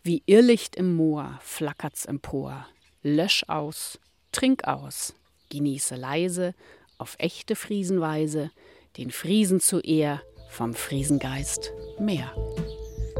wie 0.02 0.22
Irrlicht 0.26 0.76
im 0.76 0.94
Moor 0.94 1.38
flackert's 1.40 2.04
empor. 2.04 2.66
Lösch 3.02 3.44
aus, 3.48 3.98
trink 4.32 4.64
aus, 4.64 5.14
genieße 5.50 5.94
leise, 5.94 6.54
auf 6.98 7.14
echte 7.18 7.54
Friesenweise, 7.54 8.50
den 8.96 9.10
Friesen 9.10 9.60
zu 9.60 9.80
Ehr, 9.80 10.22
vom 10.48 10.74
Friesengeist 10.74 11.72
mehr. 11.98 12.32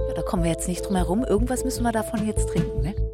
Ja, 0.08 0.14
da 0.14 0.22
kommen 0.22 0.44
wir 0.44 0.50
jetzt 0.50 0.68
nicht 0.68 0.86
drum 0.86 0.96
herum. 0.96 1.24
Irgendwas 1.24 1.64
müssen 1.64 1.82
wir 1.82 1.92
davon 1.92 2.26
jetzt 2.26 2.48
trinken, 2.48 2.80
ne? 2.82 3.05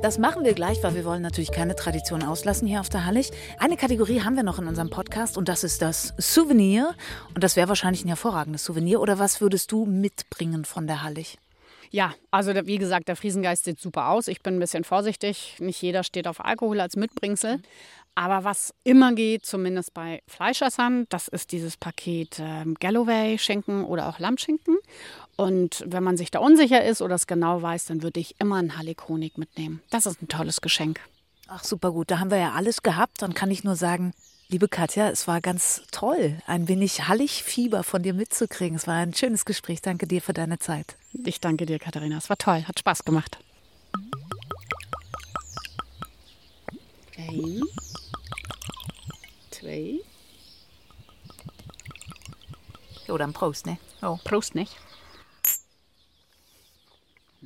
Das 0.00 0.16
machen 0.16 0.44
wir 0.44 0.54
gleich, 0.54 0.80
weil 0.84 0.94
wir 0.94 1.04
wollen 1.04 1.22
natürlich 1.22 1.50
keine 1.50 1.74
Tradition 1.74 2.22
auslassen 2.22 2.68
hier 2.68 2.78
auf 2.78 2.88
der 2.88 3.04
Hallig. 3.04 3.32
Eine 3.58 3.76
Kategorie 3.76 4.20
haben 4.20 4.36
wir 4.36 4.44
noch 4.44 4.60
in 4.60 4.68
unserem 4.68 4.90
Podcast 4.90 5.36
und 5.36 5.48
das 5.48 5.64
ist 5.64 5.82
das 5.82 6.14
Souvenir. 6.18 6.94
Und 7.34 7.42
das 7.42 7.56
wäre 7.56 7.68
wahrscheinlich 7.68 8.04
ein 8.04 8.08
hervorragendes 8.08 8.64
Souvenir. 8.64 9.00
Oder 9.00 9.18
was 9.18 9.40
würdest 9.40 9.72
du 9.72 9.86
mitbringen 9.86 10.64
von 10.64 10.86
der 10.86 11.02
Hallig? 11.02 11.36
Ja, 11.90 12.14
also 12.30 12.54
wie 12.54 12.78
gesagt, 12.78 13.08
der 13.08 13.16
Friesengeist 13.16 13.64
sieht 13.64 13.80
super 13.80 14.10
aus. 14.10 14.28
Ich 14.28 14.40
bin 14.40 14.56
ein 14.56 14.60
bisschen 14.60 14.84
vorsichtig. 14.84 15.56
Nicht 15.58 15.82
jeder 15.82 16.04
steht 16.04 16.28
auf 16.28 16.44
Alkohol 16.44 16.80
als 16.80 16.94
Mitbringsel. 16.94 17.60
Aber 18.14 18.44
was 18.44 18.74
immer 18.84 19.14
geht, 19.14 19.46
zumindest 19.46 19.94
bei 19.94 20.22
Fleischessern, 20.28 21.06
das 21.08 21.26
ist 21.26 21.50
dieses 21.50 21.76
Paket 21.76 22.38
äh, 22.38 22.64
Galloway-Schinken 22.78 23.84
oder 23.84 24.08
auch 24.08 24.18
Lammschinken. 24.18 24.78
Und 25.38 25.84
wenn 25.86 26.02
man 26.02 26.16
sich 26.16 26.32
da 26.32 26.40
unsicher 26.40 26.84
ist 26.84 27.00
oder 27.00 27.14
es 27.14 27.28
genau 27.28 27.62
weiß, 27.62 27.84
dann 27.84 28.02
würde 28.02 28.18
ich 28.18 28.34
immer 28.40 28.56
einen 28.56 28.76
Hallig-Honig 28.76 29.38
mitnehmen. 29.38 29.80
Das 29.88 30.04
ist 30.04 30.20
ein 30.20 30.26
tolles 30.26 30.60
Geschenk. 30.60 30.98
Ach, 31.46 31.62
super 31.62 31.92
gut. 31.92 32.10
Da 32.10 32.18
haben 32.18 32.32
wir 32.32 32.38
ja 32.38 32.54
alles 32.54 32.82
gehabt. 32.82 33.22
Dann 33.22 33.34
kann 33.34 33.48
ich 33.52 33.62
nur 33.62 33.76
sagen, 33.76 34.14
liebe 34.48 34.66
Katja, 34.66 35.08
es 35.10 35.28
war 35.28 35.40
ganz 35.40 35.82
toll, 35.92 36.42
ein 36.48 36.66
wenig 36.66 37.06
Hallig-Fieber 37.06 37.84
von 37.84 38.02
dir 38.02 38.14
mitzukriegen. 38.14 38.76
Es 38.76 38.88
war 38.88 38.96
ein 38.96 39.14
schönes 39.14 39.44
Gespräch. 39.44 39.80
Danke 39.80 40.08
dir 40.08 40.20
für 40.20 40.32
deine 40.32 40.58
Zeit. 40.58 40.96
Ich 41.12 41.40
danke 41.40 41.66
dir, 41.66 41.78
Katharina. 41.78 42.18
Es 42.18 42.28
war 42.28 42.36
toll. 42.36 42.64
Hat 42.66 42.80
Spaß 42.80 43.04
gemacht. 43.04 43.38
Ein, 47.16 47.62
zwei. 49.52 50.00
Jo, 53.06 53.16
dann 53.16 53.32
Prost, 53.32 53.66
ne? 53.66 53.78
Oh. 54.02 54.18
Prost, 54.24 54.56
nicht? 54.56 54.76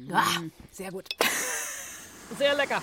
Ja, 0.08 0.24
sehr 0.70 0.90
gut. 0.90 1.08
Sehr 2.38 2.54
lecker. 2.54 2.82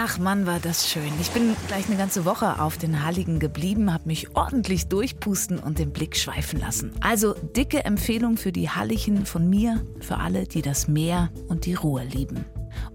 Ach 0.00 0.16
Mann, 0.18 0.46
war 0.46 0.60
das 0.60 0.88
schön. 0.88 1.10
Ich 1.20 1.32
bin 1.32 1.56
gleich 1.66 1.88
eine 1.88 1.96
ganze 1.96 2.24
Woche 2.24 2.60
auf 2.60 2.78
den 2.78 3.04
Halligen 3.04 3.40
geblieben, 3.40 3.92
habe 3.92 4.06
mich 4.06 4.36
ordentlich 4.36 4.86
durchpusten 4.86 5.58
und 5.58 5.80
den 5.80 5.92
Blick 5.92 6.16
schweifen 6.16 6.60
lassen. 6.60 6.92
Also 7.00 7.34
dicke 7.34 7.84
Empfehlung 7.84 8.36
für 8.36 8.52
die 8.52 8.70
Halligen 8.70 9.26
von 9.26 9.50
mir, 9.50 9.84
für 9.98 10.18
alle, 10.18 10.46
die 10.46 10.62
das 10.62 10.86
Meer 10.86 11.32
und 11.48 11.66
die 11.66 11.74
Ruhe 11.74 12.04
lieben. 12.04 12.44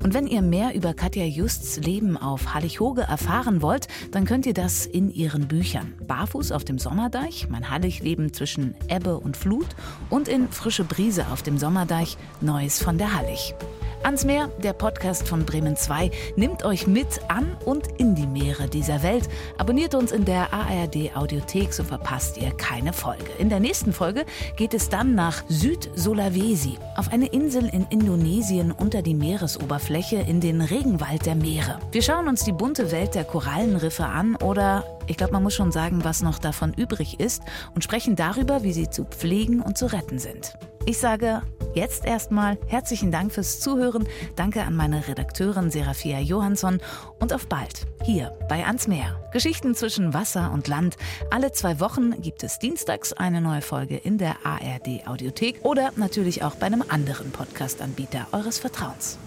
Und 0.03 0.13
wenn 0.13 0.27
ihr 0.27 0.41
mehr 0.41 0.75
über 0.75 0.93
Katja 0.93 1.23
Justs 1.23 1.77
Leben 1.77 2.17
auf 2.17 2.53
Hallig-Hoge 2.53 3.03
erfahren 3.03 3.61
wollt, 3.61 3.87
dann 4.11 4.25
könnt 4.25 4.45
ihr 4.45 4.53
das 4.53 4.85
in 4.85 5.09
ihren 5.09 5.47
Büchern. 5.47 5.93
Barfuß 6.05 6.51
auf 6.51 6.65
dem 6.65 6.77
Sommerdeich, 6.77 7.47
mein 7.49 7.69
Hallig-Leben 7.69 8.33
zwischen 8.33 8.75
Ebbe 8.89 9.17
und 9.17 9.37
Flut 9.37 9.67
und 10.09 10.27
in 10.27 10.49
Frische 10.49 10.83
Brise 10.83 11.27
auf 11.31 11.41
dem 11.41 11.57
Sommerdeich, 11.57 12.17
Neues 12.41 12.83
von 12.83 12.97
der 12.97 13.15
Hallig. 13.15 13.55
Ans 14.03 14.25
Meer, 14.25 14.49
der 14.61 14.73
Podcast 14.73 15.29
von 15.29 15.45
Bremen 15.45 15.77
2, 15.77 16.11
nimmt 16.35 16.65
euch 16.65 16.87
mit 16.87 17.21
an 17.29 17.55
und 17.63 17.87
in 17.99 18.15
die 18.15 18.27
Meere 18.27 18.67
dieser 18.67 19.01
Welt. 19.01 19.29
Abonniert 19.57 19.95
uns 19.95 20.11
in 20.11 20.25
der 20.25 20.51
ARD 20.51 21.15
Audiothek, 21.15 21.73
so 21.73 21.85
verpasst 21.85 22.37
ihr 22.37 22.51
keine 22.51 22.91
Folge. 22.91 23.31
In 23.39 23.47
der 23.47 23.61
nächsten 23.61 23.93
Folge 23.93 24.25
geht 24.57 24.73
es 24.73 24.89
dann 24.89 25.15
nach 25.15 25.45
Süd-Sulawesi, 25.47 26.77
auf 26.97 27.13
eine 27.13 27.27
Insel 27.27 27.69
in 27.69 27.87
Indonesien 27.91 28.73
unter 28.73 29.01
die 29.01 29.15
Meeresoberfläche 29.15 29.92
in 29.93 30.41
den 30.41 30.61
Regenwald 30.61 31.25
der 31.25 31.35
Meere. 31.35 31.79
Wir 31.91 32.01
schauen 32.01 32.27
uns 32.27 32.43
die 32.43 32.51
bunte 32.51 32.91
Welt 32.91 33.13
der 33.13 33.23
Korallenriffe 33.23 34.05
an 34.05 34.35
oder, 34.35 34.83
ich 35.05 35.17
glaube, 35.17 35.33
man 35.33 35.43
muss 35.43 35.53
schon 35.53 35.71
sagen, 35.71 36.03
was 36.03 36.23
noch 36.23 36.39
davon 36.39 36.73
übrig 36.73 37.19
ist 37.19 37.43
und 37.75 37.83
sprechen 37.83 38.15
darüber, 38.15 38.63
wie 38.63 38.73
sie 38.73 38.89
zu 38.89 39.05
pflegen 39.05 39.61
und 39.61 39.77
zu 39.77 39.85
retten 39.85 40.17
sind. 40.17 40.53
Ich 40.85 40.97
sage 40.97 41.43
Jetzt 41.73 42.05
erstmal 42.05 42.59
herzlichen 42.67 43.11
Dank 43.11 43.31
fürs 43.31 43.59
Zuhören. 43.59 44.07
Danke 44.35 44.61
an 44.61 44.75
meine 44.75 45.07
Redakteurin 45.07 45.71
Serafia 45.71 46.19
Johansson 46.19 46.79
und 47.19 47.33
auf 47.33 47.47
bald 47.47 47.87
hier 48.03 48.37
bei 48.47 48.63
Ans 48.65 48.87
Meer. 48.87 49.19
Geschichten 49.31 49.73
zwischen 49.73 50.13
Wasser 50.13 50.51
und 50.53 50.67
Land. 50.67 50.97
Alle 51.31 51.51
zwei 51.51 51.79
Wochen 51.79 52.21
gibt 52.21 52.43
es 52.43 52.59
dienstags 52.59 53.11
eine 53.11 53.41
neue 53.41 53.61
Folge 53.61 53.97
in 53.97 54.19
der 54.19 54.45
ARD 54.45 55.07
Audiothek 55.07 55.61
oder 55.63 55.91
natürlich 55.95 56.43
auch 56.43 56.55
bei 56.55 56.67
einem 56.67 56.83
anderen 56.87 57.31
Podcast-Anbieter 57.31 58.27
eures 58.31 58.59
Vertrauens. 58.59 59.17